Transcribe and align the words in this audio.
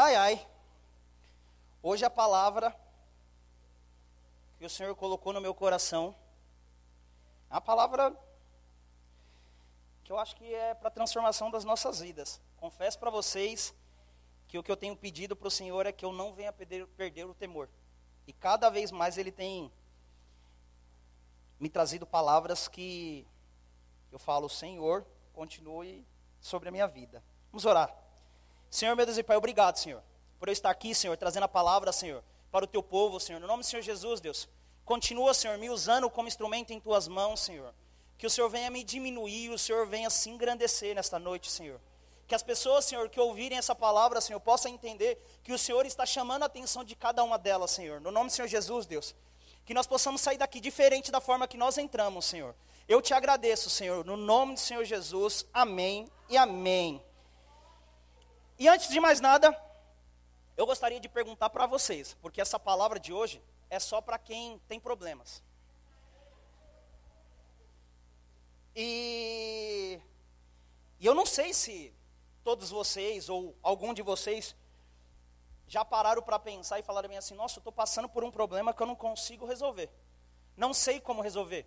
Ai, 0.00 0.14
ai. 0.14 0.48
Hoje 1.82 2.04
a 2.04 2.10
palavra 2.10 2.72
que 4.56 4.64
o 4.64 4.70
Senhor 4.70 4.94
colocou 4.94 5.32
no 5.32 5.40
meu 5.40 5.52
coração, 5.52 6.14
é 7.50 7.56
a 7.56 7.60
palavra 7.60 8.16
que 10.04 10.12
eu 10.12 10.16
acho 10.20 10.36
que 10.36 10.54
é 10.54 10.72
para 10.72 10.86
a 10.86 10.92
transformação 10.92 11.50
das 11.50 11.64
nossas 11.64 11.98
vidas. 11.98 12.40
Confesso 12.58 12.96
para 12.96 13.10
vocês 13.10 13.74
que 14.46 14.56
o 14.56 14.62
que 14.62 14.70
eu 14.70 14.76
tenho 14.76 14.94
pedido 14.94 15.34
para 15.34 15.48
o 15.48 15.50
Senhor 15.50 15.84
é 15.84 15.90
que 15.90 16.04
eu 16.04 16.12
não 16.12 16.32
venha 16.32 16.52
perder, 16.52 16.86
perder 16.90 17.24
o 17.24 17.34
temor. 17.34 17.68
E 18.24 18.32
cada 18.32 18.70
vez 18.70 18.92
mais 18.92 19.18
Ele 19.18 19.32
tem 19.32 19.68
me 21.58 21.68
trazido 21.68 22.06
palavras 22.06 22.68
que 22.68 23.26
eu 24.12 24.18
falo, 24.20 24.48
Senhor, 24.48 25.04
continue 25.32 26.06
sobre 26.40 26.68
a 26.68 26.70
minha 26.70 26.86
vida. 26.86 27.20
Vamos 27.50 27.64
orar. 27.64 28.07
Senhor, 28.70 28.94
meu 28.94 29.06
Deus 29.06 29.16
e 29.16 29.22
Pai, 29.22 29.36
obrigado, 29.36 29.76
Senhor, 29.76 30.02
por 30.38 30.48
eu 30.48 30.52
estar 30.52 30.70
aqui, 30.70 30.94
Senhor, 30.94 31.16
trazendo 31.16 31.44
a 31.44 31.48
palavra, 31.48 31.90
Senhor, 31.90 32.22
para 32.50 32.64
o 32.64 32.68
teu 32.68 32.82
povo, 32.82 33.18
Senhor. 33.18 33.40
No 33.40 33.46
nome 33.46 33.62
do 33.62 33.66
Senhor 33.66 33.82
Jesus, 33.82 34.20
Deus, 34.20 34.48
continua, 34.84 35.32
Senhor, 35.32 35.56
me 35.58 35.70
usando 35.70 36.10
como 36.10 36.28
instrumento 36.28 36.72
em 36.72 36.80
tuas 36.80 37.08
mãos, 37.08 37.40
Senhor. 37.40 37.74
Que 38.18 38.26
o 38.26 38.30
Senhor 38.30 38.48
venha 38.48 38.68
me 38.68 38.84
diminuir, 38.84 39.50
o 39.50 39.58
Senhor 39.58 39.86
venha 39.86 40.10
se 40.10 40.28
engrandecer 40.28 40.94
nesta 40.94 41.18
noite, 41.18 41.50
Senhor. 41.50 41.80
Que 42.26 42.34
as 42.34 42.42
pessoas, 42.42 42.84
Senhor, 42.84 43.08
que 43.08 43.18
ouvirem 43.18 43.56
essa 43.56 43.74
palavra, 43.74 44.20
Senhor, 44.20 44.38
possam 44.40 44.70
entender 44.70 45.18
que 45.42 45.52
o 45.52 45.58
Senhor 45.58 45.86
está 45.86 46.04
chamando 46.04 46.42
a 46.42 46.46
atenção 46.46 46.84
de 46.84 46.94
cada 46.94 47.24
uma 47.24 47.38
delas, 47.38 47.70
Senhor. 47.70 48.00
No 48.02 48.10
nome 48.10 48.28
do 48.28 48.32
Senhor 48.32 48.48
Jesus, 48.48 48.84
Deus. 48.84 49.14
Que 49.64 49.72
nós 49.72 49.86
possamos 49.86 50.20
sair 50.20 50.36
daqui 50.36 50.60
diferente 50.60 51.10
da 51.10 51.22
forma 51.22 51.48
que 51.48 51.56
nós 51.56 51.78
entramos, 51.78 52.26
Senhor. 52.26 52.54
Eu 52.86 53.00
te 53.00 53.14
agradeço, 53.14 53.70
Senhor, 53.70 54.04
no 54.04 54.16
nome 54.16 54.54
do 54.54 54.60
Senhor 54.60 54.84
Jesus. 54.84 55.46
Amém 55.54 56.06
e 56.28 56.36
amém. 56.36 57.02
E 58.58 58.66
antes 58.66 58.88
de 58.88 58.98
mais 58.98 59.20
nada, 59.20 59.56
eu 60.56 60.66
gostaria 60.66 60.98
de 60.98 61.08
perguntar 61.08 61.48
para 61.50 61.64
vocês, 61.64 62.14
porque 62.20 62.40
essa 62.40 62.58
palavra 62.58 62.98
de 62.98 63.12
hoje 63.12 63.40
é 63.70 63.78
só 63.78 64.00
para 64.00 64.18
quem 64.18 64.58
tem 64.66 64.80
problemas. 64.80 65.40
E, 68.74 70.00
e 70.98 71.06
eu 71.06 71.14
não 71.14 71.24
sei 71.24 71.54
se 71.54 71.94
todos 72.42 72.70
vocês 72.70 73.28
ou 73.28 73.56
algum 73.62 73.94
de 73.94 74.02
vocês 74.02 74.56
já 75.68 75.84
pararam 75.84 76.22
para 76.22 76.38
pensar 76.38 76.80
e 76.80 76.82
falaram 76.82 77.08
bem 77.08 77.18
assim: 77.18 77.34
nossa, 77.34 77.58
eu 77.58 77.60
estou 77.60 77.72
passando 77.72 78.08
por 78.08 78.24
um 78.24 78.30
problema 78.30 78.74
que 78.74 78.82
eu 78.82 78.86
não 78.86 78.96
consigo 78.96 79.46
resolver. 79.46 79.88
Não 80.56 80.74
sei 80.74 81.00
como 81.00 81.22
resolver. 81.22 81.64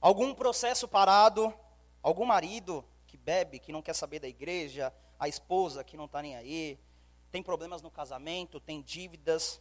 Algum 0.00 0.34
processo 0.34 0.88
parado, 0.88 1.54
algum 2.02 2.24
marido 2.24 2.84
que 3.06 3.16
bebe, 3.16 3.60
que 3.60 3.72
não 3.72 3.82
quer 3.82 3.94
saber 3.94 4.18
da 4.18 4.26
igreja, 4.26 4.92
a 5.18 5.28
esposa 5.28 5.84
que 5.84 5.96
não 5.96 6.04
está 6.06 6.22
nem 6.22 6.36
aí, 6.36 6.78
tem 7.30 7.42
problemas 7.42 7.82
no 7.82 7.90
casamento, 7.90 8.60
tem 8.60 8.80
dívidas 8.82 9.60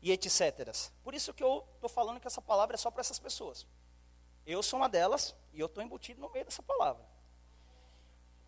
e 0.00 0.12
etc. 0.12 0.70
Por 1.02 1.14
isso 1.14 1.32
que 1.32 1.42
eu 1.42 1.64
estou 1.74 1.88
falando 1.88 2.20
que 2.20 2.26
essa 2.26 2.42
palavra 2.42 2.74
é 2.74 2.78
só 2.78 2.90
para 2.90 3.00
essas 3.00 3.18
pessoas. 3.18 3.66
Eu 4.44 4.62
sou 4.62 4.78
uma 4.78 4.88
delas 4.88 5.34
e 5.52 5.60
eu 5.60 5.66
estou 5.66 5.82
embutido 5.82 6.20
no 6.20 6.30
meio 6.30 6.44
dessa 6.44 6.62
palavra. 6.62 7.04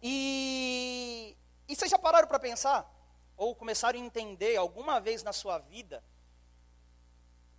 E, 0.03 1.37
e 1.69 1.75
vocês 1.75 1.91
já 1.91 1.99
pararam 1.99 2.29
para 2.29 2.39
pensar? 2.39 2.91
Ou 3.37 3.55
começaram 3.55 3.99
a 3.99 4.03
entender 4.03 4.57
alguma 4.57 5.01
vez 5.01 5.23
na 5.23 5.33
sua 5.33 5.59
vida 5.59 6.05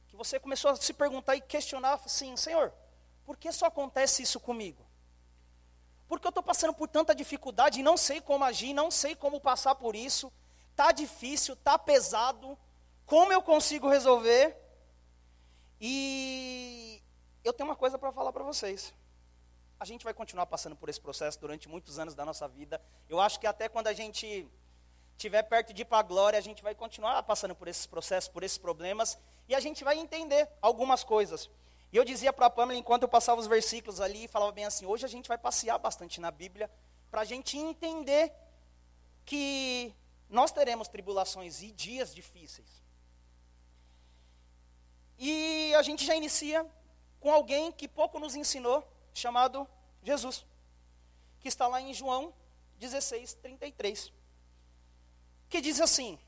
que 0.08 0.16
você 0.16 0.40
começou 0.40 0.72
a 0.72 0.76
se 0.76 0.94
perguntar 0.94 1.36
e 1.36 1.42
questionar 1.42 1.94
assim, 1.96 2.38
Senhor, 2.38 2.74
por 3.26 3.38
que 3.38 3.52
só 3.52 3.66
acontece 3.66 4.22
isso 4.22 4.40
comigo? 4.40 4.86
Porque 6.08 6.28
eu 6.28 6.30
estou 6.30 6.44
passando 6.44 6.74
por 6.74 6.88
tanta 6.88 7.16
dificuldade 7.16 7.80
e 7.80 7.84
não 7.84 7.98
sei 7.98 8.22
como 8.22 8.44
agir, 8.44 8.74
não 8.74 8.92
sei 8.92 9.16
como 9.16 9.40
passar 9.40 9.76
por 9.76 9.96
isso. 9.96 10.32
Tá 10.76 10.92
difícil, 10.92 11.56
tá 11.56 11.78
pesado. 11.80 12.58
Como 13.06 13.32
eu 13.32 13.42
consigo 13.42 13.90
resolver? 13.90 14.56
E 15.80 17.02
eu 17.44 17.54
tenho 17.54 17.70
uma 17.70 17.76
coisa 17.76 17.98
para 17.98 18.12
falar 18.12 18.32
para 18.32 18.44
vocês. 18.44 18.94
A 19.80 19.86
gente 19.86 20.04
vai 20.04 20.14
continuar 20.14 20.46
passando 20.46 20.76
por 20.76 20.90
esse 20.90 21.02
processo 21.02 21.40
durante 21.40 21.68
muitos 21.68 22.00
anos 22.00 22.16
da 22.16 22.26
nossa 22.26 22.48
vida. 22.48 22.82
Eu 23.10 23.20
acho 23.20 23.40
que 23.40 23.48
até 23.48 23.68
quando 23.68 23.88
a 23.88 23.94
gente 23.94 24.48
estiver 25.18 25.44
perto 25.44 25.74
de 25.74 25.82
ir 25.82 25.86
para 25.86 26.00
a 26.00 26.04
glória, 26.04 26.40
a 26.40 26.42
gente 26.42 26.64
vai 26.64 26.76
continuar 26.76 27.22
passando 27.24 27.56
por 27.56 27.68
esses 27.68 27.86
processos, 27.86 28.30
por 28.30 28.44
esses 28.44 28.58
problemas, 28.58 29.18
e 29.48 29.56
a 29.56 29.60
gente 29.60 29.84
vai 29.84 29.98
entender 29.98 30.50
algumas 30.62 31.04
coisas. 31.04 31.50
E 31.96 31.98
eu 31.98 32.04
dizia 32.04 32.34
para 32.34 32.48
a 32.48 32.50
Pamela, 32.50 32.78
enquanto 32.78 33.04
eu 33.04 33.08
passava 33.08 33.40
os 33.40 33.48
versículos 33.48 34.02
ali, 34.02 34.28
falava 34.28 34.52
bem 34.52 34.66
assim: 34.66 34.86
hoje 34.86 35.06
a 35.06 35.08
gente 35.08 35.30
vai 35.30 35.38
passear 35.38 35.78
bastante 35.78 36.20
na 36.20 36.30
Bíblia, 36.30 36.70
para 37.10 37.22
a 37.22 37.24
gente 37.24 37.58
entender 37.58 38.34
que 39.26 39.96
nós 40.30 40.52
teremos 40.52 40.90
tribulações 40.90 41.62
e 41.62 41.72
dias 41.72 42.14
difíceis. 42.14 42.84
E 45.18 45.74
a 45.74 45.82
gente 45.84 46.04
já 46.04 46.14
inicia 46.14 46.70
com 47.22 47.32
alguém 47.32 47.72
que 47.72 47.88
pouco 47.88 48.20
nos 48.20 48.36
ensinou, 48.36 48.86
chamado 49.14 49.66
Jesus, 50.04 50.46
que 51.40 51.48
está 51.48 51.66
lá 51.66 51.80
em 51.80 51.94
João 51.94 52.34
16, 52.78 53.36
33, 53.36 54.12
que 55.48 55.62
diz 55.62 55.80
assim: 55.80 56.20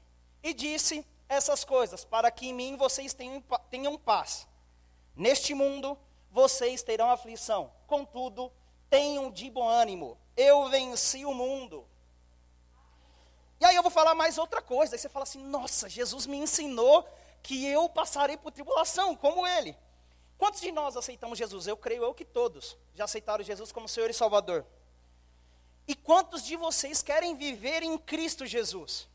E 0.41 0.53
disse 0.53 1.05
essas 1.27 1.65
coisas, 1.65 2.05
para 2.05 2.31
que 2.31 2.47
em 2.47 2.53
mim 2.53 2.77
vocês 2.77 3.13
tenham, 3.13 3.43
tenham 3.69 3.97
paz. 3.97 4.47
Neste 5.17 5.55
mundo 5.55 5.97
vocês 6.29 6.83
terão 6.83 7.09
aflição, 7.09 7.73
contudo, 7.87 8.51
tenham 8.87 9.31
de 9.31 9.49
bom 9.49 9.67
ânimo, 9.67 10.15
eu 10.35 10.69
venci 10.69 11.25
o 11.25 11.33
mundo. 11.33 11.87
E 13.59 13.65
aí 13.65 13.75
eu 13.75 13.81
vou 13.81 13.89
falar 13.89 14.13
mais 14.13 14.37
outra 14.37 14.61
coisa, 14.61 14.93
aí 14.93 14.99
você 14.99 15.09
fala 15.09 15.23
assim: 15.23 15.43
nossa, 15.43 15.89
Jesus 15.89 16.27
me 16.27 16.37
ensinou 16.37 17.03
que 17.41 17.65
eu 17.65 17.89
passarei 17.89 18.37
por 18.37 18.51
tribulação, 18.51 19.15
como 19.15 19.47
ele. 19.47 19.75
Quantos 20.37 20.61
de 20.61 20.71
nós 20.71 20.95
aceitamos 20.95 21.39
Jesus? 21.39 21.65
Eu 21.65 21.75
creio 21.75 22.03
eu 22.03 22.13
que 22.13 22.23
todos 22.23 22.77
já 22.93 23.05
aceitaram 23.05 23.43
Jesus 23.43 23.71
como 23.71 23.89
Senhor 23.89 24.11
e 24.11 24.13
Salvador. 24.13 24.63
E 25.87 25.95
quantos 25.95 26.45
de 26.45 26.55
vocês 26.55 27.01
querem 27.01 27.35
viver 27.35 27.81
em 27.81 27.97
Cristo 27.97 28.45
Jesus? 28.45 29.07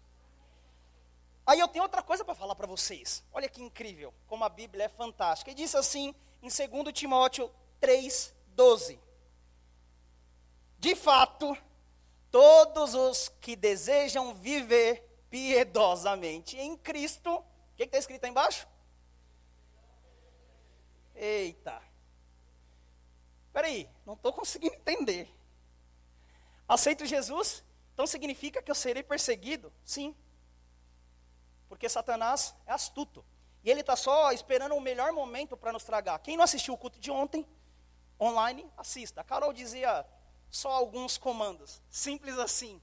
Aí 1.45 1.59
eu 1.59 1.69
tenho 1.69 1.83
outra 1.83 2.03
coisa 2.03 2.25
para 2.25 2.35
falar 2.35 2.55
para 2.55 2.67
vocês. 2.67 3.25
Olha 3.33 3.49
que 3.49 3.63
incrível, 3.63 4.15
como 4.27 4.45
a 4.45 4.49
Bíblia 4.49 4.85
é 4.85 4.89
fantástica. 4.89 5.51
E 5.51 5.55
diz 5.55 5.75
assim 5.75 6.15
em 6.41 6.49
2 6.49 6.93
Timóteo 6.93 7.51
3:12. 7.81 8.99
De 10.79 10.95
fato, 10.95 11.57
todos 12.31 12.95
os 12.95 13.29
que 13.41 13.55
desejam 13.55 14.35
viver 14.35 15.09
piedosamente 15.31 16.57
em 16.57 16.77
Cristo, 16.77 17.31
o 17.35 17.45
que 17.77 17.85
está 17.85 17.99
escrito 17.99 18.25
aí 18.25 18.31
embaixo? 18.31 18.67
Eita. 21.15 21.83
Peraí, 23.53 23.89
não 24.07 24.15
estou 24.15 24.33
conseguindo 24.33 24.75
entender. 24.75 25.29
Aceito 26.67 27.05
Jesus? 27.05 27.63
Então 27.93 28.07
significa 28.07 28.63
que 28.63 28.71
eu 28.71 28.75
serei 28.75 29.03
perseguido? 29.03 29.73
Sim. 29.85 30.15
Porque 31.73 31.89
Satanás 31.89 32.55
é 32.67 32.73
astuto. 32.73 33.25
E 33.65 33.71
ele 33.71 33.81
está 33.81 33.97
só 33.97 34.31
esperando 34.31 34.75
o 34.75 34.81
melhor 34.81 35.11
momento 35.11 35.57
para 35.57 35.73
nos 35.73 35.85
tragar. 35.85 36.19
Quem 36.19 36.37
não 36.37 36.45
assistiu 36.45 36.75
o 36.75 36.77
culto 36.77 37.01
de 37.01 37.11
ontem, 37.11 37.49
online, 38.21 38.71
assista. 38.77 39.23
A 39.23 39.25
Carol 39.25 39.55
dizia 39.55 40.05
só 40.51 40.71
alguns 40.71 41.17
comandos. 41.17 41.81
Simples 41.89 42.37
assim. 42.37 42.79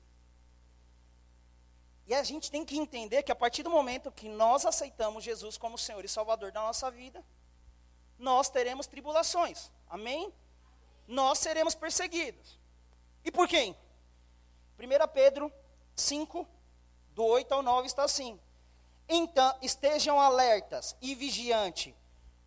E 2.08 2.16
a 2.16 2.24
gente 2.24 2.50
tem 2.50 2.66
que 2.66 2.80
entender 2.80 3.22
que 3.22 3.32
a 3.32 3.36
partir 3.36 3.62
do 3.62 3.70
momento 3.70 4.12
que 4.12 4.28
nós 4.28 4.66
aceitamos 4.66 5.24
Jesus 5.24 5.56
como 5.56 5.78
Senhor 5.78 6.04
e 6.04 6.10
Salvador 6.10 6.52
da 6.52 6.62
nossa 6.62 6.90
vida, 6.90 7.24
nós 8.18 8.50
teremos 8.50 8.88
tribulações. 8.88 9.72
Amém? 9.88 10.34
Nós 11.08 11.38
seremos 11.38 11.76
perseguidos. 11.76 12.58
E 13.24 13.32
por 13.32 13.48
quem? 13.48 13.78
1 14.80 15.08
Pedro 15.14 15.54
5, 15.96 16.48
do 17.14 17.24
8 17.24 17.54
ao 17.54 17.62
9 17.62 17.86
está 17.86 18.04
assim. 18.04 18.40
Então, 19.12 19.58
estejam 19.60 20.20
alertas 20.20 20.96
e 21.02 21.16
vigiante. 21.16 21.96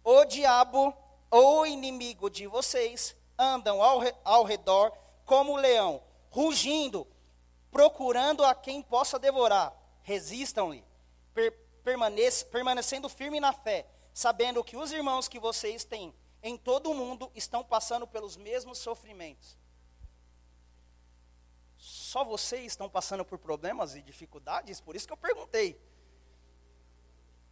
O 0.04 0.24
diabo, 0.24 0.96
ou 1.28 1.66
inimigo 1.66 2.30
de 2.30 2.46
vocês, 2.46 3.16
andam 3.36 3.82
ao, 3.82 4.00
ao 4.22 4.44
redor 4.44 4.96
como 5.26 5.56
leão, 5.56 6.00
rugindo, 6.30 7.04
procurando 7.68 8.44
a 8.44 8.54
quem 8.54 8.80
possa 8.80 9.18
devorar. 9.18 9.76
Resistam-lhe, 10.02 10.84
per, 11.34 11.52
permanecendo 12.50 13.08
firme 13.08 13.40
na 13.40 13.52
fé, 13.52 13.84
sabendo 14.14 14.62
que 14.62 14.76
os 14.76 14.92
irmãos 14.92 15.26
que 15.26 15.40
vocês 15.40 15.84
têm 15.84 16.14
em 16.44 16.56
todo 16.56 16.90
o 16.90 16.94
mundo 16.94 17.30
estão 17.34 17.64
passando 17.64 18.06
pelos 18.06 18.36
mesmos 18.36 18.78
sofrimentos. 18.78 19.58
Só 21.76 22.24
vocês 22.24 22.66
estão 22.66 22.88
passando 22.88 23.24
por 23.24 23.38
problemas 23.38 23.96
e 23.96 24.02
dificuldades? 24.02 24.80
Por 24.80 24.94
isso 24.94 25.06
que 25.06 25.12
eu 25.12 25.16
perguntei. 25.16 25.80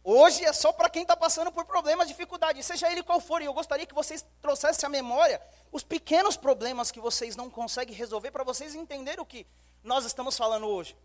Hoje 0.03 0.43
é 0.43 0.51
só 0.51 0.73
para 0.73 0.89
quem 0.89 1.03
está 1.03 1.15
passando 1.15 1.51
por 1.51 1.65
problemas, 1.65 2.07
dificuldades, 2.07 2.65
seja 2.65 2.91
ele 2.91 3.03
qual 3.03 3.19
for. 3.19 3.41
E 3.41 3.45
eu 3.45 3.53
gostaria 3.53 3.85
que 3.85 3.93
vocês 3.93 4.25
trouxessem 4.41 4.87
à 4.87 4.89
memória 4.89 5.41
os 5.71 5.83
pequenos 5.83 6.35
problemas 6.35 6.89
que 6.89 6.99
vocês 6.99 7.35
não 7.35 7.49
conseguem 7.49 7.95
resolver, 7.95 8.31
para 8.31 8.43
vocês 8.43 8.73
entenderem 8.73 9.21
o 9.21 9.25
que 9.25 9.45
nós 9.83 10.03
estamos 10.05 10.35
falando 10.35 10.67
hoje. 10.67 10.97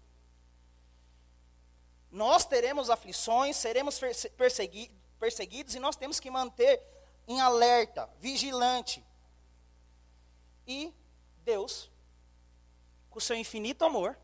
Nós 2.10 2.46
teremos 2.46 2.88
aflições, 2.88 3.56
seremos 3.56 4.00
persegui 4.36 4.90
perseguidos 5.18 5.74
e 5.74 5.80
nós 5.80 5.96
temos 5.96 6.20
que 6.20 6.30
manter 6.30 6.82
em 7.26 7.40
alerta, 7.40 8.08
vigilante. 8.18 9.04
E 10.66 10.92
Deus, 11.44 11.90
com 13.10 13.18
o 13.18 13.22
seu 13.22 13.36
infinito 13.36 13.84
amor, 13.84 14.18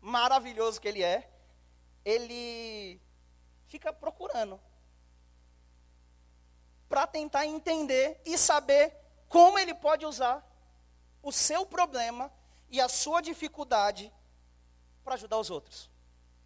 maravilhoso 0.00 0.80
que 0.80 0.88
Ele 0.88 1.02
é, 1.02 1.30
Ele 2.04 3.00
fica 3.68 3.92
procurando 3.92 4.60
para 6.88 7.06
tentar 7.06 7.46
entender 7.46 8.20
e 8.24 8.36
saber 8.38 8.96
como 9.28 9.58
Ele 9.58 9.74
pode 9.74 10.06
usar 10.06 10.44
o 11.22 11.30
seu 11.30 11.66
problema 11.66 12.32
e 12.70 12.80
a 12.80 12.88
sua 12.88 13.20
dificuldade 13.20 14.12
para 15.04 15.14
ajudar 15.14 15.38
os 15.38 15.50
outros. 15.50 15.90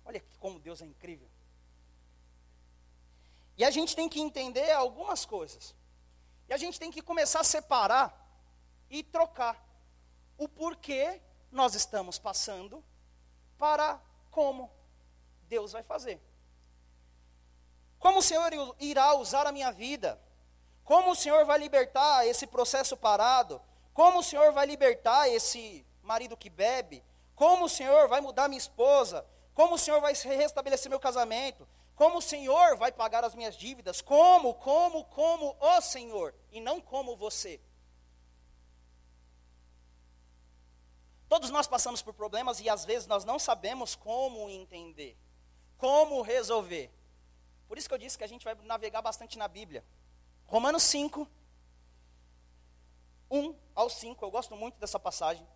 Olha 0.05 0.23
como 0.41 0.59
Deus 0.59 0.83
é 0.83 0.85
incrível. 0.85 1.29
E 3.57 3.65
a 3.65 3.71
gente 3.71 3.95
tem 3.95 4.09
que 4.09 4.21
entender 4.21 4.73
algumas 4.73 5.25
coisas. 5.25 5.75
E 6.49 6.53
a 6.53 6.57
gente 6.57 6.79
tem 6.81 6.91
que 6.91 7.01
começar 7.01 7.41
a 7.41 7.45
separar 7.45 8.19
e 8.91 9.03
trocar 9.03 9.65
o 10.37 10.49
porquê 10.49 11.21
nós 11.53 11.75
estamos 11.75 12.19
passando 12.19 12.83
para 13.57 14.01
como 14.31 14.71
Deus 15.49 15.73
vai 15.73 15.83
fazer. 15.83 16.21
Como 18.03 18.19
o 18.19 18.23
Senhor 18.23 18.51
irá 18.81 19.15
usar 19.15 19.47
a 19.47 19.53
minha 19.53 19.71
vida? 19.71 20.21
Como 20.83 21.13
o 21.13 21.15
Senhor 21.15 21.45
vai 21.45 21.57
libertar 21.57 22.27
esse 22.27 22.49
processo 22.49 22.97
parado? 22.97 23.63
Como 23.95 24.19
o 24.19 24.23
Senhor 24.25 24.51
vai 24.53 24.67
libertar 24.67 25.29
esse 25.29 25.87
marido 26.03 26.37
que 26.37 26.51
bebe? 26.51 27.01
Como 27.37 27.67
o 27.67 27.69
Senhor 27.69 28.09
vai 28.09 28.21
mudar 28.21 28.49
minha 28.49 28.59
esposa? 28.59 29.25
Como 29.55 29.77
o 29.77 29.79
Senhor 29.79 30.01
vai 30.01 30.15
restabelecer 30.15 30.91
meu 30.91 30.99
casamento? 30.99 31.69
Como 31.95 32.19
o 32.19 32.21
Senhor 32.23 32.77
vai 32.77 32.91
pagar 32.91 33.25
as 33.25 33.37
minhas 33.37 33.57
dívidas? 33.57 34.03
Como, 34.03 34.55
como, 34.55 35.05
como 35.05 35.57
o 35.61 35.81
Senhor 35.81 36.35
e 36.51 36.61
não 36.61 36.81
como 36.81 37.17
você. 37.17 37.61
Todos 41.29 41.51
nós 41.51 41.69
passamos 41.69 42.03
por 42.03 42.15
problemas 42.15 42.59
e 42.59 42.69
às 42.69 42.85
vezes 42.85 43.07
nós 43.07 43.25
não 43.25 43.39
sabemos 43.39 43.95
como 43.95 44.51
entender, 44.51 45.17
como 45.79 46.21
resolver. 46.21 46.91
Por 47.73 47.79
isso 47.79 47.89
que 47.89 47.95
eu 47.95 47.99
disse 47.99 48.19
que 48.19 48.25
a 48.25 48.27
gente 48.27 48.45
vai 48.45 48.55
navegar 48.65 49.01
bastante 49.01 49.39
na 49.39 49.49
Bíblia. 49.49 49.83
Romanos 50.47 50.83
5, 50.83 51.27
1 53.31 53.57
ao 53.75 53.89
5, 53.89 54.23
eu 54.23 54.31
gosto 54.31 54.55
muito 54.55 54.79
dessa 54.79 55.01
passagem, 55.01 55.49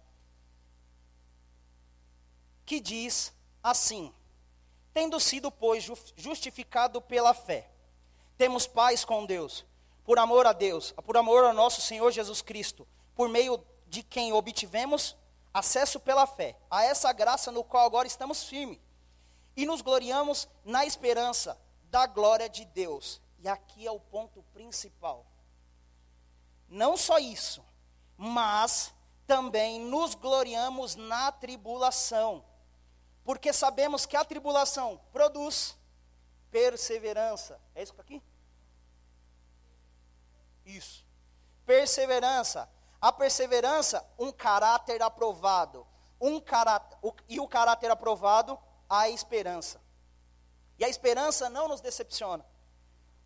que 2.64 2.80
diz 2.80 3.34
assim: 3.62 4.14
Tendo 4.94 5.20
sido, 5.20 5.50
pois, 5.50 5.84
justificado 6.16 7.02
pela 7.02 7.34
fé, 7.34 7.70
temos 8.38 8.66
paz 8.66 9.04
com 9.04 9.26
Deus, 9.26 9.66
por 10.02 10.18
amor 10.18 10.46
a 10.46 10.54
Deus, 10.54 10.92
por 11.04 11.18
amor 11.18 11.44
ao 11.44 11.52
nosso 11.52 11.82
Senhor 11.82 12.10
Jesus 12.12 12.40
Cristo, 12.40 12.88
por 13.14 13.28
meio 13.28 13.62
de 13.88 14.02
quem 14.02 14.32
obtivemos 14.32 15.14
acesso 15.52 16.00
pela 16.00 16.26
fé 16.26 16.56
a 16.70 16.82
essa 16.82 17.12
graça 17.12 17.52
no 17.52 17.62
qual 17.62 17.84
agora 17.84 18.08
estamos 18.08 18.44
firmes 18.44 18.80
e 19.54 19.66
nos 19.66 19.82
gloriamos 19.82 20.48
na 20.64 20.86
esperança 20.86 21.60
da 21.90 22.06
glória 22.06 22.48
de 22.48 22.64
Deus. 22.64 23.20
E 23.38 23.48
aqui 23.48 23.86
é 23.86 23.90
o 23.90 24.00
ponto 24.00 24.42
principal. 24.52 25.26
Não 26.68 26.96
só 26.96 27.18
isso, 27.18 27.64
mas 28.16 28.92
também 29.26 29.80
nos 29.80 30.14
gloriamos 30.14 30.96
na 30.96 31.30
tribulação 31.32 32.44
porque 33.26 33.52
sabemos 33.52 34.06
que 34.06 34.16
a 34.16 34.24
tribulação 34.24 35.00
produz 35.12 35.76
perseverança. 36.48 37.60
É 37.74 37.82
isso 37.82 37.92
aqui? 37.98 38.22
Isso. 40.64 41.04
Perseverança. 41.66 42.70
A 43.00 43.10
perseverança, 43.10 44.08
um 44.16 44.30
caráter 44.30 45.02
aprovado. 45.02 45.84
Um 46.20 46.40
caráter, 46.40 46.96
e 47.28 47.40
o 47.40 47.48
caráter 47.48 47.90
aprovado, 47.90 48.56
a 48.88 49.10
esperança. 49.10 49.82
E 50.78 50.84
a 50.84 50.88
esperança 50.88 51.48
não 51.48 51.68
nos 51.68 51.80
decepciona, 51.80 52.44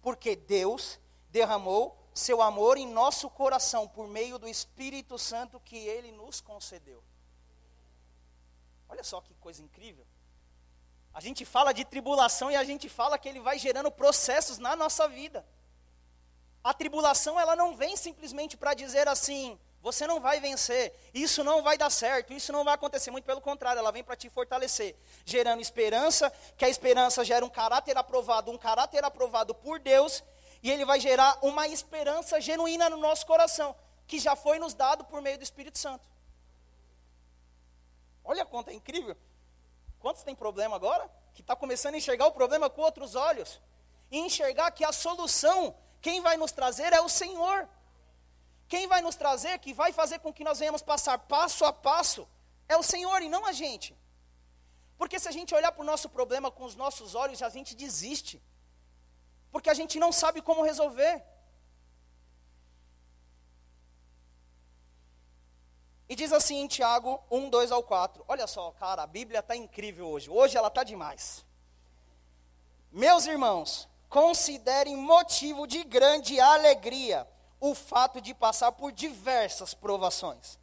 porque 0.00 0.36
Deus 0.36 0.98
derramou 1.30 1.96
seu 2.14 2.42
amor 2.42 2.76
em 2.76 2.86
nosso 2.86 3.30
coração 3.30 3.88
por 3.88 4.06
meio 4.06 4.38
do 4.38 4.48
Espírito 4.48 5.18
Santo 5.18 5.60
que 5.60 5.76
ele 5.76 6.12
nos 6.12 6.40
concedeu. 6.40 7.02
Olha 8.88 9.04
só 9.04 9.20
que 9.20 9.34
coisa 9.34 9.62
incrível. 9.62 10.06
A 11.12 11.20
gente 11.20 11.44
fala 11.44 11.72
de 11.72 11.84
tribulação 11.84 12.50
e 12.50 12.56
a 12.56 12.64
gente 12.64 12.88
fala 12.88 13.18
que 13.18 13.28
ele 13.28 13.40
vai 13.40 13.58
gerando 13.58 13.90
processos 13.90 14.58
na 14.58 14.76
nossa 14.76 15.08
vida. 15.08 15.46
A 16.62 16.74
tribulação, 16.74 17.38
ela 17.38 17.56
não 17.56 17.76
vem 17.76 17.96
simplesmente 17.96 18.56
para 18.56 18.74
dizer 18.74 19.08
assim, 19.08 19.58
você 19.82 20.06
não 20.06 20.20
vai 20.20 20.40
vencer, 20.40 20.94
isso 21.14 21.42
não 21.42 21.62
vai 21.62 21.78
dar 21.78 21.90
certo, 21.90 22.32
isso 22.32 22.52
não 22.52 22.64
vai 22.64 22.74
acontecer. 22.74 23.10
Muito 23.10 23.24
pelo 23.24 23.40
contrário, 23.40 23.78
ela 23.78 23.90
vem 23.90 24.04
para 24.04 24.14
te 24.14 24.28
fortalecer, 24.28 24.94
gerando 25.24 25.62
esperança, 25.62 26.30
que 26.56 26.64
a 26.64 26.68
esperança 26.68 27.24
gera 27.24 27.44
um 27.44 27.48
caráter 27.48 27.96
aprovado, 27.96 28.50
um 28.50 28.58
caráter 28.58 29.04
aprovado 29.04 29.54
por 29.54 29.80
Deus, 29.80 30.22
e 30.62 30.70
ele 30.70 30.84
vai 30.84 31.00
gerar 31.00 31.38
uma 31.40 31.66
esperança 31.66 32.40
genuína 32.40 32.90
no 32.90 32.98
nosso 32.98 33.26
coração, 33.26 33.74
que 34.06 34.18
já 34.18 34.36
foi 34.36 34.58
nos 34.58 34.74
dado 34.74 35.04
por 35.04 35.22
meio 35.22 35.38
do 35.38 35.44
Espírito 35.44 35.78
Santo. 35.78 36.06
Olha 38.22 38.44
quanto 38.44 38.68
é 38.68 38.74
incrível. 38.74 39.16
Quantos 39.98 40.22
tem 40.22 40.34
problema 40.34 40.76
agora? 40.76 41.10
Que 41.34 41.40
está 41.40 41.56
começando 41.56 41.94
a 41.94 41.98
enxergar 41.98 42.26
o 42.26 42.32
problema 42.32 42.68
com 42.68 42.82
outros 42.82 43.14
olhos. 43.14 43.60
E 44.10 44.18
enxergar 44.18 44.70
que 44.72 44.84
a 44.84 44.92
solução, 44.92 45.74
quem 46.02 46.20
vai 46.20 46.36
nos 46.36 46.52
trazer 46.52 46.92
é 46.92 47.00
o 47.00 47.08
Senhor. 47.08 47.68
Quem 48.72 48.86
vai 48.86 49.00
nos 49.06 49.16
trazer, 49.22 49.58
que 49.58 49.72
vai 49.80 49.90
fazer 50.00 50.18
com 50.20 50.32
que 50.32 50.44
nós 50.48 50.60
venhamos 50.60 50.82
passar 50.90 51.18
passo 51.18 51.64
a 51.64 51.72
passo, 51.72 52.22
é 52.68 52.76
o 52.76 52.84
Senhor 52.84 53.20
e 53.20 53.28
não 53.28 53.44
a 53.44 53.52
gente. 53.60 53.90
Porque 54.96 55.18
se 55.18 55.28
a 55.28 55.32
gente 55.32 55.52
olhar 55.58 55.72
para 55.72 55.82
o 55.82 55.90
nosso 55.92 56.08
problema 56.08 56.52
com 56.52 56.64
os 56.64 56.76
nossos 56.76 57.16
olhos, 57.16 57.42
a 57.42 57.48
gente 57.48 57.74
desiste. 57.74 58.40
Porque 59.50 59.68
a 59.68 59.74
gente 59.74 59.98
não 59.98 60.12
sabe 60.12 60.40
como 60.40 60.62
resolver. 60.62 61.20
E 66.08 66.14
diz 66.14 66.32
assim 66.32 66.58
em 66.60 66.68
Tiago 66.68 67.20
1, 67.28 67.50
2 67.50 67.72
ao 67.72 67.82
4. 67.82 68.24
Olha 68.28 68.46
só, 68.46 68.70
cara, 68.70 69.02
a 69.02 69.06
Bíblia 69.18 69.40
está 69.40 69.56
incrível 69.56 70.06
hoje. 70.06 70.30
Hoje 70.30 70.56
ela 70.56 70.68
está 70.68 70.84
demais. 70.84 71.44
Meus 72.92 73.26
irmãos, 73.26 73.88
considerem 74.08 74.96
motivo 74.96 75.66
de 75.66 75.82
grande 75.82 76.38
alegria 76.38 77.26
o 77.60 77.74
fato 77.74 78.20
de 78.20 78.32
passar 78.32 78.72
por 78.72 78.90
diversas 78.90 79.74
provações. 79.74 80.58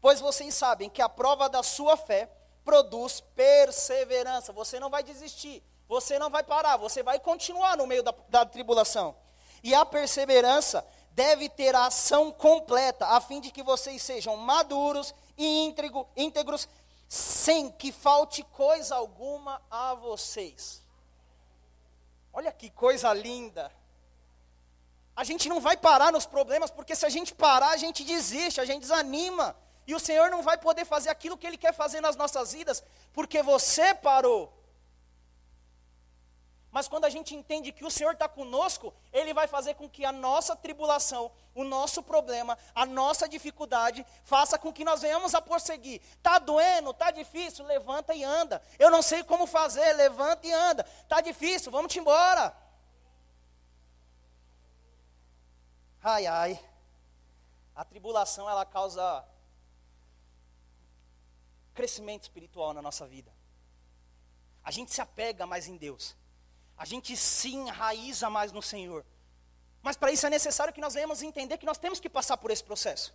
Pois 0.00 0.20
vocês 0.20 0.54
sabem 0.54 0.88
que 0.88 1.02
a 1.02 1.08
prova 1.08 1.48
da 1.48 1.62
sua 1.62 1.96
fé 1.96 2.30
produz 2.64 3.20
perseverança. 3.20 4.52
Você 4.52 4.80
não 4.80 4.88
vai 4.88 5.02
desistir, 5.02 5.62
você 5.86 6.18
não 6.18 6.30
vai 6.30 6.42
parar, 6.42 6.76
você 6.76 7.02
vai 7.02 7.20
continuar 7.20 7.76
no 7.76 7.86
meio 7.86 8.02
da, 8.02 8.14
da 8.28 8.46
tribulação. 8.46 9.14
E 9.62 9.74
a 9.74 9.84
perseverança 9.84 10.86
deve 11.12 11.48
ter 11.48 11.74
a 11.74 11.86
ação 11.86 12.32
completa, 12.32 13.06
a 13.06 13.20
fim 13.20 13.40
de 13.40 13.50
que 13.50 13.62
vocês 13.62 14.00
sejam 14.00 14.36
maduros 14.36 15.14
e 15.36 15.64
íntegro, 15.64 16.06
íntegros, 16.16 16.66
sem 17.08 17.70
que 17.70 17.92
falte 17.92 18.42
coisa 18.44 18.94
alguma 18.94 19.60
a 19.70 19.94
vocês. 19.94 20.82
Olha 22.32 22.52
que 22.52 22.70
coisa 22.70 23.12
linda. 23.12 23.70
A 25.20 25.24
gente 25.30 25.50
não 25.50 25.60
vai 25.60 25.76
parar 25.76 26.10
nos 26.10 26.24
problemas, 26.24 26.70
porque 26.70 26.96
se 26.96 27.04
a 27.04 27.10
gente 27.10 27.34
parar, 27.34 27.72
a 27.72 27.76
gente 27.76 28.02
desiste, 28.02 28.58
a 28.58 28.64
gente 28.64 28.80
desanima. 28.80 29.54
E 29.86 29.94
o 29.94 30.00
Senhor 30.00 30.30
não 30.30 30.42
vai 30.42 30.56
poder 30.56 30.86
fazer 30.86 31.10
aquilo 31.10 31.36
que 31.36 31.46
Ele 31.46 31.58
quer 31.58 31.74
fazer 31.74 32.00
nas 32.00 32.16
nossas 32.16 32.54
vidas, 32.54 32.82
porque 33.12 33.42
você 33.42 33.92
parou. 33.92 34.50
Mas 36.70 36.88
quando 36.88 37.04
a 37.04 37.10
gente 37.10 37.34
entende 37.34 37.70
que 37.70 37.84
o 37.84 37.90
Senhor 37.90 38.14
está 38.14 38.26
conosco, 38.30 38.94
Ele 39.12 39.34
vai 39.34 39.46
fazer 39.46 39.74
com 39.74 39.90
que 39.90 40.06
a 40.06 40.10
nossa 40.10 40.56
tribulação, 40.56 41.30
o 41.54 41.64
nosso 41.64 42.02
problema, 42.02 42.56
a 42.74 42.86
nossa 42.86 43.28
dificuldade, 43.28 44.06
faça 44.24 44.58
com 44.58 44.72
que 44.72 44.86
nós 44.86 45.02
venhamos 45.02 45.34
a 45.34 45.42
prosseguir. 45.42 46.00
Está 46.16 46.38
doendo, 46.38 46.92
está 46.92 47.10
difícil, 47.10 47.66
levanta 47.66 48.14
e 48.14 48.24
anda. 48.24 48.62
Eu 48.78 48.90
não 48.90 49.02
sei 49.02 49.22
como 49.22 49.46
fazer, 49.46 49.92
levanta 49.92 50.46
e 50.46 50.50
anda. 50.50 50.86
Está 51.02 51.20
difícil, 51.20 51.70
vamos 51.70 51.94
embora. 51.94 52.56
Ai, 56.02 56.26
ai. 56.26 56.60
A 57.74 57.84
tribulação, 57.84 58.48
ela 58.48 58.64
causa 58.64 59.24
crescimento 61.74 62.22
espiritual 62.22 62.72
na 62.74 62.82
nossa 62.82 63.06
vida. 63.06 63.32
A 64.62 64.70
gente 64.70 64.92
se 64.92 65.00
apega 65.00 65.46
mais 65.46 65.66
em 65.66 65.76
Deus 65.76 66.16
a 66.80 66.86
gente 66.86 67.14
se 67.14 67.50
enraiza 67.50 68.30
mais 68.30 68.52
no 68.52 68.62
Senhor. 68.62 69.04
Mas 69.82 69.98
para 69.98 70.12
isso 70.12 70.26
é 70.26 70.30
necessário 70.30 70.72
que 70.72 70.80
nós 70.80 70.94
venhamos 70.94 71.20
entender 71.20 71.58
que 71.58 71.66
nós 71.66 71.76
temos 71.76 72.00
que 72.00 72.08
passar 72.08 72.38
por 72.38 72.50
esse 72.50 72.64
processo. 72.64 73.14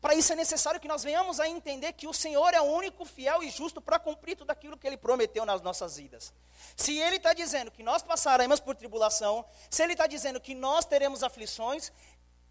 Para 0.00 0.14
isso 0.14 0.32
é 0.32 0.36
necessário 0.36 0.78
que 0.78 0.86
nós 0.86 1.02
venhamos 1.02 1.40
a 1.40 1.48
entender 1.48 1.92
que 1.92 2.06
o 2.06 2.12
Senhor 2.12 2.54
é 2.54 2.60
o 2.60 2.64
único 2.64 3.04
fiel 3.04 3.42
e 3.42 3.50
justo 3.50 3.80
para 3.80 3.98
cumprir 3.98 4.36
tudo 4.36 4.50
aquilo 4.50 4.76
que 4.76 4.86
Ele 4.86 4.96
prometeu 4.96 5.44
nas 5.44 5.60
nossas 5.60 5.96
vidas. 5.96 6.32
Se 6.76 6.96
Ele 6.96 7.16
está 7.16 7.32
dizendo 7.32 7.70
que 7.70 7.82
nós 7.82 8.02
passaremos 8.02 8.60
por 8.60 8.76
tribulação, 8.76 9.44
se 9.68 9.82
Ele 9.82 9.94
está 9.94 10.06
dizendo 10.06 10.40
que 10.40 10.54
nós 10.54 10.84
teremos 10.84 11.24
aflições, 11.24 11.90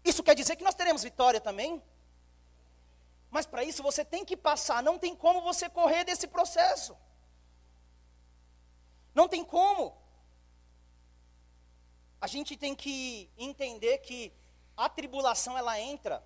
isso 0.04 0.22
quer 0.22 0.34
dizer 0.34 0.56
que 0.56 0.64
nós 0.64 0.74
teremos 0.74 1.02
vitória 1.02 1.40
também? 1.40 1.82
Mas 3.30 3.46
para 3.46 3.64
isso 3.64 3.82
você 3.82 4.04
tem 4.04 4.26
que 4.26 4.36
passar, 4.36 4.82
não 4.82 4.98
tem 4.98 5.16
como 5.16 5.40
você 5.40 5.70
correr 5.70 6.04
desse 6.04 6.26
processo. 6.26 6.96
Não 9.14 9.26
tem 9.26 9.42
como. 9.42 9.96
A 12.20 12.26
gente 12.26 12.56
tem 12.56 12.74
que 12.74 13.30
entender 13.38 13.98
que 13.98 14.32
a 14.76 14.88
tribulação 14.88 15.56
ela 15.56 15.80
entra 15.80 16.22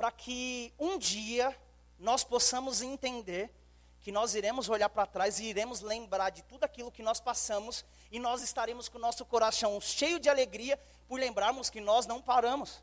para 0.00 0.10
que 0.10 0.72
um 0.78 0.96
dia 0.96 1.54
nós 1.98 2.24
possamos 2.24 2.80
entender 2.80 3.54
que 4.00 4.10
nós 4.10 4.34
iremos 4.34 4.66
olhar 4.70 4.88
para 4.88 5.04
trás 5.04 5.38
e 5.38 5.44
iremos 5.44 5.82
lembrar 5.82 6.30
de 6.30 6.42
tudo 6.42 6.64
aquilo 6.64 6.90
que 6.90 7.02
nós 7.02 7.20
passamos 7.20 7.84
e 8.10 8.18
nós 8.18 8.40
estaremos 8.40 8.88
com 8.88 8.96
o 8.96 9.00
nosso 9.00 9.26
coração 9.26 9.78
cheio 9.78 10.18
de 10.18 10.30
alegria 10.30 10.80
por 11.06 11.20
lembrarmos 11.20 11.68
que 11.68 11.82
nós 11.82 12.06
não 12.06 12.18
paramos. 12.18 12.82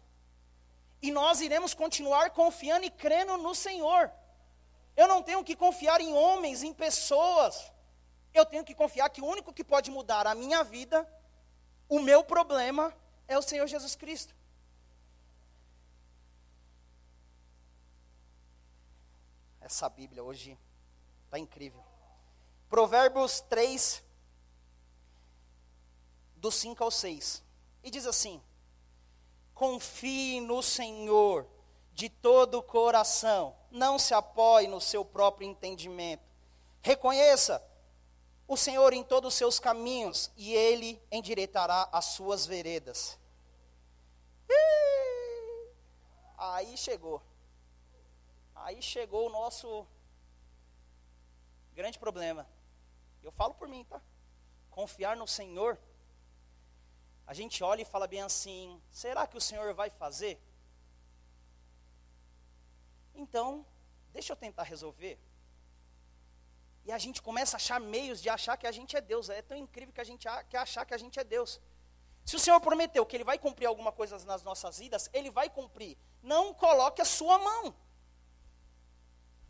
E 1.01 1.09
nós 1.09 1.41
iremos 1.41 1.74
continuar 1.74 2.29
confiando 2.29 2.86
e 2.86 2.91
crendo 2.91 3.36
no 3.36 3.55
Senhor. 3.55 4.12
Eu 4.95 5.07
não 5.07 5.24
tenho 5.24 5.43
que 5.43 5.55
confiar 5.55 6.00
em 6.00 6.13
homens, 6.13 6.62
em 6.62 6.71
pessoas. 6.71 7.71
Eu 8.31 8.45
tenho 8.45 8.63
que 8.63 8.75
confiar 8.75 9.09
que 9.09 9.21
o 9.24 9.25
único 9.25 9.51
que 9.51 9.63
pode 9.63 9.89
mudar 9.89 10.27
a 10.27 10.36
minha 10.36 10.63
vida, 10.63 11.12
o 11.89 12.00
meu 12.00 12.24
problema, 12.24 12.93
é 13.27 13.36
o 13.36 13.41
Senhor 13.41 13.65
Jesus 13.65 13.95
Cristo. 13.95 14.37
Essa 19.67 19.89
Bíblia 19.89 20.24
hoje 20.24 20.57
está 21.25 21.38
incrível. 21.38 21.83
Provérbios 22.69 23.41
3, 23.41 24.01
do 26.38 26.50
5 26.50 26.81
ao 26.81 26.89
6. 26.89 27.43
E 27.83 27.91
diz 27.91 28.07
assim: 28.07 28.41
Confie 29.53 30.39
no 30.39 30.63
Senhor 30.63 31.45
de 31.91 32.07
todo 32.07 32.59
o 32.59 32.63
coração, 32.63 33.57
não 33.69 34.00
se 34.00 34.13
apoie 34.13 34.67
no 34.67 34.79
seu 34.79 35.03
próprio 35.03 35.50
entendimento. 35.50 36.24
Reconheça 36.81 37.62
o 38.47 38.55
Senhor 38.55 38.93
em 38.93 39.03
todos 39.03 39.33
os 39.33 39.38
seus 39.38 39.59
caminhos 39.59 40.31
e 40.38 40.53
ele 40.53 40.97
endireitará 41.12 41.89
as 41.91 42.05
suas 42.05 42.45
veredas. 42.45 43.19
Aí 46.38 46.77
chegou. 46.77 47.21
Aí 48.65 48.81
chegou 48.81 49.27
o 49.27 49.29
nosso 49.29 49.87
grande 51.73 51.99
problema. 51.99 52.47
Eu 53.23 53.31
falo 53.31 53.53
por 53.53 53.67
mim, 53.67 53.83
tá? 53.85 54.01
Confiar 54.69 55.15
no 55.15 55.27
Senhor. 55.27 55.79
A 57.25 57.33
gente 57.33 57.63
olha 57.63 57.81
e 57.81 57.85
fala 57.85 58.07
bem 58.07 58.21
assim: 58.21 58.81
será 58.91 59.27
que 59.27 59.37
o 59.37 59.41
Senhor 59.41 59.73
vai 59.73 59.89
fazer? 59.89 60.39
Então, 63.13 63.65
deixa 64.11 64.33
eu 64.33 64.37
tentar 64.37 64.63
resolver. 64.63 65.19
E 66.85 66.91
a 66.91 66.97
gente 66.97 67.21
começa 67.21 67.57
a 67.57 67.59
achar 67.59 67.79
meios 67.79 68.21
de 68.21 68.29
achar 68.29 68.55
que 68.55 68.65
a 68.65 68.71
gente 68.71 68.95
é 68.95 69.01
Deus. 69.01 69.29
É 69.29 69.41
tão 69.41 69.57
incrível 69.57 69.93
que 69.93 69.99
a 69.99 70.05
gente 70.05 70.25
quer 70.49 70.59
achar 70.59 70.85
que 70.85 70.93
a 70.93 70.97
gente 70.97 71.19
é 71.19 71.23
Deus. 71.23 71.59
Se 72.23 72.35
o 72.35 72.39
Senhor 72.39 72.59
prometeu 72.61 73.05
que 73.05 73.15
Ele 73.17 73.23
vai 73.23 73.37
cumprir 73.37 73.65
alguma 73.65 73.91
coisa 73.91 74.17
nas 74.25 74.43
nossas 74.43 74.79
vidas, 74.79 75.09
Ele 75.13 75.29
vai 75.29 75.49
cumprir. 75.49 75.97
Não 76.21 76.53
coloque 76.53 77.01
a 77.01 77.05
sua 77.05 77.37
mão. 77.39 77.75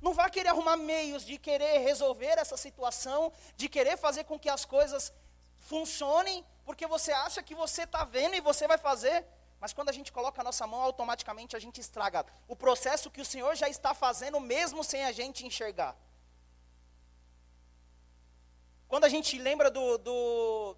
Não 0.02 0.14
vá 0.14 0.30
querer 0.30 0.50
arrumar 0.50 0.78
meios 0.78 1.26
de 1.26 1.38
querer 1.38 1.80
resolver 1.80 2.38
essa 2.38 2.56
situação, 2.56 3.34
de 3.56 3.68
querer 3.68 3.98
fazer 3.98 4.24
com 4.26 4.40
que 4.40 4.50
as 4.50 4.64
coisas 4.64 5.12
funcionem, 5.60 6.46
porque 6.64 6.86
você 6.86 7.12
acha 7.12 7.42
que 7.42 7.56
você 7.56 7.84
está 7.84 8.04
vendo 8.04 8.36
e 8.36 8.42
você 8.42 8.68
vai 8.68 8.78
fazer. 8.78 9.26
Mas 9.60 9.74
quando 9.74 9.90
a 9.90 9.92
gente 9.92 10.12
coloca 10.12 10.40
a 10.40 10.44
nossa 10.44 10.68
mão, 10.68 10.82
automaticamente 10.82 11.56
a 11.56 11.60
gente 11.60 11.82
estraga 11.82 12.26
o 12.48 12.56
processo 12.56 13.10
que 13.10 13.22
o 13.22 13.26
Senhor 13.26 13.56
já 13.56 13.68
está 13.68 13.94
fazendo, 13.94 14.40
mesmo 14.40 14.84
sem 14.84 15.04
a 15.04 15.12
gente 15.12 15.46
enxergar. 15.46 15.98
Quando 18.88 19.06
a 19.06 19.10
gente 19.10 19.38
lembra 19.38 19.70
do, 19.70 19.98
do, 19.98 20.78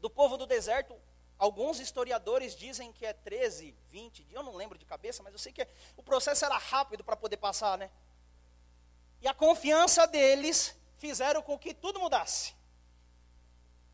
do 0.00 0.08
povo 0.08 0.36
do 0.36 0.46
deserto, 0.46 0.94
alguns 1.38 1.80
historiadores 1.80 2.54
dizem 2.54 2.92
que 2.92 3.04
é 3.04 3.12
13, 3.12 3.74
20 3.90 4.24
dias, 4.24 4.36
eu 4.36 4.44
não 4.44 4.54
lembro 4.54 4.78
de 4.78 4.86
cabeça, 4.86 5.22
mas 5.22 5.32
eu 5.32 5.38
sei 5.38 5.52
que 5.52 5.66
o 5.96 6.02
processo 6.02 6.44
era 6.44 6.56
rápido 6.56 7.02
para 7.02 7.16
poder 7.16 7.36
passar, 7.36 7.76
né? 7.76 7.90
E 9.22 9.28
a 9.28 9.32
confiança 9.32 10.06
deles 10.06 10.74
fizeram 10.98 11.40
com 11.42 11.56
que 11.56 11.72
tudo 11.72 12.00
mudasse. 12.00 12.54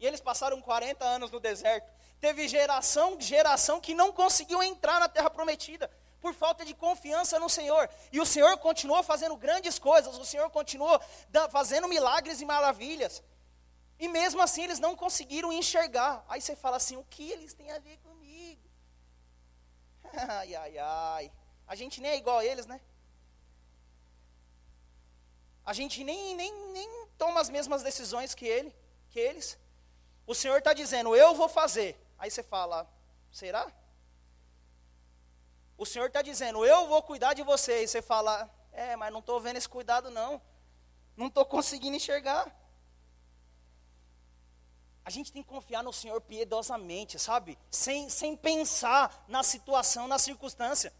E 0.01 0.07
eles 0.07 0.21
passaram 0.21 0.61
40 0.61 1.05
anos 1.05 1.31
no 1.31 1.39
deserto. 1.39 1.93
Teve 2.19 2.49
geração, 2.49 3.21
geração 3.21 3.81
que 3.81 3.95
não 3.95 4.11
conseguiu 4.11 4.63
entrar 4.63 4.99
na 4.99 5.09
terra 5.09 5.29
prometida 5.29 5.91
por 6.21 6.33
falta 6.35 6.65
de 6.65 6.75
confiança 6.75 7.39
no 7.39 7.49
Senhor. 7.49 7.89
E 8.11 8.19
o 8.19 8.27
Senhor 8.27 8.57
continuou 8.59 9.03
fazendo 9.03 9.37
grandes 9.37 9.79
coisas, 9.79 10.17
o 10.17 10.25
Senhor 10.25 10.49
continuou 10.51 10.99
fazendo 11.51 11.87
milagres 11.89 12.41
e 12.41 12.47
maravilhas. 12.47 13.23
E 13.99 14.09
mesmo 14.09 14.41
assim 14.41 14.63
eles 14.63 14.79
não 14.79 14.97
conseguiram 14.97 15.53
enxergar. 15.53 16.25
Aí 16.29 16.41
você 16.41 16.57
fala 16.57 16.77
assim: 16.79 16.97
o 16.97 17.05
que 17.05 17.31
eles 17.31 17.53
têm 17.53 17.71
a 17.71 17.79
ver 17.79 17.99
comigo? 17.99 18.63
Ai, 20.29 20.55
ai, 20.55 20.79
ai. 20.79 21.33
A 21.67 21.75
gente 21.75 22.01
nem 22.01 22.13
é 22.13 22.17
igual 22.17 22.39
a 22.39 22.45
eles, 22.45 22.65
né? 22.65 22.81
A 25.69 25.75
gente 25.75 26.03
nem, 26.03 26.35
nem, 26.35 26.51
nem 26.69 27.07
toma 27.19 27.43
as 27.43 27.51
mesmas 27.51 27.83
decisões 27.83 28.35
que 28.35 28.47
ele, 28.47 28.75
que 29.11 29.21
eles. 29.21 29.59
O 30.27 30.35
Senhor 30.35 30.57
está 30.57 30.73
dizendo, 30.73 31.15
eu 31.15 31.35
vou 31.35 31.47
fazer. 31.47 31.95
Aí 32.19 32.31
você 32.31 32.43
fala, 32.43 32.91
será? 33.31 33.71
O 35.77 35.85
Senhor 35.85 36.07
está 36.07 36.23
dizendo, 36.23 36.65
eu 36.65 36.87
vou 36.87 37.03
cuidar 37.03 37.35
de 37.35 37.43
você. 37.43 37.83
E 37.83 37.87
você 37.87 38.01
fala, 38.01 38.51
é, 38.73 38.97
mas 38.97 39.13
não 39.13 39.21
estou 39.21 39.39
vendo 39.43 39.59
esse 39.59 39.69
cuidado 39.69 40.09
não. 40.11 40.41
Não 41.15 41.27
estou 41.27 41.45
conseguindo 41.45 41.97
enxergar. 41.97 42.51
A 45.05 45.11
gente 45.11 45.31
tem 45.31 45.43
que 45.43 45.49
confiar 45.51 45.83
no 45.83 45.93
Senhor 45.93 46.19
piedosamente, 46.23 47.19
sabe? 47.19 47.59
Sem, 47.71 48.09
sem 48.09 48.35
pensar 48.35 49.23
na 49.29 49.43
situação, 49.43 50.09
na 50.09 50.19
circunstância. 50.19 50.95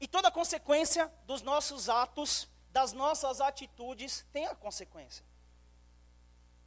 E 0.00 0.08
toda 0.08 0.32
consequência 0.32 1.06
dos 1.26 1.42
nossos 1.42 1.88
atos 1.88 2.52
das 2.74 2.92
nossas 2.92 3.40
atitudes 3.40 4.26
tem 4.32 4.46
a 4.46 4.54
consequência. 4.54 5.24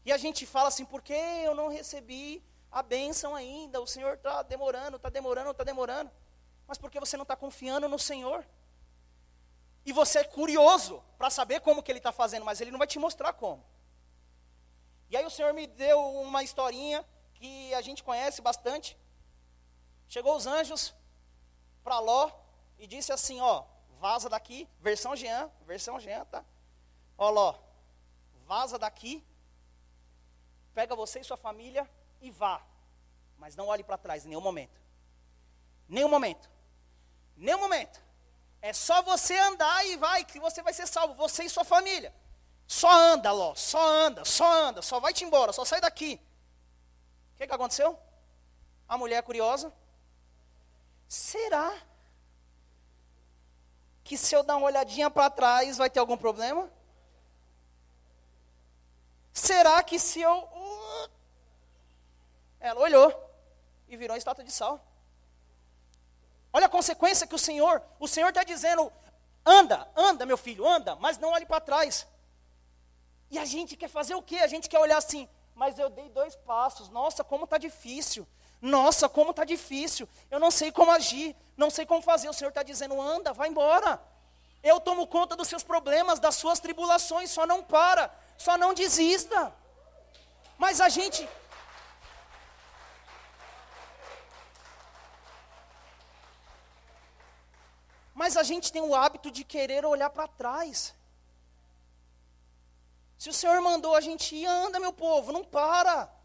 E 0.05 0.11
a 0.13 0.17
gente 0.17 0.45
fala 0.45 0.69
assim, 0.69 0.85
por 0.85 1.01
que 1.01 1.13
eu 1.47 1.53
não 1.53 1.67
recebi 1.67 2.41
a 2.71 2.81
bênção 2.81 3.35
ainda? 3.35 3.81
O 3.81 3.85
Senhor 3.85 4.13
está 4.13 4.41
demorando, 4.41 4.95
está 4.95 5.09
demorando, 5.09 5.51
está 5.51 5.65
demorando. 5.65 6.09
Mas 6.65 6.77
porque 6.77 6.97
você 6.97 7.17
não 7.17 7.23
está 7.23 7.35
confiando 7.35 7.89
no 7.89 7.99
Senhor. 7.99 8.47
E 9.85 9.91
você 9.91 10.19
é 10.19 10.23
curioso 10.23 11.03
para 11.17 11.29
saber 11.29 11.59
como 11.59 11.83
que 11.83 11.91
Ele 11.91 11.99
está 11.99 12.13
fazendo, 12.13 12.45
mas 12.45 12.61
Ele 12.61 12.71
não 12.71 12.79
vai 12.79 12.87
te 12.87 12.97
mostrar 12.97 13.33
como. 13.33 13.61
E 15.09 15.17
aí 15.17 15.25
o 15.25 15.29
Senhor 15.29 15.53
me 15.53 15.67
deu 15.67 15.99
uma 16.21 16.41
historinha 16.41 17.05
que 17.33 17.73
a 17.73 17.81
gente 17.81 18.01
conhece 18.01 18.41
bastante. 18.41 18.97
Chegou 20.07 20.37
os 20.37 20.47
anjos 20.47 20.95
para 21.83 21.99
Ló 21.99 22.31
e 22.79 22.87
disse 22.87 23.11
assim, 23.11 23.41
ó, 23.41 23.65
vaza 23.99 24.29
daqui, 24.29 24.67
versão 24.79 25.15
Jean, 25.15 25.51
versão 25.65 25.99
Jean, 25.99 26.25
tá? 26.25 26.43
Ó, 27.17 27.29
Ló, 27.29 27.55
vaza 28.45 28.77
daqui, 28.77 29.23
pega 30.73 30.95
você 30.95 31.19
e 31.19 31.23
sua 31.23 31.37
família 31.37 31.89
e 32.21 32.31
vá. 32.31 32.61
Mas 33.37 33.55
não 33.55 33.67
olhe 33.67 33.83
para 33.83 33.97
trás 33.97 34.25
em 34.25 34.29
nenhum 34.29 34.41
momento. 34.41 34.81
Nenhum 35.87 36.09
momento. 36.09 36.49
Nenhum 37.35 37.59
momento. 37.59 38.01
É 38.61 38.73
só 38.73 39.01
você 39.01 39.37
andar 39.37 39.85
e 39.85 39.97
vai, 39.97 40.25
que 40.25 40.39
você 40.39 40.61
vai 40.61 40.73
ser 40.73 40.87
salvo, 40.87 41.13
você 41.13 41.43
e 41.43 41.49
sua 41.49 41.63
família. 41.63 42.13
Só 42.67 42.91
anda, 42.91 43.31
Ló, 43.31 43.55
só 43.55 43.79
anda, 43.79 44.25
só 44.25 44.51
anda, 44.51 44.81
só 44.81 44.99
vai-te 44.99 45.23
embora, 45.23 45.53
só 45.53 45.63
sai 45.63 45.79
daqui. 45.79 46.19
O 47.33 47.37
que, 47.37 47.47
que 47.47 47.53
aconteceu? 47.53 47.97
A 48.87 48.97
mulher 48.97 49.21
curiosa. 49.23 49.71
Será 51.07 51.73
que 54.07 54.17
se 54.17 54.33
eu 54.33 54.41
dar 54.41 54.55
uma 54.55 54.67
olhadinha 54.67 55.09
para 55.09 55.29
trás 55.29 55.77
vai 55.77 55.89
ter 55.89 55.99
algum 55.99 56.15
problema? 56.15 56.71
Será 59.33 59.83
que 59.83 59.99
se 59.99 60.21
eu. 60.21 60.35
Uh, 60.45 61.09
ela 62.61 62.79
olhou 62.79 63.09
e 63.89 63.97
virou 63.97 64.13
uma 64.13 64.17
estátua 64.17 64.45
de 64.45 64.51
sal. 64.51 64.81
Olha 66.53 66.67
a 66.67 66.69
consequência 66.69 67.27
que 67.27 67.35
o 67.35 67.39
Senhor, 67.47 67.83
o 67.99 68.07
Senhor 68.07 68.29
está 68.29 68.45
dizendo: 68.45 68.91
anda, 69.45 69.85
anda, 69.93 70.25
meu 70.25 70.37
filho, 70.37 70.65
anda, 70.65 70.95
mas 70.95 71.17
não 71.17 71.31
olhe 71.31 71.45
para 71.45 71.59
trás. 71.59 72.07
E 73.29 73.37
a 73.37 73.43
gente 73.43 73.75
quer 73.75 73.89
fazer 73.89 74.15
o 74.15 74.21
quê? 74.21 74.37
A 74.37 74.47
gente 74.47 74.69
quer 74.69 74.79
olhar 74.79 74.97
assim, 74.97 75.27
mas 75.53 75.77
eu 75.77 75.89
dei 75.89 76.07
dois 76.09 76.33
passos, 76.33 76.87
nossa, 76.87 77.25
como 77.25 77.43
está 77.43 77.57
difícil. 77.57 78.25
Nossa, 78.61 79.07
como 79.07 79.31
está 79.31 79.43
difícil. 79.43 80.07
Eu 80.31 80.39
não 80.39 80.49
sei 80.49 80.71
como 80.71 80.91
agir, 80.91 81.35
não 81.55 81.69
sei 81.69 81.85
como 81.85 82.01
fazer. 82.01 82.29
O 82.29 82.33
Senhor 82.33 82.49
está 82.49 82.63
dizendo: 82.63 82.99
anda, 82.99 83.33
vai 83.33 83.49
embora. 83.49 84.01
Eu 84.63 84.79
tomo 84.79 85.07
conta 85.07 85.35
dos 85.35 85.47
seus 85.47 85.63
problemas, 85.63 86.19
das 86.19 86.35
suas 86.35 86.59
tribulações. 86.59 87.29
Só 87.29 87.45
não 87.45 87.63
para, 87.63 88.13
só 88.37 88.57
não 88.57 88.73
desista. 88.73 89.53
Mas 90.57 90.81
a 90.81 90.89
gente. 90.89 91.27
Mas 98.13 98.35
a 98.35 98.41
gente 98.41 98.71
tem 98.71 98.81
o 98.81 98.95
hábito 98.95 99.29
de 99.29 99.43
querer 99.43 99.85
olhar 99.85 100.09
para 100.09 100.27
trás. 100.27 100.95
Se 103.17 103.29
o 103.29 103.33
Senhor 103.33 103.61
mandou 103.61 103.95
a 103.95 104.01
gente 104.01 104.35
ir, 104.35 104.45
anda, 104.45 104.79
meu 104.79 104.91
povo, 104.91 105.31
não 105.31 105.43
para. 105.43 106.16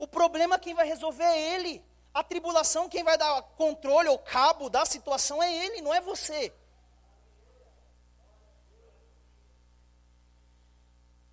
O 0.00 0.08
problema 0.08 0.58
quem 0.58 0.74
vai 0.74 0.86
resolver 0.86 1.22
é 1.22 1.54
Ele. 1.54 1.84
A 2.12 2.24
tribulação 2.24 2.88
quem 2.88 3.04
vai 3.04 3.18
dar 3.18 3.42
controle 3.42 4.08
ou 4.08 4.18
cabo 4.18 4.70
da 4.70 4.86
situação 4.86 5.42
é 5.42 5.54
Ele, 5.54 5.82
não 5.82 5.92
é 5.92 6.00
você. 6.00 6.50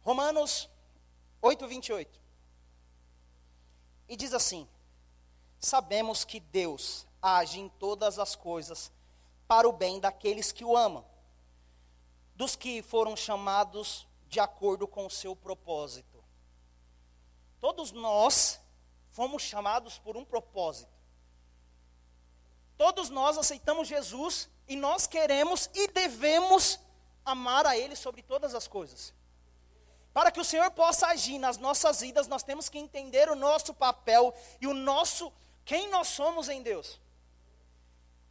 Romanos 0.02 0.70
8, 1.42 1.66
28. 1.66 2.20
E 4.10 4.18
diz 4.18 4.34
assim: 4.34 4.68
Sabemos 5.62 6.26
que 6.26 6.42
Deus 6.42 7.08
age 7.22 7.62
em 7.62 7.70
todas 7.70 8.20
as 8.20 8.36
coisas 8.36 8.92
para 9.48 9.68
o 9.68 9.72
bem 9.72 9.98
daqueles 9.98 10.52
que 10.52 10.66
o 10.66 10.76
amam, 10.76 11.06
dos 12.36 12.54
que 12.54 12.82
foram 12.82 13.16
chamados 13.16 14.06
de 14.28 14.42
acordo 14.42 14.86
com 14.86 15.06
o 15.06 15.10
seu 15.10 15.34
propósito. 15.38 16.17
Todos 17.60 17.92
nós 17.92 18.60
fomos 19.12 19.42
chamados 19.42 19.98
por 19.98 20.16
um 20.16 20.24
propósito. 20.24 20.92
Todos 22.78 23.10
nós 23.10 23.38
aceitamos 23.38 23.88
Jesus 23.88 24.48
e 24.68 24.76
nós 24.76 25.08
queremos 25.08 25.70
e 25.74 25.88
devemos 25.88 26.80
amar 27.26 27.66
a 27.66 27.76
Ele 27.76 27.96
sobre 27.96 28.22
todas 28.22 28.54
as 28.54 28.68
coisas. 28.68 29.14
Para 30.14 30.32
que 30.32 30.40
o 30.40 30.46
Senhor 30.46 30.70
possa 30.72 31.08
agir 31.08 31.38
nas 31.40 31.58
nossas 31.58 32.02
vidas, 32.02 32.28
nós 32.28 32.44
temos 32.44 32.70
que 32.70 32.78
entender 32.78 33.30
o 33.30 33.36
nosso 33.36 33.74
papel 33.74 34.34
e 34.62 34.68
o 34.68 34.74
nosso 34.74 35.32
quem 35.66 35.90
nós 35.90 36.08
somos 36.08 36.48
em 36.48 36.62
Deus. 36.62 37.00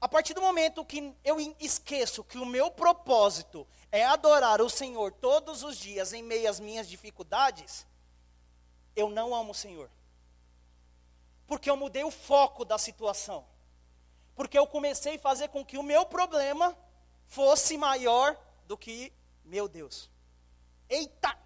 A 0.01 0.09
partir 0.09 0.35
do 0.35 0.41
momento 0.41 0.85
que 0.85 1.15
eu 1.25 1.39
esqueço 1.61 2.25
que 2.25 2.39
o 2.39 2.47
meu 2.47 2.71
propósito 2.71 3.67
é 3.91 4.05
adorar 4.05 4.61
o 4.63 4.71
Senhor 4.71 5.13
todos 5.13 5.63
os 5.63 5.77
dias 5.77 6.13
em 6.13 6.23
meio 6.23 6.49
às 6.49 6.61
minhas 6.61 6.89
dificuldades, 6.89 7.87
eu 8.97 9.11
não 9.11 9.35
amo 9.35 9.53
o 9.53 9.55
Senhor. 9.55 9.91
Porque 11.47 11.71
eu 11.71 11.77
mudei 11.77 12.03
o 12.03 12.11
foco 12.11 12.65
da 12.65 12.79
situação. 12.79 13.47
Porque 14.35 14.59
eu 14.59 14.67
comecei 14.67 15.17
a 15.17 15.21
fazer 15.21 15.49
com 15.49 15.65
que 15.65 15.79
o 15.79 15.83
meu 15.83 16.05
problema 16.07 16.77
fosse 17.29 17.77
maior 17.77 18.37
do 18.67 18.77
que 18.77 19.13
meu 19.45 19.69
Deus. 19.69 20.11
Eita! 20.89 21.39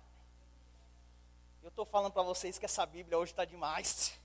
Eu 1.63 1.69
estou 1.69 1.85
falando 1.85 2.13
para 2.13 2.23
vocês 2.23 2.59
que 2.59 2.65
essa 2.65 2.87
Bíblia 2.87 3.19
hoje 3.19 3.33
está 3.33 3.45
demais. 3.45 4.19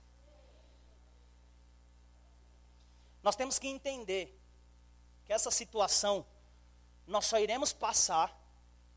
Nós 3.22 3.36
temos 3.36 3.58
que 3.58 3.68
entender 3.68 4.34
que 5.24 5.32
essa 5.32 5.50
situação 5.50 6.24
nós 7.06 7.26
só 7.26 7.38
iremos 7.38 7.72
passar 7.72 8.36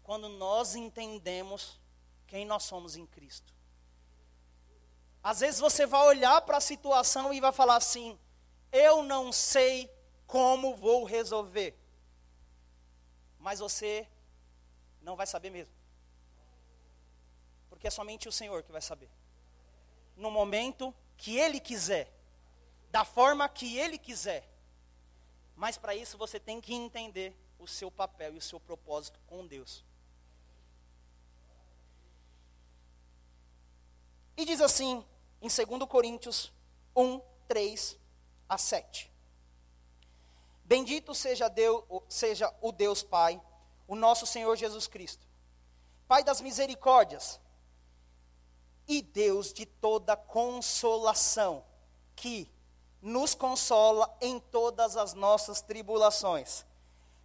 quando 0.03 0.29
nós 0.29 0.75
entendemos 0.75 1.79
quem 2.27 2.45
nós 2.45 2.63
somos 2.63 2.95
em 2.95 3.05
Cristo. 3.05 3.58
Às 5.23 5.41
vezes 5.41 5.59
você 5.59 5.85
vai 5.85 6.05
olhar 6.07 6.41
para 6.41 6.57
a 6.57 6.61
situação 6.61 7.33
e 7.33 7.41
vai 7.41 7.51
falar 7.51 7.75
assim: 7.75 8.17
eu 8.71 9.03
não 9.03 9.31
sei 9.31 9.91
como 10.25 10.75
vou 10.75 11.03
resolver. 11.03 11.77
Mas 13.37 13.59
você 13.59 14.07
não 15.01 15.15
vai 15.15 15.25
saber 15.27 15.49
mesmo. 15.49 15.73
Porque 17.69 17.87
é 17.87 17.91
somente 17.91 18.27
o 18.27 18.31
Senhor 18.31 18.63
que 18.63 18.71
vai 18.71 18.81
saber. 18.81 19.09
No 20.15 20.29
momento 20.29 20.93
que 21.17 21.37
Ele 21.37 21.59
quiser 21.59 22.11
da 22.91 23.05
forma 23.05 23.47
que 23.47 23.77
Ele 23.77 23.97
quiser. 23.97 24.47
Mas 25.55 25.77
para 25.77 25.95
isso 25.95 26.17
você 26.17 26.39
tem 26.39 26.59
que 26.61 26.73
entender 26.73 27.35
o 27.57 27.67
seu 27.67 27.91
papel 27.91 28.33
e 28.35 28.37
o 28.37 28.41
seu 28.41 28.59
propósito 28.59 29.19
com 29.27 29.45
Deus. 29.45 29.83
E 34.37 34.45
diz 34.45 34.61
assim, 34.61 35.05
em 35.41 35.47
2 35.47 35.89
Coríntios 35.89 36.51
1, 36.95 37.21
3 37.47 37.97
a 38.47 38.57
7. 38.57 39.11
Bendito 40.65 41.15
seja, 41.15 41.47
Deus, 41.47 41.83
seja 42.07 42.53
o 42.61 42.71
Deus 42.71 43.01
Pai, 43.01 43.41
o 43.87 43.95
nosso 43.95 44.25
Senhor 44.25 44.55
Jesus 44.55 44.85
Cristo, 44.85 45.25
Pai 46.07 46.23
das 46.23 46.41
misericórdias 46.41 47.39
e 48.87 49.01
Deus 49.01 49.53
de 49.53 49.65
toda 49.65 50.15
consolação, 50.15 51.63
que 52.15 52.51
nos 53.01 53.33
consola 53.33 54.15
em 54.19 54.39
todas 54.39 54.97
as 54.97 55.13
nossas 55.13 55.61
tribulações, 55.61 56.65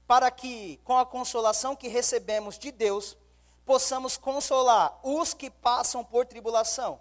para 0.07 0.31
que, 0.31 0.79
com 0.85 0.97
a 0.97 1.07
consolação 1.07 1.75
que 1.75 1.89
recebemos 1.89 2.59
de 2.59 2.71
Deus, 2.71 3.17
possamos 3.65 4.17
consolar 4.17 4.99
os 5.03 5.35
que 5.35 5.51
passam 5.51 6.05
por 6.05 6.27
tribulação. 6.27 7.01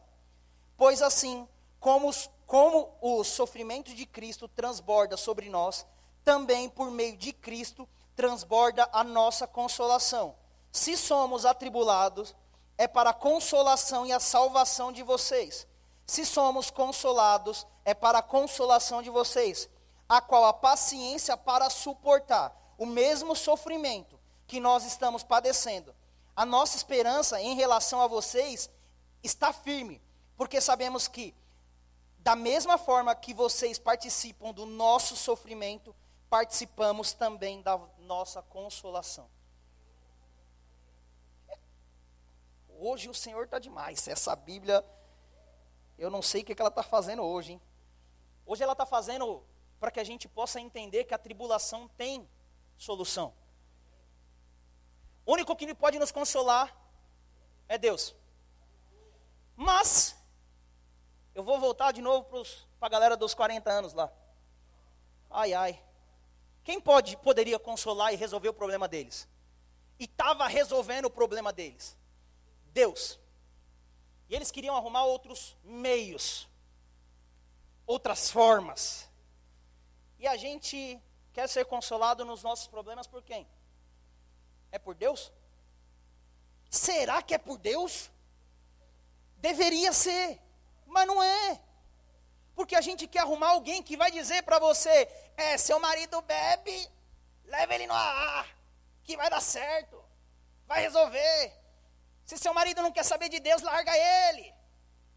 Pois 0.83 1.01
assim, 1.01 1.47
como, 1.79 2.11
como 2.45 2.93
o 2.99 3.23
sofrimento 3.23 3.95
de 3.95 4.05
Cristo 4.05 4.49
transborda 4.49 5.15
sobre 5.15 5.47
nós, 5.47 5.85
também 6.25 6.67
por 6.67 6.91
meio 6.91 7.15
de 7.15 7.31
Cristo 7.31 7.87
transborda 8.17 8.89
a 8.91 9.01
nossa 9.01 9.47
consolação. 9.47 10.35
Se 10.73 10.97
somos 10.97 11.45
atribulados, 11.45 12.35
é 12.77 12.85
para 12.85 13.11
a 13.11 13.13
consolação 13.13 14.05
e 14.05 14.11
a 14.11 14.19
salvação 14.19 14.91
de 14.91 15.03
vocês 15.03 15.65
se 16.05 16.25
somos 16.25 16.69
consolados, 16.69 17.65
é 17.85 17.93
para 17.93 18.19
a 18.19 18.21
consolação 18.21 19.01
de 19.01 19.09
vocês, 19.09 19.69
a 20.07 20.19
qual 20.19 20.43
a 20.43 20.53
paciência 20.53 21.37
para 21.37 21.69
suportar 21.69 22.53
o 22.77 22.85
mesmo 22.85 23.37
sofrimento 23.37 24.19
que 24.45 24.59
nós 24.59 24.83
estamos 24.83 25.23
padecendo. 25.23 25.95
A 26.35 26.45
nossa 26.45 26.75
esperança 26.75 27.41
em 27.41 27.55
relação 27.55 28.01
a 28.01 28.07
vocês 28.07 28.69
está 29.23 29.53
firme, 29.53 30.01
porque 30.35 30.59
sabemos 30.59 31.07
que, 31.07 31.33
da 32.19 32.35
mesma 32.35 32.77
forma 32.77 33.15
que 33.15 33.33
vocês 33.33 33.77
participam 33.77 34.51
do 34.51 34.65
nosso 34.65 35.15
sofrimento, 35.15 35.95
participamos 36.29 37.13
também 37.13 37.61
da 37.61 37.77
nossa 37.99 38.41
consolação. 38.41 39.29
Hoje 42.69 43.09
o 43.09 43.13
Senhor 43.13 43.45
está 43.45 43.59
demais. 43.59 44.07
Essa 44.07 44.35
Bíblia 44.35 44.83
eu 45.97 46.09
não 46.09 46.21
sei 46.21 46.41
o 46.41 46.45
que 46.45 46.59
ela 46.59 46.69
está 46.69 46.83
fazendo 46.83 47.23
hoje, 47.23 47.53
hein? 47.53 47.61
Hoje 48.45 48.63
ela 48.63 48.73
está 48.73 48.85
fazendo 48.85 49.43
para 49.79 49.91
que 49.91 49.99
a 49.99 50.03
gente 50.03 50.27
possa 50.27 50.59
entender 50.59 51.05
que 51.05 51.13
a 51.13 51.17
tribulação 51.17 51.87
tem 51.89 52.27
solução. 52.77 53.33
O 55.25 55.33
único 55.33 55.55
que 55.55 55.73
pode 55.73 55.99
nos 55.99 56.11
consolar 56.11 56.75
é 57.67 57.77
Deus. 57.77 58.15
Mas, 59.55 60.15
eu 61.35 61.43
vou 61.43 61.59
voltar 61.59 61.91
de 61.91 62.01
novo 62.01 62.27
para 62.79 62.87
a 62.87 62.89
galera 62.89 63.17
dos 63.17 63.33
40 63.33 63.71
anos 63.71 63.93
lá. 63.93 64.11
Ai, 65.29 65.53
ai. 65.53 65.83
Quem 66.63 66.79
pode, 66.79 67.17
poderia 67.17 67.59
consolar 67.59 68.13
e 68.13 68.17
resolver 68.17 68.49
o 68.49 68.53
problema 68.53 68.87
deles? 68.87 69.27
E 69.99 70.05
estava 70.05 70.47
resolvendo 70.47 71.05
o 71.05 71.09
problema 71.09 71.51
deles? 71.51 71.97
Deus. 72.67 73.19
E 74.29 74.35
eles 74.35 74.51
queriam 74.51 74.75
arrumar 74.75 75.05
outros 75.05 75.57
meios, 75.63 76.47
outras 77.85 78.29
formas. 78.29 79.09
E 80.19 80.27
a 80.27 80.37
gente 80.37 81.01
quer 81.33 81.49
ser 81.49 81.65
consolado 81.65 82.23
nos 82.23 82.43
nossos 82.43 82.67
problemas 82.67 83.07
por 83.07 83.21
quem? 83.23 83.47
É 84.71 84.79
por 84.79 84.95
Deus? 84.95 85.31
Será 86.69 87.21
que 87.21 87.33
é 87.33 87.37
por 87.37 87.57
Deus? 87.57 88.09
Deveria 89.37 89.91
ser, 89.91 90.41
mas 90.93 91.07
não 91.07 91.21
é. 91.21 91.59
Porque 92.55 92.75
a 92.75 92.81
gente 92.81 93.07
quer 93.07 93.19
arrumar 93.19 93.49
alguém 93.49 93.81
que 93.81 93.97
vai 93.97 94.11
dizer 94.11 94.43
para 94.43 94.59
você: 94.59 94.95
é, 95.35 95.57
seu 95.57 95.79
marido 95.79 96.21
bebe, 96.21 96.89
leva 97.45 97.73
ele 97.75 97.87
no 97.87 97.93
ar, 97.93 98.47
que 99.03 99.17
vai 99.17 99.29
dar 99.29 99.41
certo, 99.41 100.01
vai 100.67 100.81
resolver. 100.81 101.53
Se 102.25 102.37
seu 102.37 102.53
marido 102.53 102.81
não 102.81 102.91
quer 102.91 103.03
saber 103.03 103.27
de 103.27 103.39
Deus, 103.39 103.61
larga 103.61 103.91
ele. 103.97 104.53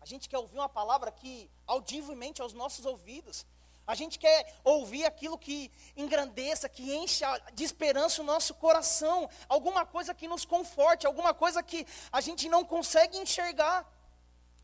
A 0.01 0.07
gente 0.07 0.29
quer 0.29 0.39
ouvir 0.39 0.57
uma 0.57 0.69
palavra 0.69 1.11
que 1.13 1.51
audivelmente 1.67 2.41
aos 2.41 2.53
nossos 2.53 2.85
ouvidos. 2.87 3.47
A 3.87 3.95
gente 3.95 4.19
quer 4.19 4.53
ouvir 4.65 5.05
aquilo 5.05 5.39
que 5.39 5.71
engrandeça, 5.97 6.69
que 6.69 6.93
encha 6.93 7.27
de 7.53 7.63
esperança 7.63 8.21
o 8.21 8.25
nosso 8.25 8.53
coração, 8.55 9.31
alguma 9.49 9.87
coisa 9.87 10.13
que 10.13 10.27
nos 10.27 10.45
conforte, 10.45 11.07
alguma 11.07 11.33
coisa 11.33 11.63
que 11.63 11.87
a 12.11 12.21
gente 12.21 12.49
não 12.49 12.65
consegue 12.65 13.17
enxergar. 13.17 13.87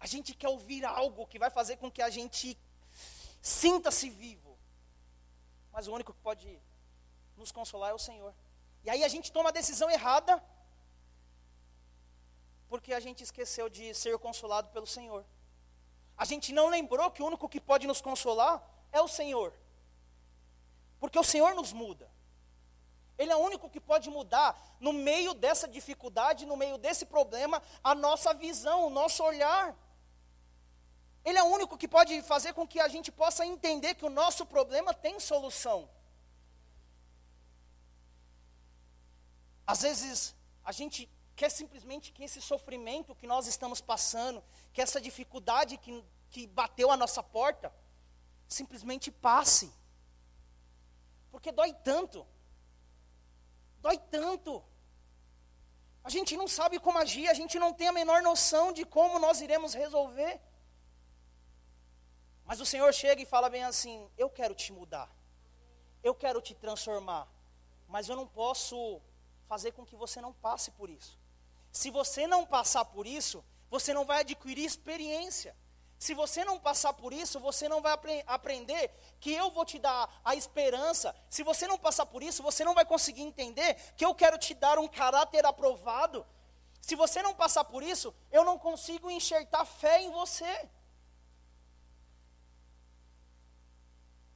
A 0.02 0.06
gente 0.12 0.34
quer 0.34 0.48
ouvir 0.48 0.84
algo 0.84 1.28
que 1.28 1.38
vai 1.38 1.48
fazer 1.48 1.76
com 1.76 1.88
que 1.96 2.02
a 2.02 2.10
gente 2.10 2.58
sinta-se 3.40 4.10
vivo. 4.10 4.58
Mas 5.70 5.86
o 5.86 5.92
único 5.92 6.12
que 6.12 6.20
pode 6.20 6.60
nos 7.36 7.52
consolar 7.52 7.90
é 7.90 7.94
o 7.94 8.04
Senhor. 8.08 8.34
E 8.82 8.90
aí 8.90 9.04
a 9.04 9.08
gente 9.14 9.30
toma 9.30 9.50
a 9.50 9.52
decisão 9.60 9.88
errada, 9.88 10.42
porque 12.68 12.92
a 12.92 12.98
gente 12.98 13.22
esqueceu 13.22 13.68
de 13.68 13.94
ser 13.94 14.18
consolado 14.18 14.70
pelo 14.70 14.88
Senhor. 14.88 15.24
A 16.16 16.24
gente 16.24 16.52
não 16.52 16.66
lembrou 16.68 17.08
que 17.12 17.22
o 17.22 17.26
único 17.26 17.48
que 17.48 17.60
pode 17.60 17.86
nos 17.86 18.00
consolar 18.00 18.60
é 18.90 19.00
o 19.00 19.06
Senhor. 19.06 19.54
Porque 20.98 21.18
o 21.18 21.28
Senhor 21.32 21.54
nos 21.54 21.72
muda. 21.72 22.10
Ele 23.16 23.30
é 23.30 23.36
o 23.36 23.44
único 23.50 23.70
que 23.70 23.80
pode 23.80 24.10
mudar, 24.10 24.60
no 24.80 24.92
meio 24.92 25.32
dessa 25.32 25.68
dificuldade, 25.68 26.44
no 26.44 26.56
meio 26.56 26.76
desse 26.76 27.06
problema, 27.06 27.62
a 27.84 27.94
nossa 27.94 28.34
visão, 28.34 28.86
o 28.86 28.90
nosso 28.90 29.22
olhar. 29.22 29.76
Ele 31.24 31.38
é 31.38 31.42
o 31.42 31.46
único 31.46 31.78
que 31.78 31.86
pode 31.86 32.20
fazer 32.22 32.52
com 32.52 32.66
que 32.66 32.80
a 32.80 32.88
gente 32.88 33.12
possa 33.12 33.46
entender 33.46 33.94
que 33.94 34.04
o 34.04 34.10
nosso 34.10 34.44
problema 34.44 34.92
tem 34.92 35.20
solução. 35.20 35.88
Às 39.66 39.82
vezes, 39.82 40.34
a 40.64 40.72
gente 40.72 41.08
quer 41.36 41.50
simplesmente 41.50 42.12
que 42.12 42.24
esse 42.24 42.40
sofrimento 42.40 43.14
que 43.14 43.26
nós 43.26 43.46
estamos 43.46 43.80
passando, 43.80 44.42
que 44.72 44.82
essa 44.82 45.00
dificuldade 45.00 45.76
que, 45.78 46.04
que 46.30 46.46
bateu 46.46 46.90
a 46.90 46.96
nossa 46.96 47.22
porta, 47.22 47.72
simplesmente 48.48 49.10
passe. 49.10 49.72
Porque 51.30 51.50
dói 51.52 51.72
tanto. 51.72 52.26
Dói 53.80 53.96
tanto. 53.98 54.62
A 56.04 56.10
gente 56.10 56.36
não 56.36 56.48
sabe 56.48 56.80
como 56.80 56.98
agir, 56.98 57.28
a 57.28 57.34
gente 57.34 57.58
não 57.58 57.72
tem 57.72 57.88
a 57.88 57.92
menor 57.92 58.22
noção 58.22 58.72
de 58.72 58.84
como 58.84 59.20
nós 59.20 59.40
iremos 59.40 59.72
resolver. 59.72 60.40
Mas 62.52 62.60
o 62.60 62.66
Senhor 62.66 62.92
chega 62.92 63.22
e 63.22 63.24
fala 63.24 63.48
bem 63.48 63.64
assim: 63.64 64.06
Eu 64.18 64.28
quero 64.28 64.54
te 64.54 64.74
mudar, 64.74 65.08
eu 66.04 66.14
quero 66.14 66.38
te 66.38 66.54
transformar, 66.54 67.26
mas 67.88 68.10
eu 68.10 68.14
não 68.14 68.26
posso 68.26 69.00
fazer 69.48 69.72
com 69.72 69.86
que 69.86 69.96
você 69.96 70.20
não 70.20 70.34
passe 70.34 70.70
por 70.72 70.90
isso. 70.90 71.18
Se 71.70 71.90
você 71.90 72.26
não 72.26 72.44
passar 72.44 72.84
por 72.84 73.06
isso, 73.06 73.42
você 73.70 73.94
não 73.94 74.04
vai 74.04 74.20
adquirir 74.20 74.66
experiência. 74.66 75.56
Se 75.98 76.12
você 76.12 76.44
não 76.44 76.60
passar 76.60 76.92
por 76.92 77.14
isso, 77.14 77.40
você 77.40 77.70
não 77.70 77.80
vai 77.80 77.94
apre 77.94 78.22
aprender 78.26 78.90
que 79.18 79.32
eu 79.32 79.50
vou 79.50 79.64
te 79.64 79.78
dar 79.78 80.20
a 80.22 80.34
esperança. 80.34 81.16
Se 81.30 81.42
você 81.42 81.66
não 81.66 81.78
passar 81.78 82.04
por 82.04 82.22
isso, 82.22 82.42
você 82.42 82.62
não 82.66 82.74
vai 82.74 82.84
conseguir 82.84 83.22
entender 83.22 83.76
que 83.96 84.04
eu 84.04 84.14
quero 84.14 84.36
te 84.36 84.52
dar 84.52 84.78
um 84.78 84.88
caráter 84.88 85.46
aprovado. 85.46 86.26
Se 86.82 86.94
você 86.96 87.22
não 87.22 87.34
passar 87.34 87.64
por 87.64 87.82
isso, 87.82 88.14
eu 88.30 88.44
não 88.44 88.58
consigo 88.58 89.10
enxertar 89.10 89.64
fé 89.64 90.02
em 90.02 90.10
você. 90.10 90.68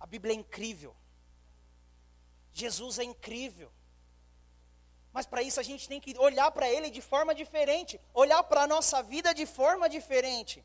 A 0.06 0.08
Bíblia 0.08 0.32
é 0.32 0.36
incrível. 0.36 0.94
Jesus 2.52 3.00
é 3.00 3.02
incrível. 3.02 3.72
Mas 5.12 5.26
para 5.26 5.42
isso 5.42 5.58
a 5.58 5.64
gente 5.64 5.88
tem 5.88 6.00
que 6.00 6.16
olhar 6.16 6.48
para 6.52 6.68
Ele 6.70 6.90
de 6.90 7.00
forma 7.00 7.34
diferente, 7.34 8.00
olhar 8.14 8.40
para 8.44 8.62
a 8.62 8.66
nossa 8.68 9.02
vida 9.02 9.34
de 9.34 9.44
forma 9.44 9.88
diferente. 9.88 10.64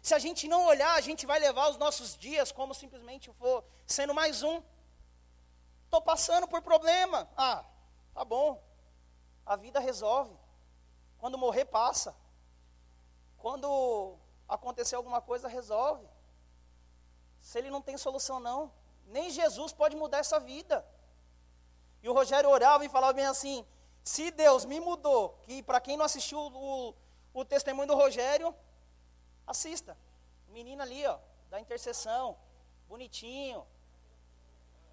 Se 0.00 0.14
a 0.14 0.20
gente 0.20 0.46
não 0.46 0.66
olhar, 0.66 0.94
a 0.94 1.00
gente 1.00 1.26
vai 1.26 1.40
levar 1.40 1.68
os 1.68 1.76
nossos 1.76 2.16
dias 2.16 2.52
como 2.52 2.72
simplesmente 2.72 3.28
for 3.32 3.64
sendo 3.84 4.14
mais 4.14 4.44
um. 4.44 4.62
Estou 5.86 6.00
passando 6.00 6.46
por 6.46 6.62
problema. 6.62 7.28
Ah, 7.36 7.64
tá 8.14 8.24
bom. 8.24 8.62
A 9.44 9.56
vida 9.56 9.80
resolve. 9.80 10.38
Quando 11.18 11.36
morrer, 11.36 11.64
passa. 11.64 12.14
Quando 13.36 14.16
acontecer 14.48 14.94
alguma 14.94 15.20
coisa, 15.20 15.48
resolve. 15.48 16.06
Se 17.46 17.58
ele 17.58 17.70
não 17.70 17.80
tem 17.80 17.96
solução, 17.96 18.40
não. 18.40 18.72
Nem 19.06 19.30
Jesus 19.30 19.72
pode 19.72 19.94
mudar 19.94 20.18
essa 20.18 20.40
vida. 20.40 20.84
E 22.02 22.08
o 22.08 22.12
Rogério 22.12 22.50
orava 22.50 22.84
e 22.84 22.88
falava 22.88 23.12
bem 23.12 23.26
assim: 23.26 23.64
se 24.02 24.32
Deus 24.32 24.64
me 24.64 24.80
mudou, 24.80 25.38
que 25.44 25.62
para 25.62 25.80
quem 25.80 25.96
não 25.96 26.04
assistiu 26.04 26.40
o, 26.40 26.94
o 27.32 27.44
testemunho 27.44 27.86
do 27.86 27.94
Rogério, 27.94 28.52
Assista. 29.46 29.96
Menina 30.48 30.82
ali, 30.82 31.06
ó, 31.06 31.18
da 31.48 31.60
intercessão, 31.60 32.36
bonitinho. 32.88 33.64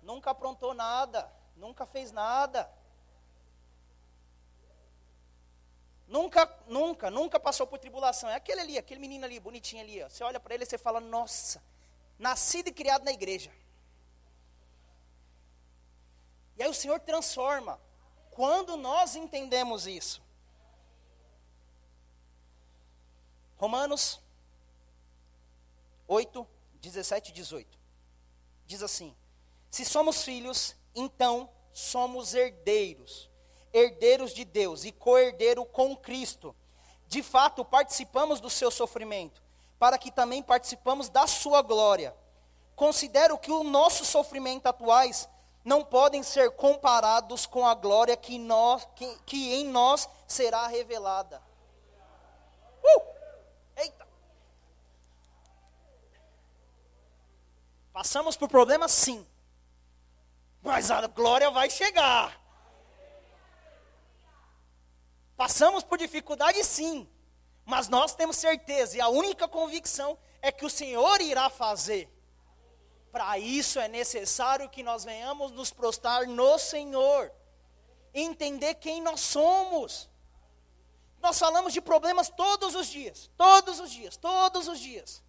Nunca 0.04 0.30
aprontou 0.30 0.76
nada, 0.76 1.32
nunca 1.56 1.88
fez 1.88 2.12
nada. 2.12 2.72
Nunca, 6.08 6.48
nunca, 6.68 7.10
nunca 7.10 7.40
passou 7.40 7.66
por 7.66 7.80
tribulação. 7.80 8.30
É 8.30 8.36
aquele 8.36 8.62
ali, 8.62 8.78
aquele 8.78 9.00
menino 9.00 9.26
ali, 9.26 9.40
bonitinho 9.40 9.82
ali. 9.82 10.04
Ó. 10.04 10.10
Você 10.10 10.24
olha 10.24 10.40
para 10.40 10.54
ele 10.54 10.66
e 10.66 10.68
você 10.68 10.78
fala: 10.78 11.00
Nossa, 11.00 11.64
nascido 12.24 12.70
e 12.70 12.74
criado 12.74 13.04
na 13.04 13.12
igreja. 13.12 13.52
E 16.56 16.64
aí 16.64 16.70
o 16.70 16.74
Senhor 16.74 17.00
transforma. 17.02 17.80
Quando 18.32 18.78
nós 18.78 19.16
entendemos 19.16 19.86
isso. 19.86 20.24
Romanos 23.58 24.22
8, 26.08 26.48
17 26.76 27.30
e 27.30 27.34
18. 27.34 27.78
Diz 28.66 28.82
assim: 28.82 29.16
Se 29.70 29.84
somos 29.84 30.24
filhos, 30.24 30.76
então 30.96 31.50
somos 31.74 32.34
herdeiros, 32.34 33.30
herdeiros 33.74 34.34
de 34.34 34.46
Deus 34.46 34.86
e 34.86 34.92
co-herdeiro 34.94 35.66
com 35.66 35.96
Cristo. 35.96 36.56
De 37.08 37.22
fato, 37.22 37.66
participamos 37.66 38.40
do 38.40 38.50
seu 38.50 38.72
sofrimento, 38.72 39.44
para 39.80 39.98
que 39.98 40.12
também 40.12 40.42
participamos 40.42 41.10
da 41.10 41.28
sua 41.28 41.62
glória. 41.62 42.16
Considero 42.76 43.38
que 43.38 43.52
o 43.52 43.64
nosso 43.64 44.06
sofrimento 44.06 44.68
atuais 44.68 45.30
não 45.64 45.84
podem 45.84 46.24
ser 46.24 46.52
comparados 46.52 47.46
com 47.46 47.66
a 47.66 47.74
glória 47.74 48.18
que, 48.18 48.38
nós, 48.38 48.88
que, 48.96 49.18
que 49.26 49.54
em 49.54 49.66
nós 49.66 50.10
será 50.28 50.68
revelada. 50.68 51.42
Uh! 52.84 53.02
Eita! 53.78 54.08
Passamos 57.94 58.36
por 58.36 58.50
problemas, 58.50 58.92
sim. 58.92 59.26
Mas 60.62 60.90
a 60.90 61.06
glória 61.08 61.52
vai 61.52 61.70
chegar. 61.70 62.42
Passamos 65.36 65.84
por 65.84 65.98
dificuldade, 65.98 66.64
sim. 66.64 67.08
Mas 67.66 67.88
nós 67.88 68.14
temos 68.14 68.38
certeza, 68.38 68.98
e 68.98 69.02
a 69.02 69.08
única 69.08 69.48
convicção 69.48 70.18
é 70.42 70.52
que 70.52 70.66
o 70.66 70.70
Senhor 70.70 71.22
irá 71.22 71.50
fazer. 71.50 72.10
Para 73.12 73.38
isso 73.38 73.80
é 73.80 73.88
necessário 73.88 74.70
que 74.70 74.84
nós 74.84 75.04
venhamos 75.04 75.52
nos 75.52 75.72
prostrar 75.72 76.28
no 76.28 76.58
Senhor, 76.58 77.32
entender 78.14 78.76
quem 78.76 79.02
nós 79.02 79.22
somos. 79.22 80.10
Nós 81.22 81.40
falamos 81.40 81.72
de 81.72 81.80
problemas 81.80 82.30
todos 82.30 82.76
os 82.76 82.88
dias, 82.88 83.30
todos 83.38 83.80
os 83.80 83.92
dias, 83.92 84.18
todos 84.18 84.68
os 84.68 84.80
dias 84.80 85.24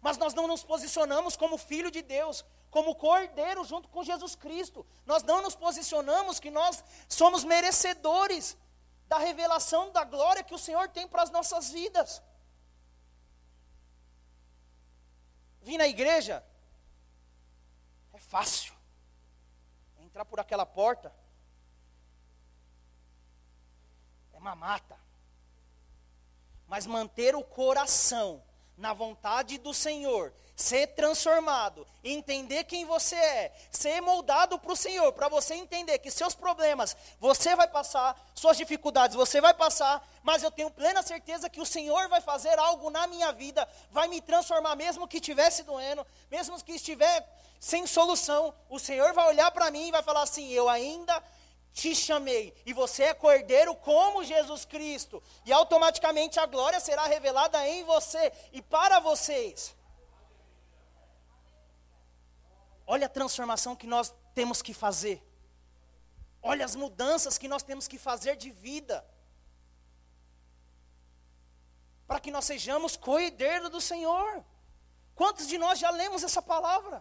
mas 0.00 0.16
nós 0.16 0.34
não 0.34 0.46
nos 0.46 0.64
posicionamos 0.64 1.36
como 1.36 1.58
filho 1.58 1.90
de 1.90 2.02
Deus, 2.02 2.44
como 2.70 2.94
cordeiro 2.94 3.64
junto 3.64 3.88
com 3.88 4.02
Jesus 4.02 4.34
Cristo. 4.34 4.86
Nós 5.04 5.22
não 5.22 5.42
nos 5.42 5.54
posicionamos 5.54 6.40
que 6.40 6.50
nós 6.50 6.82
somos 7.08 7.44
merecedores 7.44 8.56
da 9.10 9.18
revelação 9.18 9.90
da 9.90 10.04
glória 10.04 10.44
que 10.44 10.54
o 10.54 10.58
Senhor 10.58 10.88
tem 10.88 11.08
para 11.08 11.20
as 11.24 11.30
nossas 11.30 11.68
vidas. 11.68 12.22
Vir 15.62 15.76
na 15.78 15.88
igreja 15.88 16.46
é 18.12 18.18
fácil. 18.18 18.72
Entrar 19.98 20.24
por 20.24 20.38
aquela 20.38 20.64
porta 20.64 21.12
é 24.32 24.38
uma 24.38 24.54
mata. 24.54 24.96
Mas 26.68 26.86
manter 26.86 27.34
o 27.34 27.42
coração 27.42 28.40
na 28.76 28.92
vontade 28.92 29.58
do 29.58 29.74
Senhor, 29.74 30.32
ser 30.60 30.88
transformado, 30.88 31.86
entender 32.04 32.64
quem 32.64 32.84
você 32.84 33.16
é, 33.16 33.52
ser 33.70 34.00
moldado 34.02 34.58
para 34.58 34.72
o 34.72 34.76
Senhor, 34.76 35.10
para 35.12 35.28
você 35.28 35.54
entender 35.54 35.98
que 35.98 36.10
seus 36.10 36.34
problemas 36.34 36.94
você 37.18 37.56
vai 37.56 37.66
passar, 37.66 38.14
suas 38.34 38.58
dificuldades 38.58 39.16
você 39.16 39.40
vai 39.40 39.54
passar, 39.54 40.06
mas 40.22 40.42
eu 40.42 40.50
tenho 40.50 40.70
plena 40.70 41.02
certeza 41.02 41.48
que 41.48 41.62
o 41.62 41.66
Senhor 41.66 42.08
vai 42.08 42.20
fazer 42.20 42.58
algo 42.58 42.90
na 42.90 43.06
minha 43.06 43.32
vida, 43.32 43.66
vai 43.90 44.06
me 44.06 44.20
transformar, 44.20 44.76
mesmo 44.76 45.08
que 45.08 45.16
estivesse 45.16 45.62
doendo, 45.62 46.06
mesmo 46.30 46.62
que 46.62 46.72
estiver 46.72 47.26
sem 47.58 47.86
solução, 47.86 48.54
o 48.68 48.78
Senhor 48.78 49.14
vai 49.14 49.28
olhar 49.28 49.50
para 49.50 49.70
mim 49.70 49.88
e 49.88 49.92
vai 49.92 50.02
falar 50.02 50.22
assim: 50.22 50.50
eu 50.50 50.68
ainda 50.68 51.22
te 51.72 51.94
chamei, 51.94 52.54
e 52.66 52.74
você 52.74 53.04
é 53.04 53.14
cordeiro 53.14 53.74
como 53.76 54.24
Jesus 54.24 54.66
Cristo, 54.66 55.22
e 55.46 55.52
automaticamente 55.52 56.38
a 56.38 56.44
glória 56.44 56.80
será 56.80 57.06
revelada 57.06 57.66
em 57.66 57.82
você 57.84 58.30
e 58.52 58.60
para 58.60 59.00
vocês. 59.00 59.79
Olha 62.94 63.06
a 63.06 63.16
transformação 63.18 63.76
que 63.80 63.86
nós 63.86 64.12
temos 64.34 64.60
que 64.66 64.74
fazer. 64.74 65.16
Olha 66.42 66.64
as 66.68 66.74
mudanças 66.74 67.38
que 67.38 67.46
nós 67.52 67.62
temos 67.62 67.86
que 67.86 67.98
fazer 68.06 68.34
de 68.44 68.50
vida. 68.50 68.96
Para 72.08 72.18
que 72.18 72.32
nós 72.36 72.44
sejamos 72.44 72.96
co-herdeiro 72.96 73.70
do 73.70 73.80
Senhor. 73.80 74.44
Quantos 75.14 75.46
de 75.46 75.56
nós 75.64 75.78
já 75.78 75.90
lemos 76.00 76.24
essa 76.24 76.42
palavra? 76.42 76.98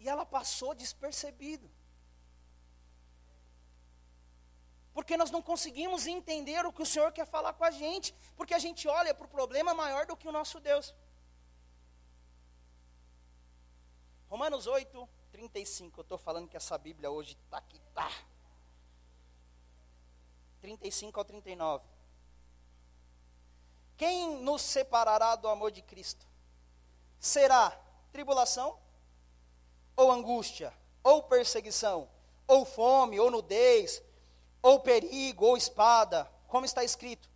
E 0.00 0.08
ela 0.08 0.26
passou 0.26 0.74
despercebido. 0.74 1.70
Porque 4.92 5.16
nós 5.16 5.30
não 5.30 5.42
conseguimos 5.50 6.08
entender 6.08 6.66
o 6.66 6.72
que 6.72 6.82
o 6.82 6.90
Senhor 6.94 7.12
quer 7.12 7.28
falar 7.36 7.52
com 7.52 7.64
a 7.70 7.70
gente, 7.70 8.12
porque 8.34 8.54
a 8.54 8.62
gente 8.66 8.88
olha 8.88 9.14
para 9.14 9.26
o 9.26 9.34
problema 9.38 9.72
maior 9.72 10.04
do 10.04 10.16
que 10.16 10.26
o 10.26 10.36
nosso 10.40 10.58
Deus. 10.58 10.92
Romanos 14.28 14.66
8, 14.66 15.08
35. 15.32 16.00
Eu 16.00 16.02
estou 16.02 16.18
falando 16.18 16.48
que 16.48 16.56
essa 16.56 16.76
Bíblia 16.78 17.10
hoje 17.10 17.36
está 17.44 17.58
aqui, 17.58 17.80
tá. 17.94 18.10
35 20.60 21.18
ao 21.18 21.24
39. 21.24 21.84
Quem 23.96 24.38
nos 24.42 24.62
separará 24.62 25.36
do 25.36 25.48
amor 25.48 25.70
de 25.70 25.82
Cristo? 25.82 26.26
Será 27.20 27.70
tribulação? 28.12 28.78
Ou 29.96 30.10
angústia? 30.10 30.72
Ou 31.02 31.22
perseguição? 31.22 32.08
Ou 32.46 32.64
fome? 32.64 33.20
Ou 33.20 33.30
nudez? 33.30 34.02
Ou 34.62 34.80
perigo? 34.80 35.46
Ou 35.46 35.56
espada? 35.56 36.30
Como 36.48 36.66
está 36.66 36.82
escrito: 36.82 37.28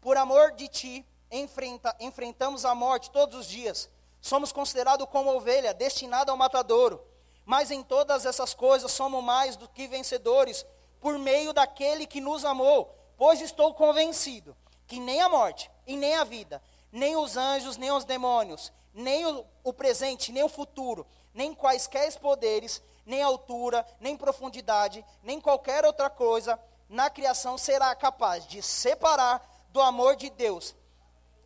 Por 0.00 0.16
amor 0.16 0.52
de 0.52 0.68
ti, 0.68 1.06
enfrenta, 1.30 1.94
enfrentamos 2.00 2.64
a 2.64 2.74
morte 2.74 3.10
todos 3.10 3.38
os 3.38 3.46
dias. 3.46 3.88
Somos 4.22 4.52
considerados 4.52 5.08
como 5.10 5.34
ovelha, 5.34 5.74
destinada 5.74 6.30
ao 6.30 6.38
matadouro. 6.38 7.04
Mas 7.44 7.72
em 7.72 7.82
todas 7.82 8.24
essas 8.24 8.54
coisas 8.54 8.92
somos 8.92 9.22
mais 9.22 9.56
do 9.56 9.68
que 9.68 9.88
vencedores, 9.88 10.64
por 11.00 11.18
meio 11.18 11.52
daquele 11.52 12.06
que 12.06 12.20
nos 12.20 12.44
amou. 12.44 12.96
Pois 13.18 13.40
estou 13.40 13.74
convencido 13.74 14.56
que 14.86 15.00
nem 15.00 15.20
a 15.20 15.28
morte, 15.28 15.70
e 15.86 15.96
nem 15.96 16.14
a 16.14 16.22
vida, 16.22 16.62
nem 16.92 17.16
os 17.16 17.36
anjos, 17.36 17.76
nem 17.76 17.90
os 17.90 18.04
demônios, 18.04 18.72
nem 18.94 19.26
o, 19.26 19.44
o 19.64 19.72
presente, 19.72 20.30
nem 20.30 20.44
o 20.44 20.48
futuro, 20.48 21.06
nem 21.34 21.54
quaisquer 21.54 22.16
poderes, 22.20 22.80
nem 23.04 23.22
altura, 23.22 23.84
nem 23.98 24.16
profundidade, 24.16 25.04
nem 25.22 25.40
qualquer 25.40 25.84
outra 25.84 26.08
coisa 26.08 26.60
na 26.88 27.10
criação 27.10 27.56
será 27.58 27.94
capaz 27.96 28.46
de 28.46 28.62
separar 28.62 29.42
do 29.70 29.80
amor 29.80 30.14
de 30.14 30.30
Deus 30.30 30.76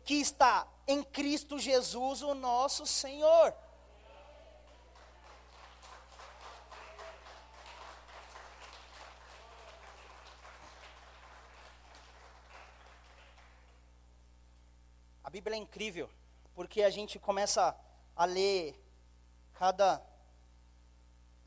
que 0.03 0.15
está 0.15 0.67
em 0.87 1.03
Cristo 1.03 1.59
Jesus, 1.59 2.21
o 2.21 2.33
nosso 2.33 2.85
Senhor. 2.85 3.53
A 15.23 15.29
Bíblia 15.29 15.57
é 15.57 15.59
incrível, 15.59 16.09
porque 16.55 16.81
a 16.81 16.89
gente 16.89 17.19
começa 17.19 17.77
a 18.15 18.23
ler 18.23 18.81
cada 19.53 20.01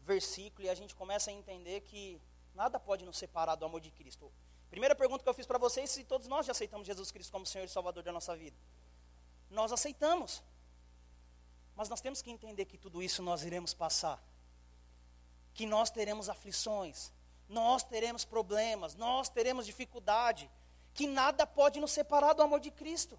versículo 0.00 0.66
e 0.66 0.68
a 0.68 0.74
gente 0.74 0.94
começa 0.94 1.30
a 1.30 1.32
entender 1.32 1.80
que 1.80 2.20
nada 2.54 2.78
pode 2.78 3.06
nos 3.06 3.16
separar 3.16 3.54
do 3.54 3.64
amor 3.64 3.80
de 3.80 3.90
Cristo. 3.90 4.30
Primeira 4.68 4.94
pergunta 4.94 5.22
que 5.24 5.28
eu 5.28 5.34
fiz 5.34 5.46
para 5.46 5.58
vocês, 5.58 5.90
se 5.90 6.04
todos 6.04 6.28
nós 6.28 6.44
já 6.44 6.52
aceitamos 6.52 6.86
Jesus 6.86 7.10
Cristo 7.10 7.32
como 7.32 7.46
Senhor 7.46 7.64
e 7.64 7.68
Salvador 7.68 8.02
da 8.02 8.12
nossa 8.12 8.36
vida. 8.36 8.56
Nós 9.50 9.72
aceitamos. 9.72 10.42
Mas 11.74 11.88
nós 11.88 12.00
temos 12.00 12.22
que 12.22 12.30
entender 12.30 12.64
que 12.66 12.78
tudo 12.78 13.02
isso 13.02 13.22
nós 13.22 13.42
iremos 13.42 13.74
passar. 13.74 14.22
Que 15.54 15.66
nós 15.66 15.90
teremos 15.90 16.28
aflições, 16.28 17.12
nós 17.48 17.82
teremos 17.82 18.24
problemas, 18.24 18.94
nós 18.94 19.28
teremos 19.28 19.66
dificuldade, 19.66 20.50
que 20.94 21.06
nada 21.06 21.46
pode 21.46 21.80
nos 21.80 21.90
separar 21.90 22.32
do 22.34 22.42
amor 22.42 22.60
de 22.60 22.70
Cristo. 22.70 23.18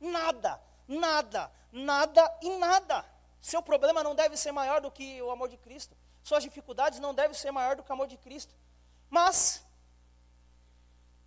Nada, 0.00 0.60
nada, 0.86 1.50
nada 1.72 2.38
e 2.40 2.50
nada. 2.58 3.04
Seu 3.40 3.62
problema 3.62 4.02
não 4.02 4.14
deve 4.14 4.36
ser 4.36 4.52
maior 4.52 4.80
do 4.80 4.90
que 4.90 5.20
o 5.20 5.30
amor 5.30 5.48
de 5.48 5.56
Cristo. 5.56 5.96
Suas 6.22 6.42
dificuldades 6.42 7.00
não 7.00 7.14
devem 7.14 7.36
ser 7.36 7.50
maior 7.50 7.76
do 7.76 7.82
que 7.82 7.90
o 7.90 7.92
amor 7.92 8.06
de 8.06 8.16
Cristo. 8.16 8.54
Mas, 9.10 9.64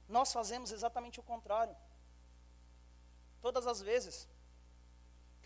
nós 0.08 0.32
fazemos 0.32 0.72
exatamente 0.72 1.20
o 1.20 1.24
contrário. 1.24 1.76
Todas 3.42 3.68
as 3.68 3.82
vezes 3.82 4.28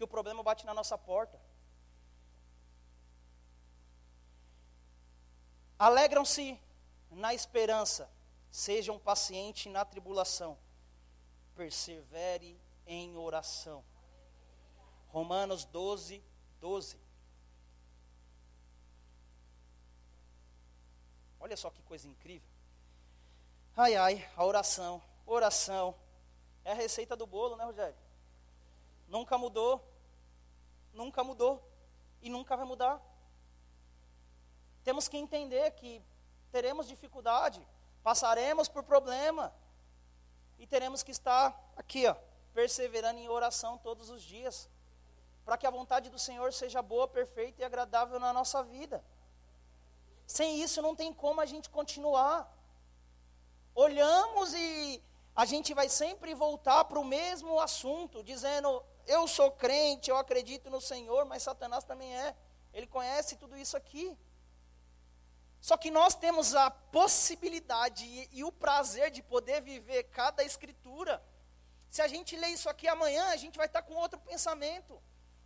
que 0.02 0.06
o 0.06 0.08
problema 0.08 0.42
bate 0.42 0.66
na 0.66 0.74
nossa 0.74 0.98
porta, 0.98 1.40
alegram-se 5.78 6.60
na 7.12 7.36
esperança, 7.36 8.10
sejam 8.50 8.98
pacientes 8.98 9.72
na 9.72 9.86
tribulação, 9.86 10.58
persevere 11.56 12.60
em 12.88 13.16
oração. 13.16 13.86
Romanos 15.10 15.66
12, 15.66 16.24
12. 16.60 17.00
Olha 21.40 21.56
só 21.56 21.70
que 21.70 21.84
coisa 21.84 22.08
incrível. 22.08 22.50
Ai, 23.78 23.96
ai, 23.96 24.32
a 24.36 24.44
oração, 24.44 25.00
oração. 25.28 25.94
É 26.66 26.72
a 26.72 26.76
receita 26.76 27.16
do 27.16 27.28
bolo, 27.28 27.56
né, 27.56 27.66
Rogério? 27.66 27.96
Nunca 29.08 29.38
mudou. 29.38 29.91
Nunca 30.94 31.24
mudou. 31.24 31.62
E 32.22 32.30
nunca 32.30 32.56
vai 32.56 32.66
mudar. 32.66 33.02
Temos 34.84 35.08
que 35.08 35.18
entender 35.18 35.72
que 35.72 36.04
teremos 36.52 36.88
dificuldade, 36.88 37.66
passaremos 38.04 38.68
por 38.68 38.84
problema. 38.84 39.54
E 40.60 40.68
teremos 40.68 41.02
que 41.04 41.12
estar 41.12 41.58
aqui, 41.76 42.08
ó, 42.08 42.16
perseverando 42.54 43.20
em 43.20 43.30
oração 43.30 43.78
todos 43.78 44.10
os 44.10 44.22
dias, 44.22 44.70
para 45.44 45.58
que 45.58 45.66
a 45.66 45.72
vontade 45.72 46.10
do 46.10 46.20
Senhor 46.20 46.54
seja 46.54 46.82
boa, 46.82 47.08
perfeita 47.08 47.62
e 47.62 47.66
agradável 47.66 48.20
na 48.20 48.32
nossa 48.32 48.64
vida. 48.64 49.04
Sem 50.28 50.62
isso 50.62 50.82
não 50.82 50.96
tem 50.96 51.12
como 51.14 51.42
a 51.42 51.46
gente 51.46 51.70
continuar. 51.70 52.50
Olhamos 53.74 54.54
e 54.54 55.04
a 55.36 55.46
gente 55.46 55.74
vai 55.74 55.90
sempre 55.90 56.34
voltar 56.34 56.86
para 56.86 57.00
o 57.00 57.06
mesmo 57.06 57.60
assunto, 57.60 58.24
dizendo: 58.24 58.84
eu 59.08 59.28
sou 59.28 59.52
crente, 59.52 60.10
eu 60.10 60.18
acredito 60.18 60.70
no 60.70 60.82
Senhor, 60.82 61.26
mas 61.26 61.44
Satanás 61.44 61.84
também 61.84 62.16
é. 62.16 62.36
Ele 62.74 62.88
conhece 62.88 63.36
tudo 63.36 63.58
isso 63.58 63.76
aqui. 63.76 64.18
Só 65.60 65.78
que 65.78 65.92
nós 65.92 66.16
temos 66.16 66.56
a 66.56 66.72
possibilidade 66.72 68.06
e, 68.06 68.30
e 68.32 68.44
o 68.44 68.52
prazer 68.52 69.12
de 69.12 69.22
poder 69.22 69.62
viver 69.62 70.04
cada 70.06 70.44
escritura 70.44 71.22
se 71.92 72.02
a 72.02 72.08
gente 72.08 72.38
ler 72.38 72.48
isso 72.48 72.70
aqui 72.70 72.88
amanhã, 72.88 73.26
a 73.32 73.36
gente 73.36 73.58
vai 73.58 73.66
estar 73.66 73.82
com 73.82 73.96
outro 73.96 74.18
pensamento, 74.18 74.98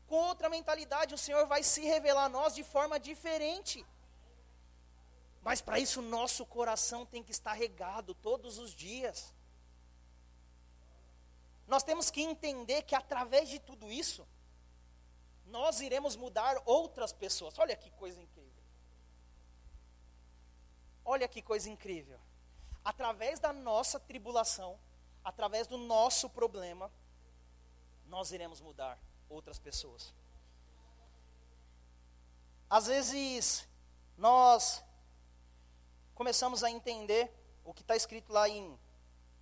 com 0.05 0.15
outra 0.15 0.47
mentalidade. 0.47 1.15
O 1.15 1.17
Senhor 1.17 1.47
vai 1.47 1.63
se 1.63 1.81
revelar 1.81 2.25
a 2.25 2.29
nós 2.29 2.53
de 2.53 2.63
forma 2.63 2.99
diferente. 2.99 3.83
Mas 5.41 5.59
para 5.59 5.79
isso, 5.79 6.03
nosso 6.03 6.45
coração 6.45 7.03
tem 7.03 7.23
que 7.23 7.31
estar 7.31 7.53
regado 7.53 8.13
todos 8.13 8.59
os 8.59 8.75
dias. 8.75 9.33
Nós 11.67 11.83
temos 11.83 12.11
que 12.11 12.21
entender 12.21 12.83
que 12.83 12.95
através 12.95 13.49
de 13.49 13.59
tudo 13.59 13.91
isso, 13.91 14.27
nós 15.45 15.79
iremos 15.79 16.15
mudar 16.15 16.61
outras 16.65 17.11
pessoas. 17.13 17.57
Olha 17.57 17.75
que 17.75 17.89
coisa 17.91 18.19
incrível. 18.19 18.63
Olha 21.03 21.27
que 21.27 21.41
coisa 21.41 21.69
incrível. 21.69 22.19
Através 22.83 23.39
da 23.39 23.53
nossa 23.53 23.99
tribulação, 23.99 24.79
através 25.23 25.67
do 25.67 25.77
nosso 25.77 26.29
problema, 26.29 26.91
nós 28.07 28.31
iremos 28.31 28.61
mudar 28.61 28.99
outras 29.29 29.59
pessoas. 29.59 30.13
Às 32.69 32.87
vezes, 32.87 33.67
nós 34.17 34.83
começamos 36.13 36.63
a 36.63 36.69
entender 36.69 37.31
o 37.63 37.73
que 37.73 37.81
está 37.81 37.95
escrito 37.95 38.31
lá 38.31 38.47
em 38.47 38.77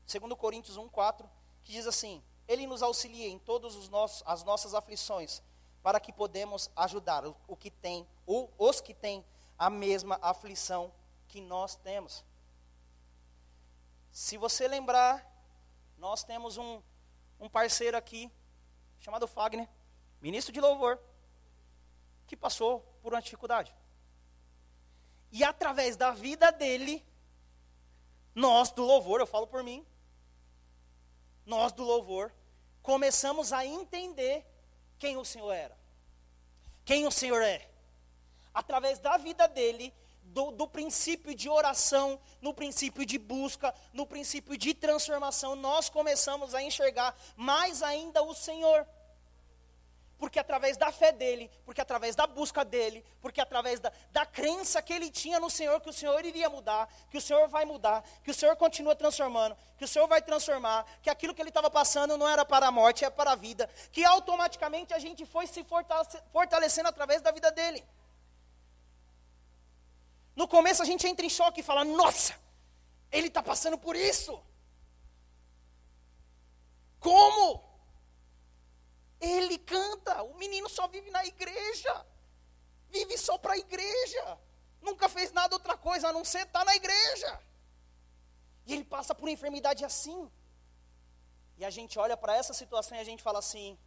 2 0.08 0.34
Coríntios 0.34 0.78
1,4, 0.78 1.30
que 1.64 1.72
diz 1.72 1.88
assim: 1.88 2.24
Ele 2.48 2.68
nos 2.68 2.82
auxilia 2.82 3.28
em 3.28 3.40
todas 3.40 3.76
as 4.26 4.44
nossas 4.44 4.74
aflições, 4.74 5.42
para 5.82 6.00
que 6.00 6.14
podemos 6.14 6.70
ajudar 6.76 7.26
o, 7.26 7.56
que 7.56 7.70
tem, 7.70 8.08
o, 8.26 8.50
os 8.58 8.82
que 8.82 8.94
têm 8.94 9.26
a 9.58 9.70
mesma 9.70 10.20
aflição 10.22 10.94
que 11.28 11.42
nós 11.42 11.76
temos. 11.76 12.24
Se 14.12 14.38
você 14.38 14.68
lembrar 14.68 15.34
nós 16.04 16.22
temos 16.22 16.58
um, 16.58 16.82
um 17.40 17.48
parceiro 17.48 17.96
aqui, 17.96 18.30
chamado 19.00 19.26
Fagner, 19.26 19.70
ministro 20.20 20.52
de 20.52 20.60
louvor, 20.60 21.00
que 22.28 22.36
passou 22.36 22.82
por 23.02 23.14
uma 23.14 23.22
dificuldade. 23.22 23.74
E 25.32 25.46
através 25.46 25.96
da 25.96 26.12
vida 26.12 26.52
dele, 26.52 27.02
nós 28.36 28.70
do 28.70 28.84
louvor, 28.84 29.22
eu 29.22 29.26
falo 29.26 29.48
por 29.48 29.64
mim, 29.64 29.88
nós 31.46 31.72
do 31.72 31.84
louvor, 31.84 32.34
começamos 32.82 33.54
a 33.54 33.66
entender 33.66 34.46
quem 34.98 35.18
o 35.18 35.26
Senhor 35.26 35.52
era. 35.52 35.78
Quem 36.86 37.08
o 37.08 37.12
Senhor 37.12 37.42
é. 37.42 37.70
Através 38.54 39.00
da 39.00 39.18
vida 39.18 39.48
dele, 39.48 39.94
do, 40.24 40.52
do, 40.52 40.68
princípio 40.68 41.36
de 41.36 41.50
oração, 41.50 42.20
no 42.42 42.54
princípio 42.54 43.06
de 43.06 43.18
busca, 43.18 43.74
no 43.92 44.06
princípio 44.06 44.58
de 44.58 44.74
transformação, 44.74 45.56
nós 45.56 45.90
começamos 45.90 46.54
a 46.54 46.62
enxergar 46.62 47.16
mais 47.36 47.84
ainda 47.84 48.24
o 48.24 48.34
Senhor. 48.34 48.88
Porque 50.24 50.40
através 50.40 50.78
da 50.78 50.90
fé 50.90 51.12
dele, 51.12 51.52
porque 51.66 51.82
através 51.82 52.16
da 52.16 52.26
busca 52.26 52.64
dele, 52.64 53.04
porque 53.20 53.42
através 53.42 53.82
da, 53.82 53.92
da 54.10 54.26
crença 54.26 54.82
que 54.82 54.94
ele 54.94 55.12
tinha 55.12 55.38
no 55.38 55.50
Senhor, 55.50 55.82
que 55.82 55.90
o 55.90 55.92
Senhor 55.92 56.24
iria 56.24 56.50
mudar, 56.50 56.88
que 57.10 57.18
o 57.18 57.22
Senhor 57.22 57.46
vai 57.50 57.66
mudar, 57.66 58.02
que 58.24 58.32
o 58.32 58.34
Senhor 58.34 58.56
continua 58.56 58.96
transformando, 58.96 59.58
que 59.78 59.84
o 59.84 59.88
Senhor 59.88 60.08
vai 60.08 60.22
transformar, 60.22 60.86
que 61.02 61.10
aquilo 61.10 61.34
que 61.36 61.42
ele 61.42 61.50
estava 61.50 61.70
passando 61.70 62.18
não 62.18 62.26
era 62.26 62.46
para 62.46 62.68
a 62.68 62.72
morte, 62.72 63.04
é 63.04 63.10
para 63.10 63.34
a 63.34 63.36
vida, 63.36 63.70
que 63.92 64.06
automaticamente 64.06 64.94
a 64.94 64.98
gente 64.98 65.26
foi 65.26 65.46
se 65.46 65.62
fortalecendo 66.32 66.88
através 66.88 67.22
da 67.22 67.30
vida 67.30 67.52
dele. 67.52 67.86
No 70.38 70.48
começo 70.48 70.82
a 70.82 70.86
gente 70.86 71.06
entra 71.06 71.26
em 71.26 71.30
choque 71.30 71.60
e 71.60 71.64
fala: 71.64 71.84
Nossa, 71.84 72.34
ele 73.12 73.28
está 73.28 73.44
passando 73.44 73.78
por 73.78 73.98
isso. 73.98 74.42
Como? 77.02 77.73
Ele 79.24 79.58
canta, 79.58 80.22
o 80.24 80.36
menino 80.36 80.68
só 80.68 80.86
vive 80.88 81.10
na 81.10 81.24
igreja, 81.26 82.06
vive 82.90 83.18
só 83.18 83.38
para 83.38 83.54
a 83.54 83.58
igreja, 83.58 84.38
nunca 84.82 85.08
fez 85.08 85.32
nada 85.32 85.56
outra 85.56 85.78
coisa 85.78 86.10
a 86.10 86.14
não 86.14 86.26
ser 86.26 86.40
estar 86.40 86.60
tá 86.60 86.66
na 86.66 86.76
igreja. 86.76 87.40
E 88.66 88.74
ele 88.74 88.84
passa 88.84 89.16
por 89.16 89.30
enfermidade 89.30 89.86
assim. 89.86 90.30
E 91.58 91.64
a 91.64 91.70
gente 91.70 91.98
olha 91.98 92.18
para 92.18 92.36
essa 92.36 92.54
situação 92.54 92.98
e 92.98 93.02
a 93.02 93.06
gente 93.06 93.24
fala 93.24 93.40
assim: 93.40 93.78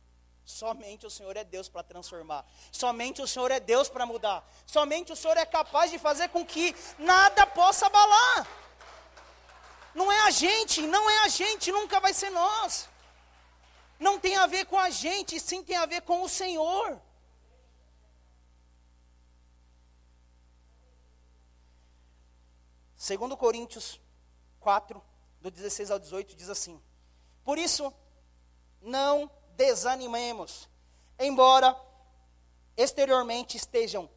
Somente 0.43 1.05
o 1.05 1.11
Senhor 1.11 1.37
é 1.37 1.45
Deus 1.45 1.69
para 1.69 1.83
transformar. 1.83 2.47
Somente 2.73 3.21
o 3.21 3.27
Senhor 3.27 3.51
é 3.51 3.61
Deus 3.61 3.91
para 3.91 4.07
mudar. 4.07 4.43
Somente 4.65 5.13
o 5.13 5.17
Senhor 5.17 5.37
é 5.37 5.45
capaz 5.45 5.91
de 5.91 5.99
fazer 5.99 6.29
com 6.31 6.47
que 6.47 6.75
nada 6.99 7.47
possa 7.47 7.87
abalar. 7.87 8.49
Não 9.95 10.11
é 10.11 10.21
a 10.21 10.31
gente, 10.31 10.81
não 10.87 11.11
é 11.11 11.19
a 11.25 11.29
gente, 11.29 11.71
nunca 11.73 12.01
vai 12.01 12.15
ser 12.15 12.31
nós. 12.31 12.89
Não 13.99 14.19
tem 14.21 14.37
a 14.37 14.47
ver 14.47 14.67
com 14.67 14.79
a 14.79 14.91
gente, 14.91 15.41
sim 15.41 15.63
tem 15.63 15.77
a 15.77 15.87
ver 15.87 16.03
com 16.03 16.23
o 16.23 16.29
Senhor. 16.29 17.01
Segundo 22.97 23.37
Coríntios 23.37 24.01
4, 24.61 25.03
do 25.41 25.51
16 25.51 25.91
ao 25.91 25.99
18, 25.99 26.35
diz 26.35 26.51
assim: 26.51 26.83
Por 27.45 27.59
isso, 27.59 27.93
não 28.81 29.31
desanimemos. 29.57 30.69
Embora 31.19 31.77
exteriormente 32.77 33.57
estejam 33.57 34.11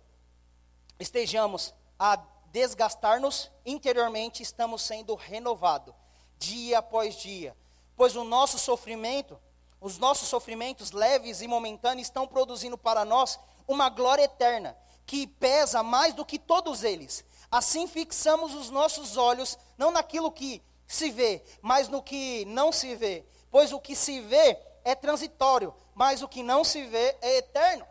estejamos 1.00 1.74
a 1.98 2.18
desgastar-nos, 2.52 3.50
interiormente 3.66 4.44
estamos 4.44 4.82
sendo 4.82 5.16
renovados 5.16 5.96
dia 6.38 6.80
após 6.80 7.16
dia, 7.16 7.56
pois 7.96 8.16
o 8.16 8.24
nosso 8.24 8.58
sofrimento, 8.58 9.40
os 9.82 9.98
nossos 9.98 10.28
sofrimentos 10.28 10.92
leves 10.92 11.42
e 11.42 11.48
momentâneos 11.48 12.08
estão 12.08 12.28
produzindo 12.28 12.78
para 12.78 13.06
nós 13.06 13.40
uma 13.68 13.90
glória 13.90 14.24
eterna, 14.24 14.78
que 15.06 15.26
pesa 15.26 15.82
mais 15.84 16.14
do 16.14 16.26
que 16.26 16.38
todos 16.38 16.84
eles. 16.84 17.24
Assim 17.52 17.88
fixamos 17.88 18.54
os 18.54 18.70
nossos 18.70 19.18
olhos 19.18 19.58
não 19.78 19.92
naquilo 19.92 20.32
que 20.32 20.62
se 20.88 21.10
vê, 21.12 21.44
mas 21.62 21.88
no 21.88 22.02
que 22.02 22.46
não 22.46 22.72
se 22.72 22.96
vê, 22.96 23.26
pois 23.50 23.72
o 23.72 23.80
que 23.80 23.96
se 23.96 24.22
vê 24.22 24.60
é 24.84 24.96
transitório, 24.96 25.74
mas 25.94 26.22
o 26.22 26.28
que 26.28 26.44
não 26.44 26.64
se 26.64 26.84
vê 26.86 27.18
é 27.22 27.38
eterno. 27.38 27.88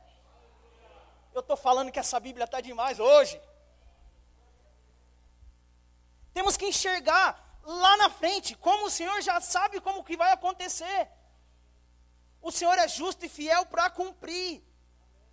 Eu 1.33 1.40
estou 1.40 1.57
falando 1.57 1.92
que 1.92 1.98
essa 1.98 2.18
Bíblia 2.18 2.44
está 2.44 2.61
demais 2.61 2.98
hoje. 2.98 3.40
Temos 6.35 6.57
que 6.57 6.66
enxergar 6.66 7.61
lá 7.64 7.96
na 7.96 8.11
frente, 8.11 8.57
como 8.57 8.87
o 8.87 8.90
Senhor 8.90 9.20
já 9.20 9.40
sabe 9.40 9.81
como 9.81 10.05
que 10.05 10.16
vai 10.16 10.33
acontecer. 10.33 11.09
O 12.40 12.51
Senhor 12.51 12.79
é 12.79 12.88
justo 12.88 13.24
e 13.24 13.29
fiel 13.29 13.66
para 13.66 13.90
cumprir. 13.90 14.62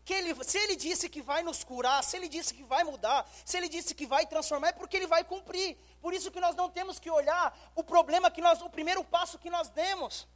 Que 0.04 0.14
ele, 0.14 0.44
se 0.44 0.58
Ele 0.60 0.76
disse 0.76 1.10
que 1.10 1.22
vai 1.22 1.42
nos 1.42 1.64
curar, 1.64 2.04
se 2.04 2.16
Ele 2.16 2.30
disse 2.30 2.54
que 2.54 2.64
vai 2.64 2.84
mudar, 2.84 3.28
se 3.44 3.58
Ele 3.58 3.68
disse 3.68 3.96
que 3.96 4.06
vai 4.06 4.28
transformar, 4.28 4.68
é 4.68 4.72
porque 4.72 4.98
Ele 4.98 5.08
vai 5.08 5.24
cumprir. 5.24 5.76
Por 6.00 6.14
isso 6.14 6.30
que 6.30 6.40
nós 6.40 6.56
não 6.56 6.70
temos 6.70 7.00
que 7.00 7.10
olhar 7.10 7.58
o 7.74 7.84
problema 7.84 8.30
que 8.30 8.40
nós, 8.40 8.62
o 8.62 8.70
primeiro 8.70 9.04
passo 9.04 9.40
que 9.40 9.50
nós 9.50 9.68
demos. 9.70 10.28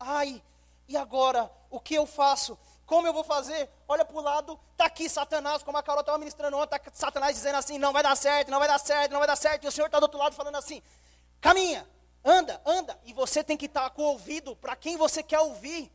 Ai, 0.00 0.42
e 0.88 0.96
agora, 0.96 1.50
o 1.68 1.78
que 1.78 1.94
eu 1.94 2.06
faço? 2.06 2.58
Como 2.86 3.06
eu 3.06 3.12
vou 3.12 3.22
fazer? 3.22 3.68
Olha 3.86 4.02
para 4.02 4.16
o 4.16 4.22
lado, 4.22 4.58
está 4.72 4.86
aqui 4.86 5.06
Satanás, 5.10 5.62
como 5.62 5.76
a 5.76 5.82
Carol 5.82 6.00
estava 6.00 6.16
ministrando 6.16 6.56
ontem, 6.56 6.76
está 6.76 6.90
Satanás 6.94 7.36
dizendo 7.36 7.56
assim, 7.56 7.78
não 7.78 7.92
vai 7.92 8.02
dar 8.02 8.16
certo, 8.16 8.50
não 8.50 8.58
vai 8.58 8.66
dar 8.66 8.78
certo, 8.78 9.12
não 9.12 9.18
vai 9.18 9.28
dar 9.28 9.36
certo. 9.36 9.64
E 9.64 9.68
o 9.68 9.72
Senhor 9.72 9.88
está 9.88 10.00
do 10.00 10.04
outro 10.04 10.18
lado 10.18 10.34
falando 10.34 10.56
assim, 10.56 10.82
caminha, 11.38 11.86
anda, 12.24 12.62
anda. 12.64 12.98
E 13.04 13.12
você 13.12 13.44
tem 13.44 13.58
que 13.58 13.66
estar 13.66 13.82
tá 13.82 13.90
com 13.90 14.00
o 14.00 14.06
ouvido 14.06 14.56
para 14.56 14.74
quem 14.74 14.96
você 14.96 15.22
quer 15.22 15.40
ouvir. 15.40 15.92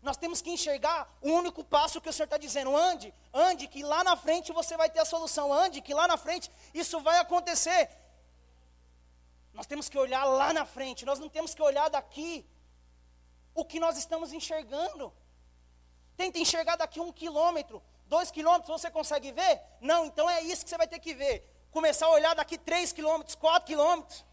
Nós 0.00 0.16
temos 0.16 0.40
que 0.40 0.50
enxergar 0.50 1.12
o 1.20 1.30
único 1.30 1.64
passo 1.64 2.00
que 2.00 2.08
o 2.08 2.12
Senhor 2.12 2.24
está 2.24 2.38
dizendo. 2.38 2.76
Ande, 2.76 3.12
ande, 3.32 3.66
que 3.66 3.82
lá 3.82 4.04
na 4.04 4.16
frente 4.16 4.52
você 4.52 4.76
vai 4.76 4.88
ter 4.88 5.00
a 5.00 5.04
solução. 5.04 5.52
Ande, 5.52 5.80
que 5.80 5.92
lá 5.92 6.06
na 6.06 6.16
frente 6.16 6.50
isso 6.72 7.00
vai 7.00 7.18
acontecer. 7.18 7.90
Nós 9.52 9.66
temos 9.66 9.88
que 9.88 9.98
olhar 9.98 10.24
lá 10.24 10.52
na 10.52 10.64
frente, 10.64 11.04
nós 11.04 11.18
não 11.18 11.28
temos 11.28 11.52
que 11.52 11.60
olhar 11.60 11.88
daqui 11.90 12.46
o 13.54 13.64
que 13.64 13.80
nós 13.80 13.98
estamos 13.98 14.32
enxergando. 14.32 15.12
Tenta 16.16 16.38
enxergar 16.38 16.76
daqui 16.76 17.00
um 17.00 17.12
quilômetro, 17.12 17.82
dois 18.06 18.30
quilômetros, 18.30 18.80
você 18.80 18.88
consegue 18.88 19.32
ver? 19.32 19.60
Não, 19.80 20.06
então 20.06 20.30
é 20.30 20.42
isso 20.42 20.62
que 20.62 20.70
você 20.70 20.76
vai 20.76 20.86
ter 20.86 21.00
que 21.00 21.12
ver. 21.12 21.36
Começar 21.72 22.06
a 22.06 22.10
olhar 22.10 22.34
daqui 22.36 22.56
três 22.56 22.92
quilômetros, 22.92 23.34
quatro 23.34 23.66
quilômetros. 23.66 24.24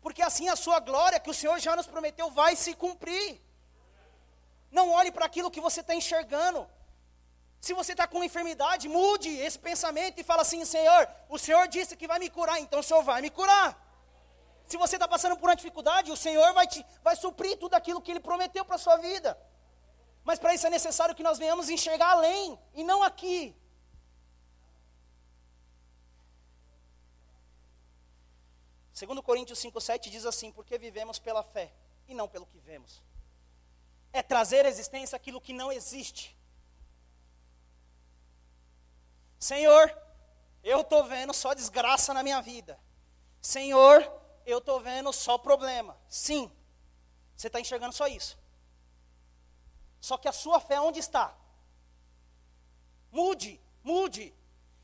Porque 0.00 0.22
assim 0.22 0.48
a 0.48 0.54
sua 0.54 0.78
glória 0.78 1.18
que 1.18 1.30
o 1.30 1.34
Senhor 1.34 1.58
já 1.58 1.74
nos 1.74 1.86
prometeu 1.86 2.30
vai 2.30 2.54
se 2.54 2.74
cumprir. 2.74 3.40
Não 4.70 4.90
olhe 4.90 5.10
para 5.10 5.26
aquilo 5.26 5.50
que 5.50 5.60
você 5.60 5.80
está 5.80 5.94
enxergando. 5.94 6.68
Se 7.60 7.74
você 7.74 7.92
está 7.92 8.06
com 8.06 8.24
enfermidade, 8.24 8.88
mude 8.88 9.28
esse 9.46 9.58
pensamento 9.58 10.18
e 10.20 10.24
fala 10.24 10.42
assim: 10.42 10.64
Senhor, 10.64 11.08
o 11.28 11.38
Senhor 11.38 11.68
disse 11.68 11.96
que 11.96 12.06
vai 12.06 12.18
me 12.18 12.30
curar, 12.30 12.58
então 12.60 12.80
o 12.80 12.82
Senhor 12.82 13.02
vai 13.02 13.20
me 13.20 13.30
curar. 13.30 13.68
Se 14.66 14.76
você 14.76 14.96
está 14.96 15.08
passando 15.08 15.36
por 15.36 15.48
uma 15.48 15.56
dificuldade, 15.56 16.12
o 16.12 16.16
Senhor 16.16 16.52
vai, 16.54 16.66
te, 16.66 16.86
vai 17.02 17.16
suprir 17.16 17.58
tudo 17.58 17.74
aquilo 17.74 18.00
que 18.00 18.10
Ele 18.12 18.20
prometeu 18.20 18.64
para 18.64 18.76
a 18.76 18.78
sua 18.78 18.96
vida. 18.96 19.36
Mas 20.22 20.38
para 20.38 20.54
isso 20.54 20.66
é 20.66 20.70
necessário 20.70 21.14
que 21.14 21.22
nós 21.22 21.38
venhamos 21.38 21.68
enxergar 21.68 22.10
além 22.12 22.58
e 22.72 22.84
não 22.84 23.02
aqui. 23.02 23.56
Segundo 28.92 29.22
Coríntios 29.22 29.58
5,7 29.58 30.10
diz 30.10 30.24
assim, 30.26 30.52
porque 30.52 30.78
vivemos 30.78 31.18
pela 31.18 31.42
fé 31.42 31.72
e 32.06 32.14
não 32.14 32.28
pelo 32.28 32.46
que 32.46 32.58
vemos. 32.58 33.02
É 34.12 34.22
trazer 34.22 34.66
à 34.66 34.68
existência 34.68 35.16
aquilo 35.16 35.40
que 35.40 35.52
não 35.52 35.70
existe. 35.70 36.36
Senhor, 39.38 39.96
eu 40.62 40.82
estou 40.82 41.04
vendo 41.04 41.32
só 41.32 41.54
desgraça 41.54 42.12
na 42.12 42.22
minha 42.22 42.40
vida. 42.42 42.78
Senhor, 43.40 43.98
eu 44.44 44.58
estou 44.58 44.80
vendo 44.80 45.12
só 45.12 45.38
problema. 45.38 45.96
Sim, 46.08 46.50
você 47.36 47.46
está 47.46 47.58
enxergando 47.58 47.94
só 47.94 48.06
isso. 48.06 48.38
Só 50.00 50.16
que 50.16 50.28
a 50.28 50.32
sua 50.32 50.60
fé 50.60 50.80
onde 50.80 50.98
está? 50.98 51.34
Mude, 53.10 53.60
mude. 53.82 54.34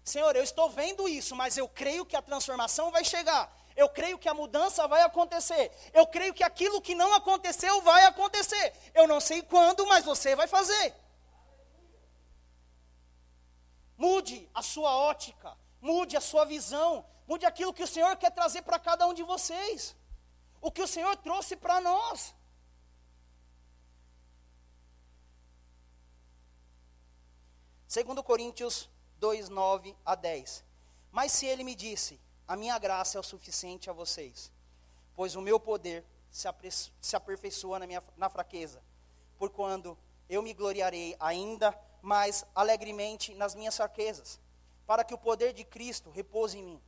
Senhor, 0.04 0.34
eu 0.36 0.42
estou 0.42 0.70
vendo 0.70 1.08
isso, 1.08 1.34
mas 1.34 1.56
eu 1.56 1.68
creio 1.68 2.06
que 2.06 2.16
a 2.16 2.22
transformação 2.22 2.90
vai 2.90 3.04
chegar. 3.04 3.54
Eu 3.76 3.88
creio 3.90 4.18
que 4.18 4.28
a 4.28 4.34
mudança 4.34 4.88
vai 4.88 5.02
acontecer. 5.02 5.70
Eu 5.92 6.06
creio 6.06 6.32
que 6.32 6.42
aquilo 6.42 6.80
que 6.80 6.94
não 6.94 7.14
aconteceu 7.14 7.82
vai 7.82 8.06
acontecer. 8.06 8.72
Eu 8.94 9.06
não 9.06 9.20
sei 9.20 9.42
quando, 9.42 9.86
mas 9.86 10.04
você 10.04 10.34
vai 10.34 10.46
fazer. 10.46 10.94
Mude 13.98 14.48
a 14.54 14.62
sua 14.62 14.90
ótica, 14.94 15.56
mude 15.80 16.16
a 16.16 16.20
sua 16.20 16.44
visão, 16.44 17.04
mude 17.26 17.44
aquilo 17.44 17.72
que 17.72 17.82
o 17.82 17.86
Senhor 17.86 18.16
quer 18.16 18.30
trazer 18.30 18.62
para 18.62 18.78
cada 18.78 19.06
um 19.06 19.12
de 19.12 19.22
vocês. 19.22 19.94
O 20.60 20.72
que 20.72 20.82
o 20.82 20.88
Senhor 20.88 21.14
trouxe 21.16 21.54
para 21.54 21.80
nós. 21.80 22.34
Segundo 27.86 28.22
Coríntios 28.22 28.88
2, 29.18 29.48
9 29.48 29.96
a 30.04 30.14
10. 30.14 30.64
Mas 31.12 31.32
se 31.32 31.46
ele 31.46 31.62
me 31.62 31.74
disse, 31.74 32.20
a 32.46 32.56
minha 32.56 32.78
graça 32.78 33.18
é 33.18 33.20
o 33.20 33.24
suficiente 33.24 33.90
a 33.90 33.92
vocês, 33.92 34.52
pois 35.14 35.34
o 35.34 35.40
meu 35.40 35.58
poder 35.58 36.04
se, 36.30 36.48
se 37.00 37.16
aperfeiçoa 37.16 37.78
na, 37.78 37.86
minha, 37.86 38.02
na 38.16 38.28
fraqueza. 38.28 38.82
Por 39.38 39.50
quando 39.50 39.96
eu 40.28 40.42
me 40.42 40.54
gloriarei 40.54 41.16
ainda 41.18 41.76
mas 42.06 42.46
alegremente 42.54 43.34
nas 43.34 43.56
minhas 43.56 43.76
fraquezas, 43.76 44.40
para 44.86 45.02
que 45.02 45.12
o 45.12 45.18
poder 45.18 45.52
de 45.52 45.64
Cristo 45.64 46.08
repouse 46.08 46.56
em 46.56 46.62
mim. 46.62 46.82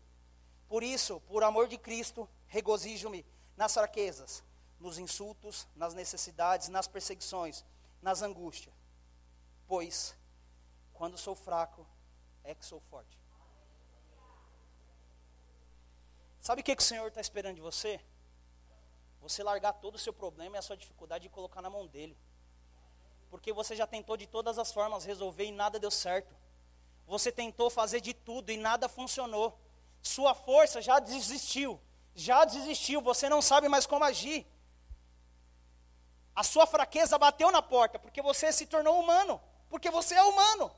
Por 0.69 0.85
isso, 0.85 1.21
por 1.23 1.43
amor 1.43 1.67
de 1.67 1.77
Cristo, 1.77 2.29
regozijo-me 2.47 3.27
nas 3.57 3.75
fraquezas, 3.75 4.45
nos 4.79 4.97
insultos, 4.97 5.67
nas 5.75 5.93
necessidades, 5.93 6.69
nas 6.69 6.87
perseguições, 6.87 7.65
nas 8.01 8.23
angústias. 8.23 8.73
Pois, 9.67 10.15
quando 10.95 11.19
sou 11.19 11.35
fraco, 11.35 11.85
é 12.45 12.55
que 12.55 12.65
sou 12.65 12.79
forte. 12.83 13.18
Sabe 16.41 16.61
o 16.61 16.65
que, 16.65 16.75
que 16.77 16.83
o 16.83 16.85
Senhor 16.85 17.09
está 17.09 17.21
esperando 17.21 17.57
de 17.57 17.61
você? 17.61 18.01
Você 19.21 19.43
largar 19.43 19.73
todo 19.75 19.97
o 19.97 19.99
seu 19.99 20.13
problema 20.13 20.57
e 20.57 20.59
a 20.59 20.63
sua 20.63 20.77
dificuldade 20.77 21.27
e 21.27 21.31
colocar 21.31 21.61
na 21.61 21.69
mão 21.69 21.87
dele. 21.87 22.17
Porque 23.31 23.53
você 23.53 23.77
já 23.77 23.87
tentou 23.87 24.17
de 24.17 24.27
todas 24.27 24.59
as 24.59 24.73
formas 24.73 25.05
resolver 25.05 25.45
e 25.45 25.53
nada 25.53 25.79
deu 25.79 25.91
certo. 25.91 26.35
Você 27.07 27.31
tentou 27.33 27.69
fazer 27.71 28.01
de 28.01 28.15
tudo 28.15 28.51
e 28.51 28.57
nada 28.57 28.89
funcionou. 28.89 29.59
Sua 30.03 30.35
força 30.35 30.81
já 30.81 30.99
desistiu. 30.99 31.81
Já 32.15 32.45
desistiu, 32.45 33.01
você 33.01 33.29
não 33.29 33.41
sabe 33.41 33.69
mais 33.69 33.87
como 33.87 34.05
agir. 34.05 34.47
A 36.35 36.43
sua 36.43 36.67
fraqueza 36.67 37.19
bateu 37.19 37.51
na 37.51 37.61
porta, 37.61 37.99
porque 37.99 38.23
você 38.23 38.53
se 38.53 38.67
tornou 38.67 39.01
humano. 39.01 39.41
Porque 39.69 39.91
você 39.91 40.15
é 40.15 40.23
humano. 40.23 40.71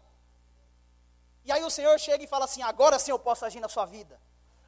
E 1.45 1.53
aí 1.53 1.63
o 1.65 1.71
Senhor 1.71 1.99
chega 1.99 2.25
e 2.25 2.27
fala 2.27 2.45
assim: 2.45 2.63
agora 2.63 2.99
sim 2.99 3.11
eu 3.11 3.19
posso 3.19 3.45
agir 3.45 3.61
na 3.61 3.69
sua 3.69 3.87
vida. 3.87 4.21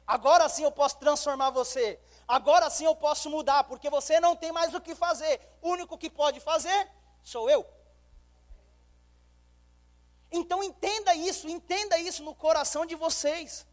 Agora 0.05 0.49
sim 0.49 0.63
eu 0.63 0.71
posso 0.71 0.97
transformar 0.97 1.49
você. 1.49 1.99
Agora 2.27 2.69
sim 2.69 2.85
eu 2.85 2.95
posso 2.95 3.29
mudar, 3.29 3.63
porque 3.63 3.89
você 3.89 4.19
não 4.19 4.35
tem 4.35 4.51
mais 4.51 4.73
o 4.73 4.81
que 4.81 4.95
fazer. 4.95 5.39
O 5.61 5.69
único 5.69 5.97
que 5.97 6.09
pode 6.09 6.39
fazer 6.39 6.89
sou 7.23 7.49
eu. 7.49 7.65
Então 10.31 10.63
entenda 10.63 11.13
isso, 11.13 11.47
entenda 11.47 11.97
isso 11.97 12.23
no 12.23 12.33
coração 12.33 12.85
de 12.85 12.95
vocês. 12.95 13.65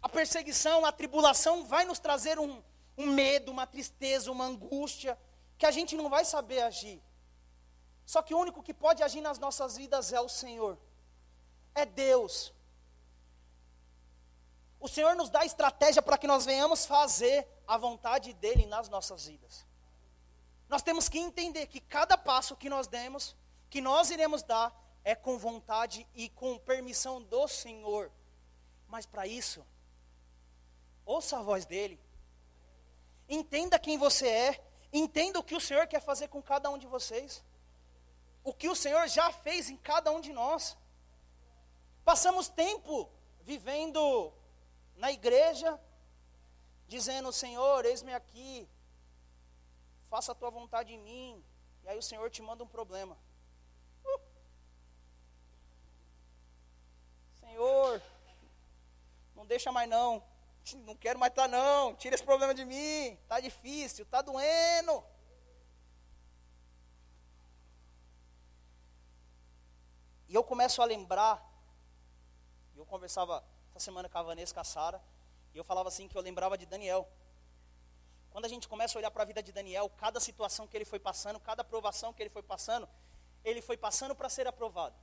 A 0.00 0.08
perseguição, 0.08 0.84
a 0.84 0.92
tribulação 0.92 1.64
vai 1.66 1.84
nos 1.84 1.98
trazer 1.98 2.38
um, 2.38 2.62
um 2.96 3.06
medo, 3.06 3.52
uma 3.52 3.66
tristeza, 3.66 4.32
uma 4.32 4.44
angústia, 4.44 5.18
que 5.58 5.66
a 5.66 5.70
gente 5.70 5.96
não 5.96 6.08
vai 6.08 6.24
saber 6.24 6.62
agir. 6.62 7.02
Só 8.04 8.22
que 8.22 8.34
o 8.34 8.38
único 8.38 8.62
que 8.62 8.74
pode 8.74 9.02
agir 9.02 9.20
nas 9.20 9.38
nossas 9.38 9.76
vidas 9.76 10.12
é 10.12 10.20
o 10.20 10.28
Senhor, 10.28 10.78
é 11.74 11.86
Deus. 11.86 12.52
O 14.80 14.88
Senhor 14.88 15.14
nos 15.16 15.30
dá 15.30 15.44
estratégia 15.44 16.02
para 16.02 16.18
que 16.18 16.26
nós 16.26 16.44
venhamos 16.44 16.84
fazer 16.84 17.46
a 17.66 17.76
vontade 17.78 18.32
dEle 18.34 18.66
nas 18.66 18.88
nossas 18.88 19.26
vidas. 19.26 19.64
Nós 20.68 20.82
temos 20.82 21.08
que 21.08 21.18
entender 21.18 21.66
que 21.66 21.80
cada 21.80 22.18
passo 22.18 22.56
que 22.56 22.68
nós 22.68 22.86
demos, 22.86 23.36
que 23.70 23.80
nós 23.80 24.10
iremos 24.10 24.42
dar, 24.42 24.74
é 25.02 25.14
com 25.14 25.38
vontade 25.38 26.06
e 26.14 26.28
com 26.28 26.58
permissão 26.58 27.22
do 27.22 27.46
Senhor. 27.48 28.10
Mas 28.88 29.06
para 29.06 29.26
isso, 29.26 29.64
ouça 31.04 31.38
a 31.38 31.42
voz 31.42 31.64
dEle, 31.64 32.00
entenda 33.28 33.78
quem 33.78 33.98
você 33.98 34.28
é, 34.28 34.64
entenda 34.92 35.38
o 35.38 35.44
que 35.44 35.54
o 35.54 35.60
Senhor 35.60 35.86
quer 35.86 36.00
fazer 36.00 36.28
com 36.28 36.42
cada 36.42 36.70
um 36.70 36.78
de 36.78 36.86
vocês 36.86 37.42
o 38.44 38.52
que 38.52 38.68
o 38.68 38.76
Senhor 38.76 39.08
já 39.08 39.32
fez 39.32 39.70
em 39.70 39.76
cada 39.78 40.12
um 40.12 40.20
de 40.20 40.32
nós. 40.32 40.76
Passamos 42.04 42.46
tempo 42.46 43.08
vivendo 43.40 44.30
na 44.96 45.10
igreja, 45.10 45.80
dizendo: 46.86 47.32
Senhor, 47.32 47.84
eis-me 47.84 48.14
aqui, 48.14 48.68
faça 50.08 50.32
a 50.32 50.34
tua 50.34 50.50
vontade 50.50 50.92
em 50.92 50.98
mim. 50.98 51.44
E 51.82 51.88
aí 51.88 51.98
o 51.98 52.02
Senhor 52.02 52.30
te 52.30 52.40
manda 52.40 52.64
um 52.64 52.68
problema. 52.68 53.16
Uh. 54.04 54.20
Senhor, 57.40 58.02
não 59.34 59.44
deixa 59.46 59.70
mais 59.70 59.88
não. 59.88 60.22
Não 60.86 60.96
quero 60.96 61.18
mais 61.18 61.30
estar 61.30 61.42
tá, 61.42 61.48
não. 61.48 61.94
Tira 61.94 62.14
esse 62.14 62.24
problema 62.24 62.54
de 62.54 62.64
mim. 62.64 63.18
Está 63.22 63.38
difícil, 63.38 64.02
está 64.04 64.22
doendo. 64.22 65.04
E 70.26 70.34
eu 70.34 70.42
começo 70.42 70.80
a 70.80 70.86
lembrar, 70.86 71.46
eu 72.74 72.86
conversava 72.86 73.44
essa 73.74 73.86
semana 73.86 74.08
com 74.08 74.16
a 74.16 74.22
Vanessa 74.22 74.54
Cassara, 74.54 75.02
e 75.52 75.58
eu 75.58 75.64
falava 75.64 75.88
assim 75.88 76.06
que 76.06 76.16
eu 76.16 76.22
lembrava 76.22 76.56
de 76.56 76.64
Daniel. 76.64 77.08
Quando 78.30 78.44
a 78.44 78.48
gente 78.48 78.68
começa 78.68 78.96
a 78.96 79.00
olhar 79.00 79.10
para 79.10 79.24
a 79.24 79.26
vida 79.26 79.42
de 79.42 79.50
Daniel, 79.50 79.90
cada 79.96 80.20
situação 80.20 80.66
que 80.68 80.76
ele 80.76 80.84
foi 80.84 81.00
passando, 81.00 81.40
cada 81.40 81.62
aprovação 81.62 82.12
que 82.12 82.22
ele 82.22 82.30
foi 82.30 82.42
passando, 82.42 82.88
ele 83.44 83.60
foi 83.60 83.76
passando 83.76 84.14
para 84.14 84.28
ser 84.28 84.46
aprovado. 84.46 84.94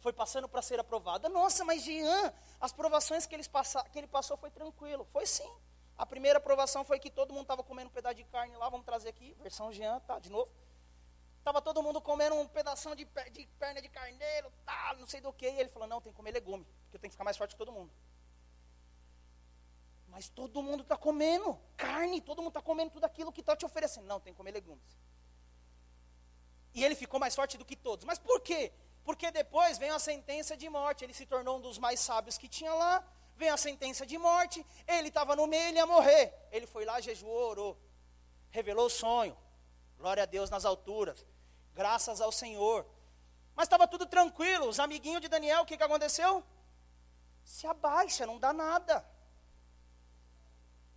Foi 0.00 0.12
passando 0.12 0.48
para 0.48 0.60
ser 0.62 0.80
aprovado. 0.80 1.28
Nossa, 1.28 1.64
mas 1.64 1.82
Jean, 1.82 2.32
as 2.60 2.72
provações 2.72 3.24
que 3.24 3.36
ele, 3.36 3.48
passa, 3.48 3.84
que 3.84 3.98
ele 3.98 4.08
passou 4.08 4.36
foi 4.36 4.50
tranquilo. 4.50 5.06
Foi 5.12 5.24
sim. 5.24 5.50
A 5.96 6.04
primeira 6.04 6.38
aprovação 6.38 6.84
foi 6.84 6.98
que 6.98 7.10
todo 7.10 7.32
mundo 7.32 7.42
estava 7.42 7.62
comendo 7.62 7.88
um 7.88 7.92
pedaço 7.92 8.16
de 8.16 8.24
carne 8.24 8.56
lá, 8.56 8.68
vamos 8.68 8.84
trazer 8.84 9.10
aqui, 9.10 9.36
versão 9.40 9.72
Jean, 9.72 10.00
tá, 10.00 10.18
de 10.18 10.30
novo. 10.30 10.50
Estava 11.48 11.62
todo 11.62 11.82
mundo 11.82 11.98
comendo 11.98 12.34
um 12.34 12.46
pedaço 12.46 12.94
de, 12.94 13.06
de 13.32 13.46
perna 13.58 13.80
de 13.80 13.88
carneiro, 13.88 14.52
não 14.98 15.06
sei 15.06 15.18
do 15.18 15.32
que. 15.32 15.48
E 15.48 15.60
ele 15.60 15.70
falou, 15.70 15.88
não, 15.88 15.98
tem 15.98 16.12
que 16.12 16.16
comer 16.16 16.30
legume, 16.30 16.62
porque 16.82 16.96
eu 16.98 17.00
tenho 17.00 17.10
que 17.10 17.14
ficar 17.14 17.24
mais 17.24 17.38
forte 17.38 17.52
que 17.52 17.56
todo 17.56 17.72
mundo. 17.72 17.90
Mas 20.08 20.28
todo 20.28 20.62
mundo 20.62 20.82
está 20.82 20.94
comendo 20.94 21.58
carne, 21.74 22.20
todo 22.20 22.42
mundo 22.42 22.48
está 22.48 22.60
comendo 22.60 22.90
tudo 22.90 23.04
aquilo 23.04 23.32
que 23.32 23.40
está 23.40 23.56
te 23.56 23.64
oferecendo. 23.64 24.06
Não, 24.06 24.20
tem 24.20 24.34
que 24.34 24.36
comer 24.36 24.52
legumes. 24.52 25.00
E 26.74 26.84
ele 26.84 26.94
ficou 26.94 27.18
mais 27.18 27.34
forte 27.34 27.56
do 27.56 27.64
que 27.64 27.76
todos. 27.76 28.04
Mas 28.04 28.18
por 28.18 28.42
quê? 28.42 28.70
Porque 29.02 29.30
depois 29.30 29.78
vem 29.78 29.88
a 29.88 29.98
sentença 29.98 30.54
de 30.54 30.68
morte. 30.68 31.02
Ele 31.02 31.14
se 31.14 31.24
tornou 31.24 31.56
um 31.56 31.62
dos 31.62 31.78
mais 31.78 31.98
sábios 31.98 32.36
que 32.36 32.46
tinha 32.46 32.74
lá. 32.74 33.02
Vem 33.36 33.48
a 33.48 33.56
sentença 33.56 34.04
de 34.04 34.18
morte. 34.18 34.66
Ele 34.86 35.08
estava 35.08 35.34
no 35.34 35.46
meio, 35.46 35.68
ele 35.68 35.78
ia 35.78 35.86
morrer. 35.86 36.34
Ele 36.52 36.66
foi 36.66 36.84
lá, 36.84 37.00
jejuou, 37.00 37.48
orou. 37.52 37.78
Revelou 38.50 38.84
o 38.84 38.90
sonho. 38.90 39.34
Glória 39.96 40.24
a 40.24 40.26
Deus 40.26 40.50
nas 40.50 40.66
alturas 40.66 41.24
graças 41.80 42.20
ao 42.20 42.32
Senhor. 42.32 42.80
Mas 43.56 43.66
estava 43.66 43.86
tudo 43.92 44.06
tranquilo. 44.16 44.64
Os 44.72 44.80
amiguinhos 44.86 45.22
de 45.24 45.28
Daniel, 45.28 45.62
o 45.62 45.66
que, 45.66 45.76
que 45.76 45.88
aconteceu? 45.88 46.32
Se 47.44 47.66
abaixa, 47.74 48.26
não 48.30 48.38
dá 48.44 48.52
nada. 48.52 48.96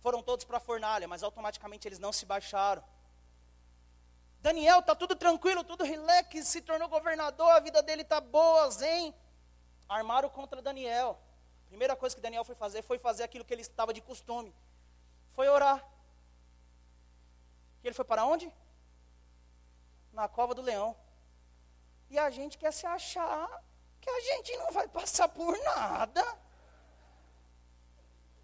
Foram 0.04 0.20
todos 0.28 0.44
para 0.44 0.56
a 0.56 0.66
fornalha, 0.68 1.06
mas 1.12 1.22
automaticamente 1.22 1.86
eles 1.86 2.00
não 2.04 2.12
se 2.12 2.24
baixaram. 2.26 2.82
Daniel 4.40 4.80
está 4.80 4.94
tudo 5.02 5.14
tranquilo, 5.14 5.62
tudo 5.62 5.84
relax, 5.84 6.48
se 6.48 6.60
tornou 6.60 6.88
governador, 6.88 7.52
a 7.52 7.60
vida 7.60 7.80
dele 7.80 8.02
está 8.02 8.20
boa, 8.20 8.68
zen. 8.70 9.14
Armaram 9.88 10.28
contra 10.38 10.60
Daniel. 10.60 11.16
Primeira 11.68 11.94
coisa 11.94 12.16
que 12.16 12.20
Daniel 12.26 12.44
foi 12.44 12.56
fazer 12.56 12.82
foi 12.82 12.98
fazer 12.98 13.22
aquilo 13.22 13.44
que 13.44 13.54
ele 13.54 13.62
estava 13.62 13.94
de 13.94 14.00
costume. 14.00 14.52
Foi 15.36 15.48
orar. 15.48 15.78
E 17.82 17.86
ele 17.86 17.94
foi 17.94 18.04
para 18.04 18.24
onde? 18.24 18.52
Na 20.12 20.28
cova 20.28 20.54
do 20.54 20.62
leão. 20.62 20.96
E 22.10 22.18
a 22.18 22.30
gente 22.30 22.58
quer 22.58 22.72
se 22.72 22.86
achar 22.86 23.48
que 24.00 24.10
a 24.10 24.20
gente 24.20 24.56
não 24.58 24.72
vai 24.72 24.86
passar 24.88 25.28
por 25.28 25.56
nada. 25.62 26.22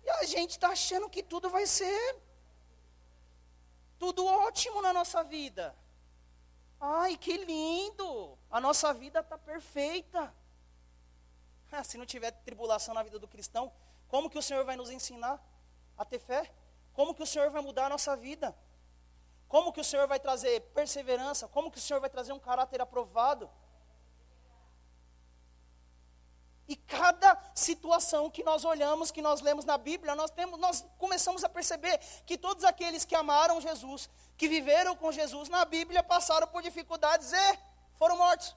E 0.04 0.10
a 0.10 0.24
gente 0.24 0.52
está 0.52 0.70
achando 0.70 1.10
que 1.10 1.22
tudo 1.22 1.50
vai 1.50 1.66
ser 1.66 2.28
tudo 3.98 4.24
ótimo 4.24 4.80
na 4.80 4.92
nossa 4.92 5.22
vida. 5.24 5.74
Ai, 6.80 7.16
que 7.16 7.36
lindo! 7.36 8.38
A 8.50 8.60
nossa 8.60 8.94
vida 8.94 9.20
está 9.20 9.36
perfeita. 9.36 10.32
Ah, 11.70 11.84
se 11.84 11.98
não 11.98 12.06
tiver 12.06 12.30
tribulação 12.30 12.94
na 12.94 13.02
vida 13.02 13.18
do 13.18 13.28
cristão, 13.28 13.72
como 14.06 14.30
que 14.30 14.38
o 14.38 14.42
Senhor 14.42 14.64
vai 14.64 14.76
nos 14.76 14.90
ensinar 14.90 15.42
a 15.96 16.04
ter 16.04 16.20
fé? 16.20 16.50
Como 16.94 17.14
que 17.14 17.22
o 17.22 17.26
Senhor 17.26 17.50
vai 17.50 17.60
mudar 17.60 17.86
a 17.86 17.90
nossa 17.90 18.16
vida? 18.16 18.56
Como 19.48 19.72
que 19.72 19.80
o 19.80 19.84
Senhor 19.84 20.06
vai 20.06 20.20
trazer 20.20 20.60
perseverança? 20.74 21.48
Como 21.48 21.70
que 21.70 21.78
o 21.78 21.80
Senhor 21.80 22.00
vai 22.00 22.10
trazer 22.10 22.32
um 22.32 22.38
caráter 22.38 22.80
aprovado? 22.80 23.50
E 26.68 26.76
cada 26.76 27.40
situação 27.54 28.30
que 28.30 28.44
nós 28.44 28.62
olhamos, 28.62 29.10
que 29.10 29.22
nós 29.22 29.40
lemos 29.40 29.64
na 29.64 29.78
Bíblia, 29.78 30.14
nós, 30.14 30.30
temos, 30.30 30.60
nós 30.60 30.84
começamos 30.98 31.42
a 31.42 31.48
perceber 31.48 31.96
que 32.26 32.36
todos 32.36 32.62
aqueles 32.62 33.06
que 33.06 33.14
amaram 33.14 33.58
Jesus, 33.58 34.10
que 34.36 34.46
viveram 34.46 34.94
com 34.94 35.10
Jesus 35.10 35.48
na 35.48 35.64
Bíblia, 35.64 36.02
passaram 36.02 36.46
por 36.46 36.60
dificuldades 36.60 37.32
e 37.32 37.58
foram 37.94 38.18
mortos. 38.18 38.54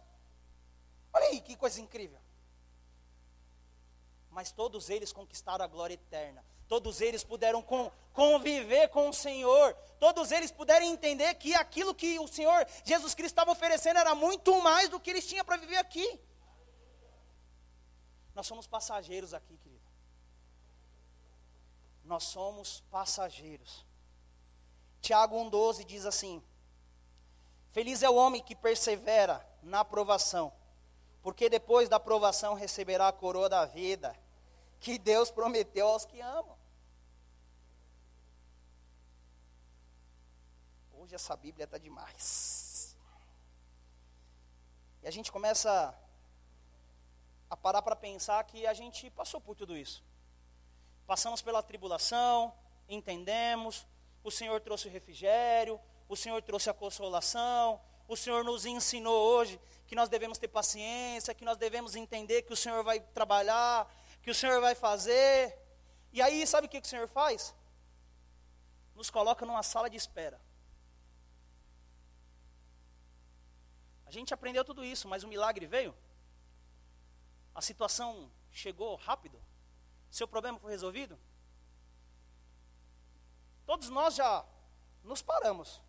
Olha 1.14 1.28
aí 1.28 1.40
que 1.40 1.56
coisa 1.56 1.80
incrível. 1.80 2.20
Mas 4.30 4.52
todos 4.52 4.90
eles 4.90 5.14
conquistaram 5.14 5.64
a 5.64 5.68
glória 5.68 5.94
eterna. 5.94 6.44
Todos 6.72 7.02
eles 7.02 7.22
puderam 7.22 7.62
conviver 8.14 8.88
com 8.88 9.10
o 9.10 9.14
Senhor. 9.14 9.74
Todos 10.00 10.32
eles 10.32 10.52
puderam 10.52 10.86
entender 10.86 11.36
que 11.36 11.54
aquilo 11.54 11.94
que 11.94 12.18
o 12.18 12.30
Senhor 12.30 12.66
Jesus 12.86 13.14
Cristo 13.14 13.34
estava 13.34 13.52
oferecendo 13.52 14.00
era 14.00 14.16
muito 14.16 14.58
mais 14.62 14.88
do 14.88 14.98
que 14.98 15.10
eles 15.10 15.28
tinham 15.28 15.44
para 15.44 15.58
viver 15.58 15.76
aqui. 15.76 16.18
Nós 18.34 18.48
somos 18.48 18.68
passageiros 18.68 19.34
aqui, 19.34 19.58
querido. 19.58 19.84
Nós 22.06 22.24
somos 22.24 22.80
passageiros. 22.90 23.86
Tiago 25.02 25.36
1,12 25.44 25.84
diz 25.84 26.06
assim: 26.06 26.42
Feliz 27.72 28.02
é 28.02 28.10
o 28.10 28.16
homem 28.16 28.42
que 28.42 28.56
persevera 28.56 29.46
na 29.62 29.82
aprovação, 29.82 30.54
porque 31.22 31.50
depois 31.50 31.90
da 31.90 31.98
aprovação 31.98 32.54
receberá 32.54 33.10
a 33.10 33.12
coroa 33.12 33.50
da 33.50 33.66
vida 33.66 34.18
que 34.80 34.98
Deus 34.98 35.30
prometeu 35.30 35.90
aos 35.90 36.06
que 36.06 36.22
amam. 36.22 36.61
Hoje 41.02 41.16
essa 41.16 41.36
Bíblia 41.36 41.64
está 41.64 41.80
demais. 41.80 42.96
E 45.02 45.08
a 45.08 45.10
gente 45.10 45.32
começa 45.32 46.00
a 47.50 47.58
parar 47.58 47.82
para 47.82 47.96
pensar 47.96 48.44
que 48.44 48.68
a 48.68 48.74
gente 48.76 49.10
passou 49.10 49.42
por 49.42 49.56
tudo 49.56 49.76
isso. 49.76 50.04
Passamos 51.08 51.42
pela 51.42 51.64
tribulação, 51.64 52.54
entendemos, 52.88 53.88
o 54.24 54.30
Senhor 54.30 54.62
trouxe 54.62 54.90
o 54.90 54.92
refrigério, 54.92 55.82
o 56.08 56.16
Senhor 56.16 56.40
trouxe 56.44 56.70
a 56.70 56.74
consolação, 56.74 57.82
o 58.08 58.16
Senhor 58.16 58.44
nos 58.44 58.68
ensinou 58.68 59.20
hoje 59.34 59.60
que 59.88 59.96
nós 59.96 60.08
devemos 60.08 60.38
ter 60.38 60.50
paciência, 60.50 61.34
que 61.34 61.44
nós 61.44 61.58
devemos 61.58 61.96
entender 61.96 62.44
que 62.44 62.54
o 62.54 62.56
Senhor 62.64 62.84
vai 62.84 63.00
trabalhar, 63.00 63.92
que 64.22 64.30
o 64.30 64.36
Senhor 64.36 64.62
vai 64.62 64.76
fazer. 64.76 65.58
E 66.14 66.22
aí, 66.22 66.46
sabe 66.46 66.68
o 66.68 66.70
que 66.70 66.78
o 66.78 66.86
Senhor 66.86 67.08
faz? 67.08 67.56
Nos 68.94 69.10
coloca 69.10 69.48
numa 69.48 69.64
sala 69.64 69.90
de 69.90 69.98
espera. 69.98 70.40
A 74.12 74.14
gente 74.14 74.34
aprendeu 74.34 74.66
tudo 74.66 74.84
isso, 74.84 75.08
mas 75.08 75.24
o 75.24 75.28
milagre 75.30 75.66
veio? 75.66 75.96
A 77.56 77.62
situação 77.62 78.30
chegou 78.52 78.98
rápido? 78.98 79.42
Seu 80.10 80.28
problema 80.28 80.60
foi 80.60 80.72
resolvido? 80.72 81.18
Todos 83.66 83.88
nós 83.88 84.14
já 84.14 84.46
nos 85.02 85.22
paramos 85.22 85.82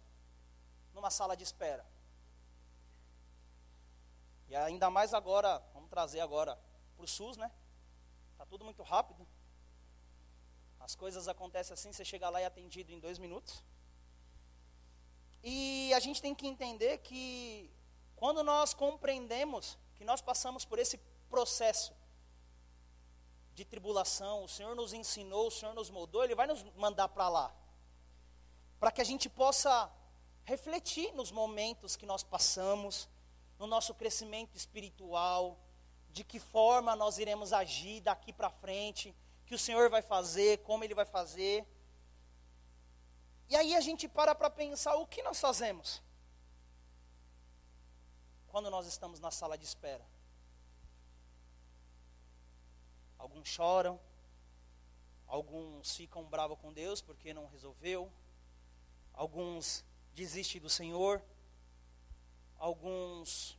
numa 0.94 1.10
sala 1.10 1.36
de 1.36 1.42
espera. 1.42 1.84
E 4.48 4.54
ainda 4.54 4.88
mais 4.88 5.12
agora, 5.12 5.58
vamos 5.74 5.90
trazer 5.90 6.20
agora 6.20 6.56
para 6.94 7.04
o 7.04 7.08
SUS, 7.08 7.36
né? 7.36 7.50
Está 8.34 8.46
tudo 8.46 8.64
muito 8.64 8.84
rápido. 8.84 9.26
As 10.78 10.94
coisas 10.94 11.26
acontecem 11.26 11.74
assim, 11.74 11.92
você 11.92 12.04
chega 12.04 12.30
lá 12.30 12.40
e 12.40 12.44
é 12.44 12.46
atendido 12.46 12.92
em 12.92 13.00
dois 13.00 13.18
minutos. 13.18 13.64
E 15.42 15.92
a 15.92 15.98
gente 15.98 16.22
tem 16.22 16.36
que 16.36 16.46
entender 16.46 16.98
que 16.98 17.68
quando 18.22 18.44
nós 18.44 18.72
compreendemos 18.72 19.76
que 19.96 20.04
nós 20.04 20.20
passamos 20.20 20.64
por 20.64 20.78
esse 20.78 20.96
processo 21.28 21.92
de 23.52 23.64
tribulação, 23.64 24.44
o 24.44 24.48
Senhor 24.48 24.76
nos 24.76 24.92
ensinou, 24.92 25.48
o 25.48 25.50
Senhor 25.50 25.74
nos 25.74 25.90
moldou, 25.90 26.22
Ele 26.22 26.36
vai 26.36 26.46
nos 26.46 26.62
mandar 26.76 27.08
para 27.08 27.28
lá. 27.28 27.52
Para 28.78 28.92
que 28.92 29.00
a 29.00 29.04
gente 29.04 29.28
possa 29.28 29.90
refletir 30.44 31.12
nos 31.14 31.32
momentos 31.32 31.96
que 31.96 32.06
nós 32.06 32.22
passamos, 32.22 33.08
no 33.58 33.66
nosso 33.66 33.92
crescimento 33.92 34.56
espiritual, 34.56 35.58
de 36.08 36.22
que 36.22 36.38
forma 36.38 36.94
nós 36.94 37.18
iremos 37.18 37.52
agir 37.52 38.02
daqui 38.02 38.32
para 38.32 38.50
frente, 38.50 39.12
que 39.44 39.56
o 39.56 39.58
Senhor 39.58 39.90
vai 39.90 40.00
fazer, 40.00 40.58
como 40.58 40.84
Ele 40.84 40.94
vai 40.94 41.06
fazer. 41.06 41.66
E 43.48 43.56
aí 43.56 43.74
a 43.74 43.80
gente 43.80 44.06
para 44.06 44.32
para 44.32 44.48
pensar 44.48 44.94
o 44.94 45.08
que 45.08 45.24
nós 45.24 45.40
fazemos 45.40 46.00
quando 48.53 48.70
nós 48.70 48.86
estamos 48.86 49.18
na 49.18 49.30
sala 49.30 49.57
de 49.57 49.64
espera? 49.64 50.07
Alguns 53.16 53.48
choram, 53.48 53.98
alguns 55.26 55.96
ficam 55.96 56.22
bravos 56.26 56.59
com 56.59 56.70
Deus 56.70 57.00
porque 57.00 57.32
não 57.32 57.46
resolveu, 57.46 58.12
alguns 59.14 59.82
desistem 60.12 60.61
do 60.61 60.68
Senhor, 60.68 61.24
alguns 62.59 63.59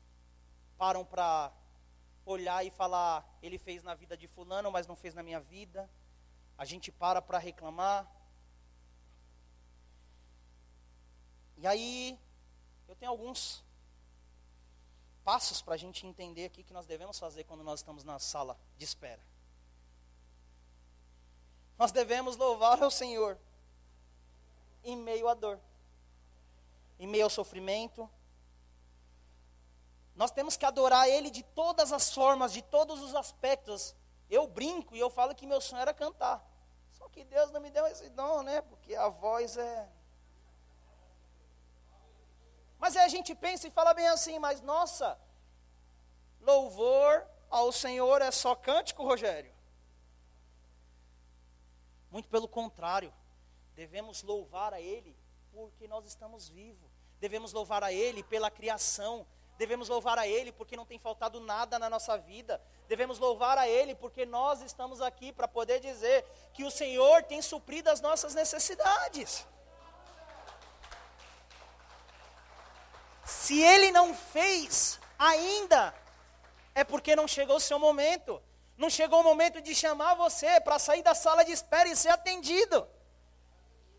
param 0.78 1.04
para 1.04 1.52
olhar 2.24 2.64
e 2.64 2.70
falar: 2.70 3.28
Ele 3.42 3.58
fez 3.58 3.82
na 3.82 3.96
vida 3.96 4.16
de 4.16 4.28
Fulano, 4.28 4.72
mas 4.72 4.86
não 4.86 4.96
fez 4.96 5.16
na 5.16 5.24
minha 5.24 5.40
vida. 5.40 5.90
A 6.56 6.66
gente 6.66 6.92
para 6.92 7.20
para 7.20 7.40
reclamar. 7.40 8.08
E 11.58 11.66
aí, 11.66 12.20
eu 12.88 12.96
tenho 12.96 13.12
alguns 13.12 13.64
passos 15.24 15.62
para 15.62 15.76
a 15.76 15.78
gente 15.78 16.06
entender 16.06 16.46
aqui 16.46 16.64
que 16.64 16.74
nós 16.74 16.86
devemos 16.86 17.18
fazer 17.18 17.44
quando 17.44 17.64
nós 17.64 17.80
estamos 17.80 18.04
na 18.04 18.20
sala 18.20 18.58
de 18.78 18.86
espera. 18.86 19.22
Nós 21.78 21.92
devemos 21.92 22.36
louvar 22.38 22.82
ao 22.82 22.92
Senhor 22.92 23.38
em 24.84 24.96
meio 24.96 25.28
à 25.28 25.34
dor, 25.34 25.60
em 27.00 27.08
meio 27.08 27.24
ao 27.24 27.30
sofrimento. 27.30 28.10
Nós 30.16 30.30
temos 30.30 30.56
que 30.56 30.66
adorar 30.66 31.08
Ele 31.08 31.30
de 31.30 31.42
todas 31.42 31.92
as 31.92 32.14
formas, 32.14 32.54
de 32.54 32.62
todos 32.62 33.02
os 33.02 33.16
aspectos. 33.16 33.96
Eu 34.30 34.48
brinco 34.48 34.96
e 34.96 35.00
eu 35.00 35.10
falo 35.10 35.34
que 35.34 35.48
meu 35.48 35.60
sonho 35.60 35.82
era 35.82 35.94
cantar. 35.94 36.46
Só 36.92 37.10
que 37.10 37.24
Deus 37.24 37.52
não 37.52 37.60
me 37.60 37.72
deu 37.72 37.88
esse 37.88 38.10
dom, 38.10 38.44
né? 38.44 38.62
Porque 38.62 38.96
a 38.96 39.10
voz 39.10 39.58
é 39.58 39.90
mas 42.84 42.98
aí 42.98 43.06
a 43.06 43.08
gente 43.08 43.34
pensa 43.34 43.66
e 43.66 43.72
fala 43.72 43.94
bem 43.94 44.10
assim, 44.10 44.38
mas 44.40 44.60
nossa, 44.60 45.18
louvor 46.42 47.26
ao 47.50 47.72
Senhor 47.72 48.22
é 48.22 48.30
só 48.30 48.56
cântico, 48.56 49.06
Rogério? 49.06 49.54
Muito 52.12 52.28
pelo 52.28 52.46
contrário, 52.46 53.14
devemos 53.74 54.22
louvar 54.22 54.74
a 54.74 54.82
Ele 54.82 55.16
porque 55.54 55.88
nós 55.88 56.06
estamos 56.06 56.50
vivos, 56.50 56.92
devemos 57.22 57.54
louvar 57.54 57.86
a 57.86 57.94
Ele 57.94 58.22
pela 58.22 58.52
criação, 58.52 59.26
devemos 59.58 59.88
louvar 59.88 60.20
a 60.20 60.28
Ele 60.28 60.52
porque 60.52 60.76
não 60.76 60.86
tem 60.86 61.00
faltado 61.00 61.40
nada 61.40 61.80
na 61.80 61.90
nossa 61.90 62.18
vida, 62.18 62.62
devemos 62.90 63.18
louvar 63.18 63.58
a 63.58 63.66
Ele 63.66 63.96
porque 63.96 64.26
nós 64.26 64.62
estamos 64.62 65.00
aqui 65.00 65.32
para 65.32 65.48
poder 65.48 65.80
dizer 65.80 66.26
que 66.54 66.66
o 66.66 66.70
Senhor 66.70 67.24
tem 67.24 67.42
suprido 67.42 67.90
as 67.90 68.02
nossas 68.02 68.36
necessidades. 68.36 69.48
Se 73.44 73.62
ele 73.62 73.92
não 73.92 74.14
fez 74.16 74.98
ainda, 75.20 75.94
é 76.74 76.82
porque 76.82 77.14
não 77.14 77.28
chegou 77.28 77.58
o 77.58 77.60
seu 77.60 77.78
momento. 77.78 78.42
Não 78.78 78.90
chegou 78.90 79.20
o 79.20 79.24
momento 79.24 79.62
de 79.62 79.76
chamar 79.76 80.14
você 80.14 80.62
para 80.62 80.80
sair 80.80 81.04
da 81.04 81.14
sala 81.14 81.44
de 81.44 81.52
espera 81.52 81.90
e 81.90 81.94
ser 81.94 82.08
atendido. 82.08 82.88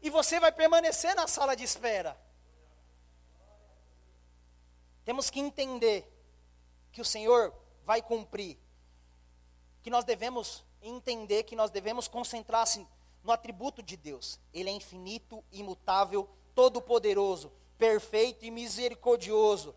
E 0.00 0.08
você 0.08 0.40
vai 0.40 0.50
permanecer 0.50 1.14
na 1.14 1.28
sala 1.28 1.54
de 1.54 1.62
espera. 1.62 2.18
Temos 5.04 5.28
que 5.28 5.40
entender 5.40 6.10
que 6.90 7.02
o 7.02 7.04
Senhor 7.04 7.54
vai 7.84 8.00
cumprir. 8.00 8.58
Que 9.82 9.90
nós 9.90 10.06
devemos 10.06 10.64
entender 10.80 11.42
que 11.42 11.54
nós 11.54 11.70
devemos 11.70 12.08
concentrar-se 12.08 12.88
no 13.22 13.30
atributo 13.30 13.82
de 13.82 13.98
Deus. 13.98 14.40
Ele 14.54 14.70
é 14.70 14.72
infinito, 14.72 15.44
imutável, 15.52 16.30
todo-poderoso 16.54 17.52
perfeito 17.78 18.44
e 18.44 18.50
misericordioso, 18.50 19.74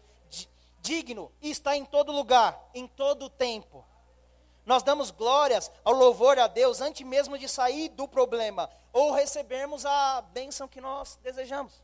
digno 0.81 1.31
e 1.41 1.49
está 1.49 1.75
em 1.75 1.85
todo 1.85 2.11
lugar, 2.11 2.69
em 2.73 2.87
todo 2.87 3.29
tempo. 3.29 3.85
Nós 4.65 4.83
damos 4.83 5.11
glórias 5.11 5.71
ao 5.83 5.93
louvor 5.93 6.37
a 6.37 6.47
Deus 6.47 6.81
antes 6.81 7.05
mesmo 7.07 7.37
de 7.37 7.47
sair 7.47 7.89
do 7.89 8.07
problema 8.07 8.69
ou 8.91 9.13
recebermos 9.13 9.85
a 9.85 10.21
bênção 10.21 10.67
que 10.67 10.81
nós 10.81 11.17
desejamos. 11.23 11.81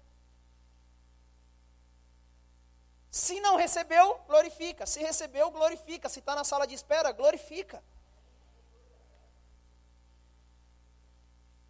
Se 3.09 3.39
não 3.39 3.55
recebeu, 3.55 4.19
glorifica. 4.27 4.85
Se 4.85 4.99
recebeu, 4.99 5.51
glorifica. 5.51 6.09
Se 6.09 6.19
está 6.19 6.35
na 6.35 6.43
sala 6.43 6.65
de 6.65 6.73
espera, 6.73 7.11
glorifica. 7.11 7.83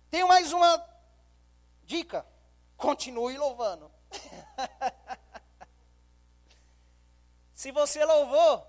Tenho 0.10 0.28
mais 0.28 0.54
uma 0.54 0.84
dica. 1.84 2.26
Continue 2.78 3.38
louvando. 3.38 3.92
Se 7.54 7.72
você 7.72 8.04
louvou, 8.04 8.68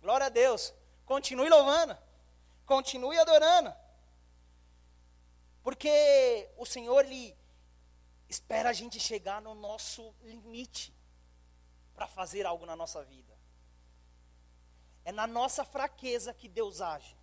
glória 0.00 0.26
a 0.26 0.30
Deus, 0.30 0.74
continue 1.04 1.48
louvando, 1.48 1.96
continue 2.64 3.18
adorando. 3.18 3.74
Porque 5.62 6.48
o 6.56 6.66
Senhor 6.66 7.04
ele 7.04 7.36
espera 8.28 8.70
a 8.70 8.72
gente 8.72 8.98
chegar 8.98 9.40
no 9.40 9.54
nosso 9.54 10.14
limite 10.22 10.94
para 11.94 12.06
fazer 12.06 12.46
algo 12.46 12.66
na 12.66 12.76
nossa 12.76 13.04
vida. 13.04 13.36
É 15.04 15.12
na 15.12 15.26
nossa 15.26 15.64
fraqueza 15.64 16.34
que 16.34 16.48
Deus 16.48 16.80
age. 16.80 17.16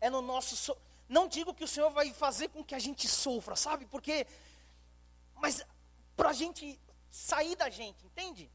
É 0.00 0.10
no 0.10 0.20
nosso 0.20 0.54
so... 0.56 0.76
não 1.08 1.26
digo 1.26 1.54
que 1.54 1.64
o 1.64 1.68
Senhor 1.68 1.90
vai 1.90 2.12
fazer 2.12 2.48
com 2.48 2.62
que 2.62 2.74
a 2.74 2.78
gente 2.78 3.08
sofra, 3.08 3.56
sabe? 3.56 3.86
Porque 3.86 4.26
mas 5.34 5.64
para 6.16 6.30
a 6.30 6.32
gente 6.32 6.80
sair 7.10 7.54
da 7.56 7.68
gente, 7.68 8.04
entende? 8.06 8.50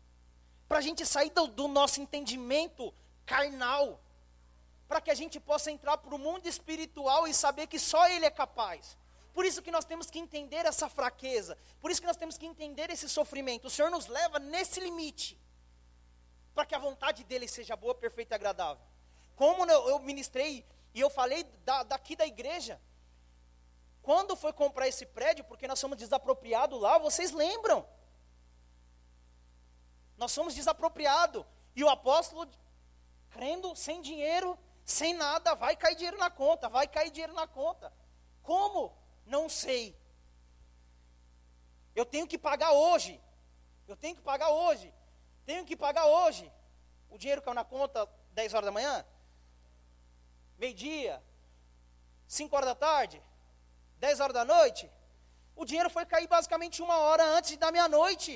Para 0.68 0.80
a 0.80 0.82
gente 0.82 1.05
sair 1.05 1.30
do, 1.30 1.47
do 1.47 1.68
nosso 1.68 2.01
entendimento 2.01 2.93
carnal, 3.26 4.01
para 4.88 4.99
que 4.99 5.12
a 5.12 5.16
gente 5.16 5.39
possa 5.39 5.72
entrar 5.72 5.97
para 5.97 6.14
o 6.14 6.20
mundo 6.20 6.47
espiritual 6.47 7.28
e 7.28 7.34
saber 7.34 7.68
que 7.68 7.80
só 7.80 8.07
Ele 8.09 8.26
é 8.26 8.32
capaz. 8.32 8.97
Por 9.34 9.45
isso 9.45 9.62
que 9.62 9.72
nós 9.72 9.86
temos 9.86 10.09
que 10.09 10.20
entender 10.20 10.66
essa 10.66 10.89
fraqueza, 10.89 11.57
por 11.80 11.89
isso 11.89 12.01
que 12.01 12.07
nós 12.07 12.18
temos 12.18 12.38
que 12.38 12.45
entender 12.45 12.89
esse 12.89 13.07
sofrimento. 13.07 13.68
O 13.68 13.70
Senhor 13.70 13.89
nos 13.89 14.07
leva 14.07 14.39
nesse 14.39 14.80
limite, 14.80 15.39
para 16.53 16.66
que 16.66 16.76
a 16.76 16.80
vontade 16.80 17.24
dele 17.24 17.47
seja 17.47 17.76
boa, 17.76 17.95
perfeita 17.95 18.34
e 18.34 18.36
agradável. 18.36 18.84
Como 19.36 19.66
eu 19.66 19.99
ministrei 19.99 20.66
e 20.93 20.99
eu 20.99 21.09
falei 21.09 21.43
da, 21.64 21.84
daqui 21.84 22.16
da 22.16 22.26
igreja, 22.26 22.80
quando 24.02 24.36
foi 24.36 24.52
comprar 24.52 24.88
esse 24.88 25.06
prédio, 25.06 25.45
porque 25.45 25.68
nós 25.68 25.80
somos 25.80 25.97
desapropriados 25.97 26.80
lá, 26.80 26.97
vocês 26.97 27.32
lembram? 27.32 27.88
Nós 30.18 30.32
somos 30.32 30.54
desapropriados. 30.54 31.45
E 31.76 31.84
o 31.84 31.89
apóstolo, 31.89 32.49
crendo, 33.30 33.76
sem 33.76 34.02
dinheiro, 34.02 34.58
sem 34.84 35.14
nada, 35.14 35.56
vai 35.56 35.76
cair 35.76 35.95
dinheiro 35.95 36.18
na 36.18 36.30
conta, 36.30 36.68
vai 36.68 36.88
cair 36.88 37.12
dinheiro 37.12 37.34
na 37.34 37.47
conta. 37.47 37.93
Como? 38.41 38.95
Não 39.26 39.47
sei. 39.47 39.95
Eu 41.95 42.06
tenho 42.06 42.28
que 42.28 42.38
pagar 42.38 42.72
hoje. 42.72 43.22
Eu 43.88 43.95
tenho 43.95 44.16
que 44.16 44.22
pagar 44.22 44.49
hoje. 44.49 44.93
Tenho 45.45 45.66
que 45.66 45.76
pagar 45.76 46.06
hoje. 46.06 46.52
O 47.10 47.18
dinheiro 47.18 47.41
caiu 47.41 47.54
na 47.54 47.64
conta 47.64 48.10
10 48.32 48.54
horas 48.54 48.66
da 48.66 48.72
manhã? 48.72 49.06
Meio-dia? 50.58 51.22
5 52.28 52.56
horas 52.56 52.70
da 52.70 52.76
tarde? 52.76 53.22
10 54.06 54.20
horas 54.20 54.34
da 54.39 54.45
noite? 54.56 54.84
O 55.62 55.64
dinheiro 55.70 55.89
foi 55.95 56.06
cair 56.14 56.28
basicamente 56.36 56.82
uma 56.86 56.97
hora 57.06 57.24
antes 57.38 57.56
da 57.64 57.72
meia-noite. 57.76 58.32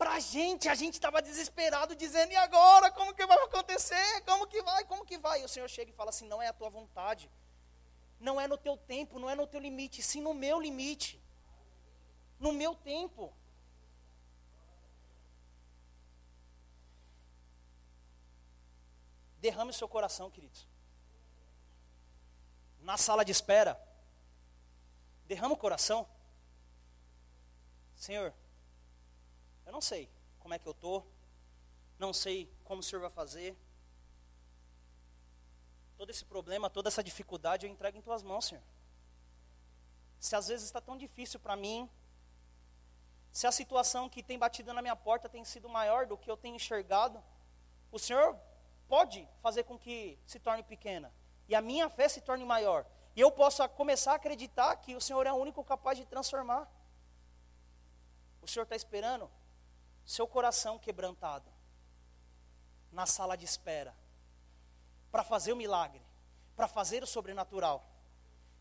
Para 0.00 0.12
a 0.18 0.20
gente, 0.20 0.68
a 0.74 0.76
gente 0.82 0.94
estava 0.94 1.20
desesperado, 1.28 1.96
dizendo: 2.04 2.32
e 2.32 2.36
agora? 2.36 2.90
Como 2.98 3.14
que 3.18 3.26
vai 3.26 3.38
acontecer? 3.48 4.12
Como 4.30 4.46
que 4.52 4.62
vai? 4.62 4.84
Como 4.92 5.04
que 5.08 5.18
vai? 5.26 5.36
E 5.40 5.44
o 5.48 5.52
Senhor 5.54 5.68
chega 5.68 5.90
e 5.90 5.98
fala 6.00 6.10
assim: 6.10 6.28
não 6.28 6.40
é 6.40 6.48
a 6.48 6.58
tua 6.60 6.70
vontade, 6.70 7.24
não 8.28 8.40
é 8.40 8.46
no 8.52 8.56
teu 8.66 8.76
tempo, 8.76 9.18
não 9.18 9.28
é 9.28 9.34
no 9.34 9.46
teu 9.46 9.60
limite, 9.68 10.02
sim 10.10 10.22
no 10.28 10.32
meu 10.32 10.60
limite, 10.60 11.20
no 12.38 12.52
meu 12.52 12.74
tempo. 12.74 13.32
Derrame 19.46 19.70
o 19.70 19.78
seu 19.82 19.88
coração, 19.88 20.30
queridos. 20.30 20.68
Na 22.80 22.96
sala 22.96 23.24
de 23.24 23.32
espera, 23.32 23.72
derrama 25.30 25.54
o 25.54 25.56
coração. 25.56 26.08
Senhor, 27.94 28.34
eu 29.64 29.70
não 29.70 29.80
sei 29.80 30.10
como 30.40 30.54
é 30.54 30.58
que 30.58 30.66
eu 30.66 30.72
estou, 30.72 31.06
não 32.00 32.12
sei 32.12 32.52
como 32.64 32.80
o 32.80 32.82
Senhor 32.82 33.00
vai 33.00 33.10
fazer. 33.10 33.56
Todo 35.96 36.10
esse 36.10 36.24
problema, 36.24 36.68
toda 36.68 36.88
essa 36.88 37.04
dificuldade 37.10 37.64
eu 37.64 37.70
entrego 37.70 37.96
em 37.96 38.02
tuas 38.02 38.24
mãos, 38.24 38.46
Senhor. 38.46 38.64
Se 40.18 40.34
às 40.34 40.48
vezes 40.48 40.66
está 40.66 40.80
tão 40.80 40.98
difícil 40.98 41.38
para 41.38 41.54
mim, 41.54 41.88
se 43.30 43.46
a 43.46 43.52
situação 43.52 44.08
que 44.08 44.24
tem 44.24 44.36
batido 44.36 44.72
na 44.72 44.82
minha 44.82 44.96
porta 44.96 45.28
tem 45.28 45.44
sido 45.44 45.68
maior 45.68 46.06
do 46.06 46.18
que 46.18 46.28
eu 46.28 46.36
tenho 46.36 46.56
enxergado, 46.56 47.22
o 47.92 48.00
Senhor 48.00 48.36
pode 48.88 49.28
fazer 49.40 49.62
com 49.62 49.78
que 49.78 50.18
se 50.26 50.40
torne 50.40 50.64
pequena 50.64 51.14
e 51.46 51.54
a 51.54 51.60
minha 51.60 51.88
fé 51.88 52.08
se 52.08 52.20
torne 52.20 52.44
maior. 52.44 52.84
E 53.20 53.22
eu 53.22 53.30
possa 53.30 53.68
começar 53.68 54.12
a 54.12 54.14
acreditar 54.14 54.74
que 54.76 54.96
o 54.96 55.00
Senhor 55.06 55.26
é 55.26 55.32
o 55.32 55.36
único 55.36 55.62
capaz 55.62 55.98
de 55.98 56.06
transformar. 56.06 56.66
O 58.40 58.48
Senhor 58.48 58.62
está 58.62 58.74
esperando 58.74 59.30
seu 60.06 60.26
coração 60.26 60.78
quebrantado 60.78 61.52
na 62.90 63.04
sala 63.04 63.36
de 63.36 63.44
espera 63.44 63.94
para 65.12 65.22
fazer 65.22 65.52
o 65.52 65.56
milagre, 65.56 66.02
para 66.56 66.66
fazer 66.66 67.02
o 67.02 67.06
sobrenatural. 67.06 67.86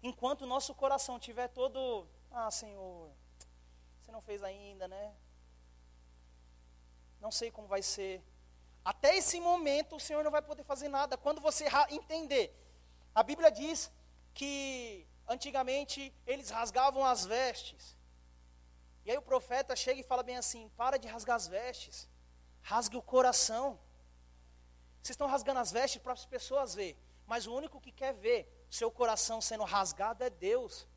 Enquanto 0.04 0.42
o 0.42 0.52
nosso 0.54 0.76
coração 0.76 1.16
estiver 1.16 1.48
todo, 1.48 2.06
ah, 2.30 2.52
Senhor, 2.52 3.14
você 4.02 4.12
não 4.12 4.22
fez 4.22 4.44
ainda, 4.44 4.90
né? 4.90 5.16
Não 7.22 7.32
sei 7.32 7.50
como 7.50 7.66
vai 7.70 7.82
ser. 7.82 8.22
Até 8.84 9.16
esse 9.16 9.40
momento 9.40 9.96
o 9.96 10.02
Senhor 10.02 10.22
não 10.22 10.32
vai 10.32 10.42
poder 10.42 10.66
fazer 10.66 10.90
nada. 10.90 11.18
Quando 11.18 11.40
você 11.40 11.66
entender, 11.92 12.54
a 13.16 13.24
Bíblia 13.24 13.50
diz 13.50 13.90
que 14.34 15.08
antigamente 15.28 16.14
eles 16.26 16.50
rasgavam 16.50 17.06
as 17.06 17.26
vestes. 17.26 17.96
E 19.06 19.12
aí 19.12 19.18
o 19.18 19.22
profeta 19.22 19.76
chega 19.76 20.00
e 20.00 20.04
fala 20.04 20.24
bem 20.24 20.38
assim: 20.38 20.70
para 20.78 20.98
de 20.98 21.08
rasgar 21.08 21.36
as 21.36 21.48
vestes, 21.48 22.08
rasgue 22.62 22.98
o 22.98 23.02
coração. 23.02 23.80
Vocês 25.02 25.16
estão 25.16 25.28
rasgando 25.28 25.60
as 25.60 25.72
vestes 25.72 26.02
para 26.02 26.14
as 26.14 26.26
pessoas 26.26 26.76
ver, 26.76 26.98
mas 27.26 27.48
o 27.48 27.54
único 27.54 27.80
que 27.80 27.92
quer 27.92 28.14
ver 28.14 28.42
seu 28.70 28.92
coração 28.92 29.42
sendo 29.42 29.64
rasgado 29.64 30.24
é 30.24 30.30
Deus. 30.30 30.88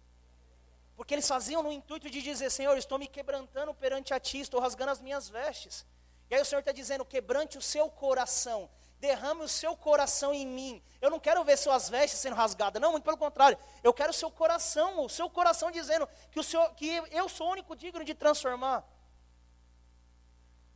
Porque 0.96 1.14
eles 1.14 1.26
faziam 1.26 1.62
no 1.62 1.72
intuito 1.72 2.10
de 2.10 2.20
dizer: 2.20 2.50
Senhor, 2.50 2.76
estou 2.76 2.98
me 2.98 3.08
quebrantando 3.08 3.72
perante 3.74 4.12
a 4.12 4.20
Ti, 4.20 4.40
estou 4.40 4.60
rasgando 4.60 4.92
as 4.92 5.00
minhas 5.00 5.28
vestes. 5.28 5.86
E 6.28 6.34
aí 6.34 6.40
o 6.40 6.44
Senhor 6.44 6.60
está 6.60 6.72
dizendo: 6.72 7.04
quebrante 7.04 7.56
o 7.58 7.62
seu 7.62 7.90
coração, 7.90 8.68
derrame 9.02 9.42
o 9.42 9.48
seu 9.48 9.76
coração 9.76 10.32
em 10.32 10.46
mim. 10.46 10.80
Eu 11.00 11.10
não 11.10 11.18
quero 11.18 11.42
ver 11.42 11.56
suas 11.58 11.88
vestes 11.88 12.20
sendo 12.20 12.36
rasgadas, 12.36 12.80
não, 12.80 12.92
muito 12.92 13.02
pelo 13.02 13.18
contrário. 13.18 13.58
Eu 13.82 13.92
quero 13.92 14.10
o 14.10 14.14
seu 14.14 14.30
coração, 14.30 15.04
o 15.04 15.08
seu 15.08 15.28
coração 15.28 15.72
dizendo 15.72 16.08
que, 16.30 16.38
o 16.38 16.44
Senhor, 16.44 16.72
que 16.76 17.02
eu 17.10 17.28
sou 17.28 17.48
o 17.48 17.50
único 17.50 17.74
digno 17.74 18.04
de 18.04 18.14
transformar. 18.14 18.84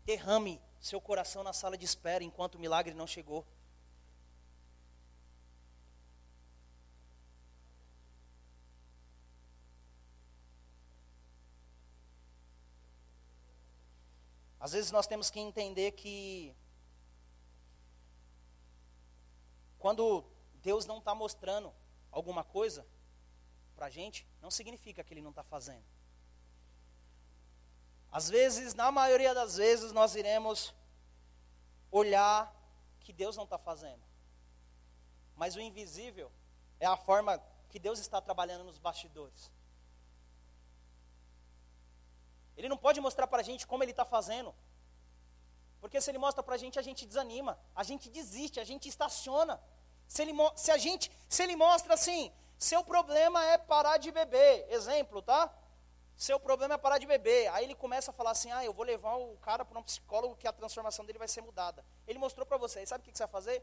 Derrame 0.05 0.61
seu 0.81 1.01
coração 1.01 1.45
na 1.45 1.53
sala 1.53 1.79
de 1.79 1.85
espera 1.85 2.25
enquanto 2.25 2.57
o 2.57 2.59
milagre 2.59 2.95
não 2.95 3.07
chegou. 3.07 3.47
Às 14.59 14.73
vezes 14.73 14.91
nós 14.91 15.07
temos 15.07 15.31
que 15.31 15.39
entender 15.39 15.93
que 15.93 16.57
Quando 19.87 20.25
Deus 20.65 20.85
não 20.85 20.99
está 20.99 21.15
mostrando 21.15 21.73
alguma 22.11 22.43
coisa 22.43 22.85
para 23.77 23.87
a 23.87 23.89
gente, 23.89 24.27
não 24.43 24.51
significa 24.51 25.05
que 25.05 25.15
Ele 25.15 25.23
não 25.23 25.31
está 25.31 25.45
fazendo. 25.45 25.85
Às 28.11 28.29
vezes, 28.29 28.75
na 28.75 28.91
maioria 28.91 29.33
das 29.33 29.59
vezes, 29.59 29.93
nós 29.93 30.17
iremos 30.17 30.75
olhar 31.89 32.53
que 32.99 33.13
Deus 33.13 33.37
não 33.37 33.45
está 33.45 33.59
fazendo. 33.59 34.03
Mas 35.37 35.55
o 35.55 35.61
invisível 35.61 36.33
é 36.81 36.87
a 36.87 36.97
forma 36.97 37.41
que 37.69 37.79
Deus 37.79 38.01
está 38.01 38.21
trabalhando 38.21 38.65
nos 38.65 38.79
bastidores. 38.79 39.53
Ele 42.57 42.69
não 42.69 42.77
pode 42.77 43.01
mostrar 43.01 43.29
para 43.29 43.39
a 43.39 43.45
gente 43.45 43.65
como 43.69 43.85
Ele 43.85 43.93
está 43.93 44.05
fazendo. 44.05 44.53
Porque 45.81 46.01
se 46.01 46.11
Ele 46.11 46.19
mostra 46.19 46.43
para 46.43 46.57
a 46.57 46.59
gente, 46.59 46.77
a 46.77 46.83
gente 46.83 47.07
desanima, 47.07 47.57
a 47.73 47.85
gente 47.85 48.11
desiste, 48.11 48.59
a 48.59 48.65
gente 48.65 48.89
estaciona. 48.89 49.63
Se 50.07 50.23
ele, 50.23 50.33
se 50.55 50.71
a 50.71 50.79
gente, 50.79 51.11
se 51.29 51.43
ele 51.43 51.57
mostra 51.57 51.95
assim, 51.95 52.33
seu 52.59 52.83
problema 52.85 53.45
é 53.47 53.59
parar 53.59 53.97
de 53.99 54.11
beber, 54.11 54.67
exemplo, 54.71 55.21
tá? 55.21 55.53
Seu 56.17 56.41
problema 56.41 56.75
é 56.75 56.79
parar 56.79 56.99
de 56.99 57.07
beber. 57.07 57.49
Aí 57.49 57.65
ele 57.65 57.75
começa 57.75 58.11
a 58.11 58.15
falar 58.15 58.31
assim: 58.31 58.51
ah, 58.51 58.65
eu 58.65 58.73
vou 58.73 58.85
levar 58.85 59.17
o 59.17 59.37
cara 59.39 59.65
para 59.65 59.79
um 59.79 59.83
psicólogo 59.83 60.37
que 60.37 60.49
a 60.49 60.53
transformação 60.53 61.05
dele 61.05 61.19
vai 61.19 61.29
ser 61.29 61.43
mudada. 61.43 61.85
Ele 62.07 62.19
mostrou 62.19 62.47
para 62.47 62.57
você, 62.57 62.85
sabe 62.87 63.03
o 63.03 63.05
que, 63.05 63.17
você 63.17 63.25
vai 63.25 63.33
fazer? 63.33 63.63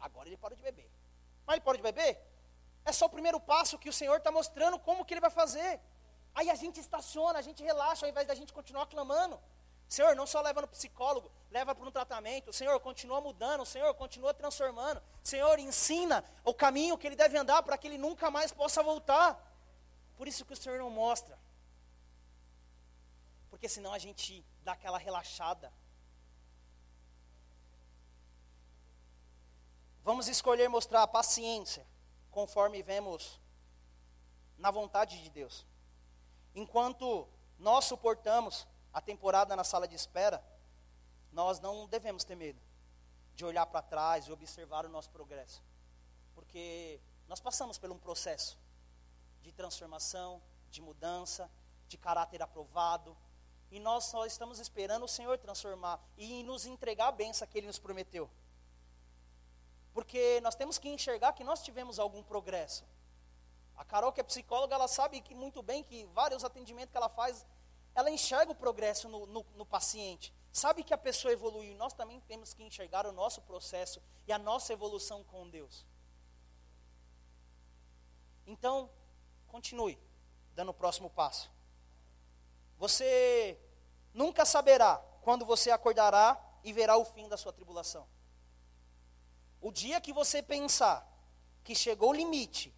Agora 0.00 0.28
ele 0.28 0.36
para 0.36 0.56
de 0.56 0.62
beber. 0.62 0.90
Mas 1.46 1.54
ele 1.54 1.64
pode 1.64 1.78
de 1.78 1.82
beber? 1.82 2.20
É 2.84 2.92
só 2.92 3.06
o 3.06 3.10
primeiro 3.10 3.38
passo 3.38 3.78
que 3.78 3.88
o 3.88 3.92
Senhor 3.92 4.16
está 4.16 4.32
mostrando 4.32 4.78
como 4.80 5.04
que 5.04 5.14
ele 5.14 5.20
vai 5.20 5.30
fazer. 5.30 5.80
Aí 6.34 6.50
a 6.50 6.56
gente 6.56 6.80
estaciona, 6.80 7.38
a 7.38 7.42
gente 7.42 7.62
relaxa, 7.62 8.04
ao 8.04 8.10
invés 8.10 8.26
da 8.26 8.34
gente 8.34 8.52
continuar 8.52 8.86
clamando. 8.86 9.38
Senhor, 9.92 10.16
não 10.16 10.26
só 10.26 10.40
leva 10.40 10.62
no 10.62 10.68
psicólogo, 10.68 11.30
leva 11.50 11.74
para 11.74 11.86
um 11.86 11.90
tratamento. 11.90 12.50
Senhor, 12.50 12.80
continua 12.80 13.20
mudando. 13.20 13.66
Senhor, 13.66 13.92
continua 13.92 14.32
transformando. 14.32 15.02
Senhor, 15.22 15.58
ensina 15.58 16.24
o 16.42 16.54
caminho 16.54 16.96
que 16.96 17.06
ele 17.06 17.14
deve 17.14 17.36
andar 17.36 17.62
para 17.62 17.76
que 17.76 17.88
ele 17.88 17.98
nunca 17.98 18.30
mais 18.30 18.50
possa 18.50 18.82
voltar. 18.82 19.38
Por 20.16 20.26
isso 20.26 20.46
que 20.46 20.54
o 20.54 20.56
Senhor 20.56 20.78
não 20.78 20.88
mostra. 20.88 21.38
Porque 23.50 23.68
senão 23.68 23.92
a 23.92 23.98
gente 23.98 24.42
dá 24.62 24.72
aquela 24.72 24.96
relaxada. 24.96 25.70
Vamos 30.02 30.26
escolher 30.26 30.70
mostrar 30.70 31.02
a 31.02 31.06
paciência, 31.06 31.86
conforme 32.30 32.82
vemos 32.82 33.38
na 34.56 34.70
vontade 34.70 35.22
de 35.22 35.28
Deus. 35.28 35.66
Enquanto 36.54 37.28
nós 37.58 37.84
suportamos 37.84 38.66
a 38.92 39.00
temporada 39.00 39.56
na 39.56 39.64
sala 39.64 39.88
de 39.88 39.94
espera, 39.94 40.42
nós 41.32 41.60
não 41.60 41.86
devemos 41.88 42.24
ter 42.24 42.34
medo 42.36 42.60
de 43.34 43.44
olhar 43.44 43.66
para 43.66 43.82
trás 43.82 44.26
e 44.26 44.32
observar 44.32 44.84
o 44.84 44.88
nosso 44.88 45.10
progresso. 45.10 45.62
Porque 46.34 47.00
nós 47.28 47.40
passamos 47.40 47.78
por 47.78 47.90
um 47.90 47.98
processo 47.98 48.58
de 49.40 49.52
transformação, 49.52 50.42
de 50.70 50.80
mudança, 50.82 51.50
de 51.88 51.96
caráter 51.96 52.42
aprovado, 52.42 53.16
e 53.70 53.80
nós 53.80 54.04
só 54.04 54.26
estamos 54.26 54.58
esperando 54.58 55.04
o 55.04 55.08
Senhor 55.08 55.38
transformar 55.38 55.98
e 56.16 56.42
nos 56.42 56.66
entregar 56.66 57.08
a 57.08 57.12
benção 57.12 57.48
que 57.48 57.56
Ele 57.56 57.66
nos 57.66 57.78
prometeu. 57.78 58.30
Porque 59.94 60.40
nós 60.42 60.54
temos 60.54 60.78
que 60.78 60.88
enxergar 60.88 61.32
que 61.32 61.44
nós 61.44 61.62
tivemos 61.62 61.98
algum 61.98 62.22
progresso. 62.22 62.84
A 63.76 63.84
Carol, 63.84 64.12
que 64.12 64.20
é 64.20 64.24
psicóloga, 64.24 64.74
ela 64.74 64.88
sabe 64.88 65.20
que 65.20 65.34
muito 65.34 65.62
bem 65.62 65.82
que 65.82 66.04
vários 66.06 66.44
atendimentos 66.44 66.92
que 66.92 66.96
ela 66.96 67.08
faz, 67.08 67.46
ela 67.94 68.10
enxerga 68.10 68.52
o 68.52 68.54
progresso 68.54 69.08
no, 69.08 69.26
no, 69.26 69.46
no 69.54 69.66
paciente. 69.66 70.32
Sabe 70.52 70.82
que 70.82 70.94
a 70.94 70.98
pessoa 70.98 71.32
evoluiu. 71.32 71.74
Nós 71.76 71.92
também 71.92 72.20
temos 72.20 72.52
que 72.54 72.62
enxergar 72.62 73.06
o 73.06 73.12
nosso 73.12 73.42
processo 73.42 74.02
e 74.26 74.32
a 74.32 74.38
nossa 74.38 74.72
evolução 74.72 75.24
com 75.24 75.48
Deus. 75.48 75.86
Então, 78.46 78.90
continue 79.48 79.98
dando 80.54 80.70
o 80.70 80.74
próximo 80.74 81.08
passo. 81.10 81.50
Você 82.78 83.58
nunca 84.12 84.44
saberá 84.44 84.96
quando 85.22 85.44
você 85.44 85.70
acordará 85.70 86.40
e 86.64 86.72
verá 86.72 86.96
o 86.96 87.04
fim 87.04 87.28
da 87.28 87.36
sua 87.36 87.52
tribulação. 87.52 88.06
O 89.60 89.70
dia 89.70 90.00
que 90.00 90.12
você 90.12 90.42
pensar 90.42 91.08
que 91.62 91.74
chegou 91.74 92.10
o 92.10 92.14
limite, 92.14 92.74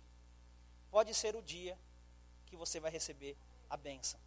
pode 0.91 1.15
ser 1.15 1.35
o 1.35 1.43
dia 1.43 1.79
que 2.47 2.57
você 2.57 2.79
vai 2.79 2.91
receber 2.91 3.37
a 3.69 3.77
benção. 3.77 4.21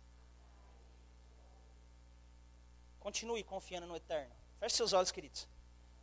Continue 3.00 3.43
confiando 3.43 3.88
no 3.88 3.95
eterno. 3.95 4.34
Feche 4.60 4.76
seus 4.76 4.93
olhos, 4.93 5.12
queridos. 5.12 5.48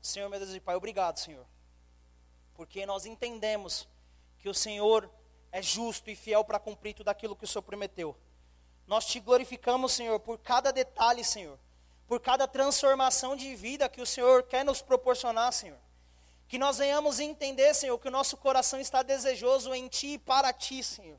Senhor, 0.00 0.28
meu 0.28 0.38
Deus 0.38 0.52
e 0.54 0.60
Pai, 0.60 0.74
obrigado, 0.74 1.18
Senhor. 1.18 1.46
Porque 2.54 2.86
nós 2.86 3.06
entendemos 3.06 3.88
que 4.38 4.48
o 4.48 4.54
Senhor 4.54 5.10
é 5.50 5.62
justo 5.62 6.10
e 6.10 6.16
fiel 6.16 6.44
para 6.44 6.58
cumprir 6.58 6.94
tudo 6.94 7.08
aquilo 7.08 7.34
que 7.34 7.44
o 7.44 7.48
Senhor 7.48 7.62
prometeu. 7.62 8.16
Nós 8.86 9.06
te 9.06 9.18
glorificamos, 9.18 9.92
Senhor, 9.92 10.20
por 10.20 10.38
cada 10.38 10.72
detalhe, 10.72 11.24
Senhor. 11.24 11.58
Por 12.06 12.20
cada 12.20 12.46
transformação 12.46 13.34
de 13.34 13.56
vida 13.56 13.88
que 13.88 14.02
o 14.02 14.06
Senhor 14.06 14.42
quer 14.42 14.64
nos 14.64 14.82
proporcionar, 14.82 15.52
Senhor. 15.52 15.78
Que 16.46 16.58
nós 16.58 16.76
venhamos 16.76 17.18
entender, 17.18 17.72
Senhor, 17.74 17.98
que 17.98 18.08
o 18.08 18.10
nosso 18.10 18.36
coração 18.36 18.78
está 18.78 19.02
desejoso 19.02 19.72
em 19.72 19.88
Ti 19.88 20.14
e 20.14 20.18
para 20.18 20.52
Ti, 20.52 20.82
Senhor. 20.82 21.18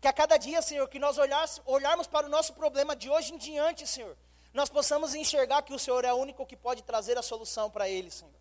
Que 0.00 0.06
a 0.06 0.12
cada 0.12 0.36
dia, 0.36 0.60
Senhor, 0.60 0.86
que 0.86 0.98
nós 0.98 1.16
olharmos 1.64 2.06
para 2.06 2.26
o 2.26 2.28
nosso 2.28 2.52
problema 2.52 2.94
de 2.94 3.08
hoje 3.08 3.32
em 3.32 3.38
diante, 3.38 3.86
Senhor, 3.86 4.14
nós 4.54 4.70
possamos 4.70 5.14
enxergar 5.14 5.62
que 5.62 5.74
o 5.74 5.78
Senhor 5.78 6.04
é 6.04 6.12
o 6.12 6.16
único 6.16 6.46
que 6.46 6.56
pode 6.56 6.82
trazer 6.82 7.18
a 7.18 7.22
solução 7.22 7.68
para 7.68 7.88
ele, 7.88 8.10
Senhor. 8.10 8.32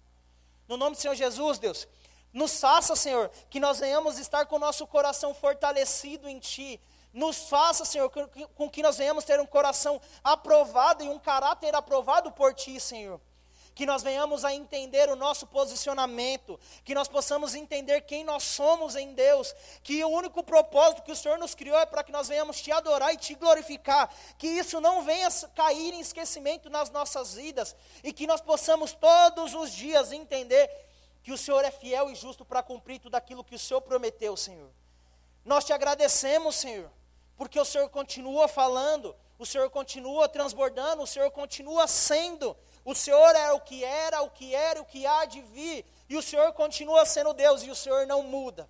No 0.67 0.77
nome 0.77 0.95
do 0.95 1.01
Senhor 1.01 1.15
Jesus, 1.15 1.59
Deus, 1.59 1.87
nos 2.31 2.59
faça, 2.59 2.95
Senhor, 2.95 3.29
que 3.49 3.59
nós 3.59 3.79
venhamos 3.79 4.17
estar 4.17 4.45
com 4.45 4.55
o 4.55 4.59
nosso 4.59 4.87
coração 4.87 5.33
fortalecido 5.33 6.29
em 6.29 6.39
Ti. 6.39 6.79
Nos 7.11 7.49
faça, 7.49 7.83
Senhor, 7.83 8.09
com 8.55 8.69
que 8.69 8.81
nós 8.81 8.97
venhamos 8.97 9.25
ter 9.25 9.39
um 9.39 9.45
coração 9.45 9.99
aprovado 10.23 11.03
e 11.03 11.09
um 11.09 11.19
caráter 11.19 11.75
aprovado 11.75 12.31
por 12.31 12.53
Ti, 12.53 12.79
Senhor 12.79 13.19
que 13.75 13.85
nós 13.85 14.03
venhamos 14.03 14.45
a 14.45 14.53
entender 14.53 15.09
o 15.09 15.15
nosso 15.15 15.47
posicionamento, 15.47 16.59
que 16.83 16.93
nós 16.93 17.07
possamos 17.07 17.55
entender 17.55 18.01
quem 18.01 18.23
nós 18.23 18.43
somos 18.43 18.95
em 18.95 19.13
Deus, 19.13 19.55
que 19.81 20.03
o 20.03 20.09
único 20.09 20.43
propósito 20.43 21.01
que 21.01 21.11
o 21.11 21.15
Senhor 21.15 21.37
nos 21.37 21.55
criou 21.55 21.77
é 21.77 21.85
para 21.85 22.03
que 22.03 22.11
nós 22.11 22.27
venhamos 22.27 22.61
te 22.61 22.71
adorar 22.71 23.13
e 23.13 23.17
te 23.17 23.33
glorificar, 23.35 24.13
que 24.37 24.47
isso 24.47 24.79
não 24.79 25.03
venha 25.03 25.27
cair 25.55 25.93
em 25.93 25.99
esquecimento 25.99 26.69
nas 26.69 26.89
nossas 26.89 27.33
vidas 27.33 27.75
e 28.03 28.13
que 28.13 28.27
nós 28.27 28.41
possamos 28.41 28.93
todos 28.93 29.53
os 29.53 29.71
dias 29.71 30.11
entender 30.11 30.69
que 31.23 31.31
o 31.31 31.37
Senhor 31.37 31.63
é 31.63 31.71
fiel 31.71 32.11
e 32.11 32.15
justo 32.15 32.43
para 32.43 32.61
cumprir 32.61 32.99
tudo 32.99 33.15
aquilo 33.15 33.43
que 33.43 33.55
o 33.55 33.59
Senhor 33.59 33.81
prometeu, 33.81 34.35
Senhor. 34.35 34.69
Nós 35.43 35.63
te 35.63 35.73
agradecemos, 35.73 36.55
Senhor, 36.55 36.91
porque 37.35 37.59
o 37.59 37.65
Senhor 37.65 37.89
continua 37.89 38.47
falando, 38.47 39.15
o 39.39 39.45
Senhor 39.45 39.69
continua 39.69 40.29
transbordando, 40.29 41.01
o 41.01 41.07
Senhor 41.07 41.31
continua 41.31 41.87
sendo 41.87 42.55
o 42.85 42.93
Senhor 42.93 43.35
é 43.35 43.51
o 43.53 43.61
que 43.61 43.83
era, 43.83 44.21
o 44.21 44.29
que 44.29 44.53
era, 44.53 44.81
o 44.81 44.85
que 44.85 45.05
há 45.05 45.25
de 45.25 45.41
vir, 45.41 45.85
e 46.09 46.17
o 46.17 46.21
Senhor 46.21 46.51
continua 46.53 47.05
sendo 47.05 47.33
Deus 47.33 47.63
e 47.63 47.71
o 47.71 47.75
Senhor 47.75 48.05
não 48.05 48.23
muda. 48.23 48.69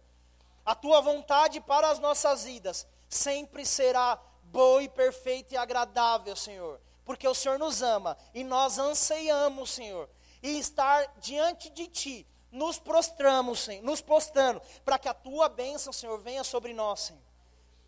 A 0.64 0.76
tua 0.76 1.02
vontade 1.02 1.60
para 1.60 1.90
as 1.90 2.00
nossas 2.00 2.44
vidas 2.44 2.88
sempre 3.10 3.66
será 3.66 4.20
boa 4.44 4.84
e 4.84 4.88
perfeita 4.88 5.56
e 5.56 5.58
agradável, 5.58 6.36
Senhor, 6.36 6.80
porque 7.04 7.28
o 7.28 7.34
Senhor 7.34 7.58
nos 7.58 7.82
ama 7.82 8.16
e 8.36 8.44
nós 8.44 8.78
anseiamos, 8.78 9.72
Senhor, 9.72 10.08
e 10.44 10.60
estar 10.60 11.12
diante 11.18 11.70
de 11.72 11.88
ti, 11.88 12.28
nos 12.52 12.78
prostramos, 12.78 13.62
Senhor, 13.62 13.84
nos 13.84 14.00
postando, 14.00 14.62
para 14.86 15.00
que 15.00 15.10
a 15.10 15.14
tua 15.14 15.50
bênção, 15.50 15.92
Senhor, 15.92 16.20
venha 16.20 16.44
sobre 16.44 16.72
nós, 16.72 17.00
Senhor. 17.00 17.22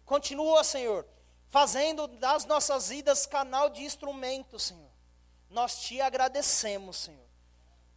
Continua, 0.05 0.63
Senhor, 0.63 1.05
fazendo 1.49 2.07
das 2.07 2.45
nossas 2.45 2.89
vidas 2.89 3.27
canal 3.27 3.69
de 3.69 3.83
instrumento, 3.83 4.57
Senhor 4.57 4.84
nós 5.55 5.79
te 5.79 6.01
agradecemos, 6.01 6.97
Senhor, 6.97 7.25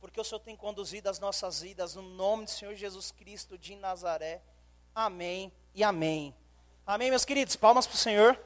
porque 0.01 0.21
o 0.21 0.23
Senhor 0.23 0.39
tem 0.39 0.57
conduzido 0.57 1.11
as 1.11 1.19
nossas 1.19 1.61
vidas 1.61 1.97
no 1.97 2.03
nome 2.03 2.45
do 2.45 2.51
Senhor 2.53 2.73
Jesus 2.77 3.11
Cristo 3.11 3.59
de 3.59 3.75
Nazaré. 3.75 4.41
Amém 4.95 5.53
e 5.75 5.83
amém. 5.83 6.33
Amém, 6.87 7.11
meus 7.11 7.25
queridos. 7.25 7.57
Palmas 7.57 7.85
para 7.85 7.97
o 7.97 7.99
Senhor. 7.99 8.41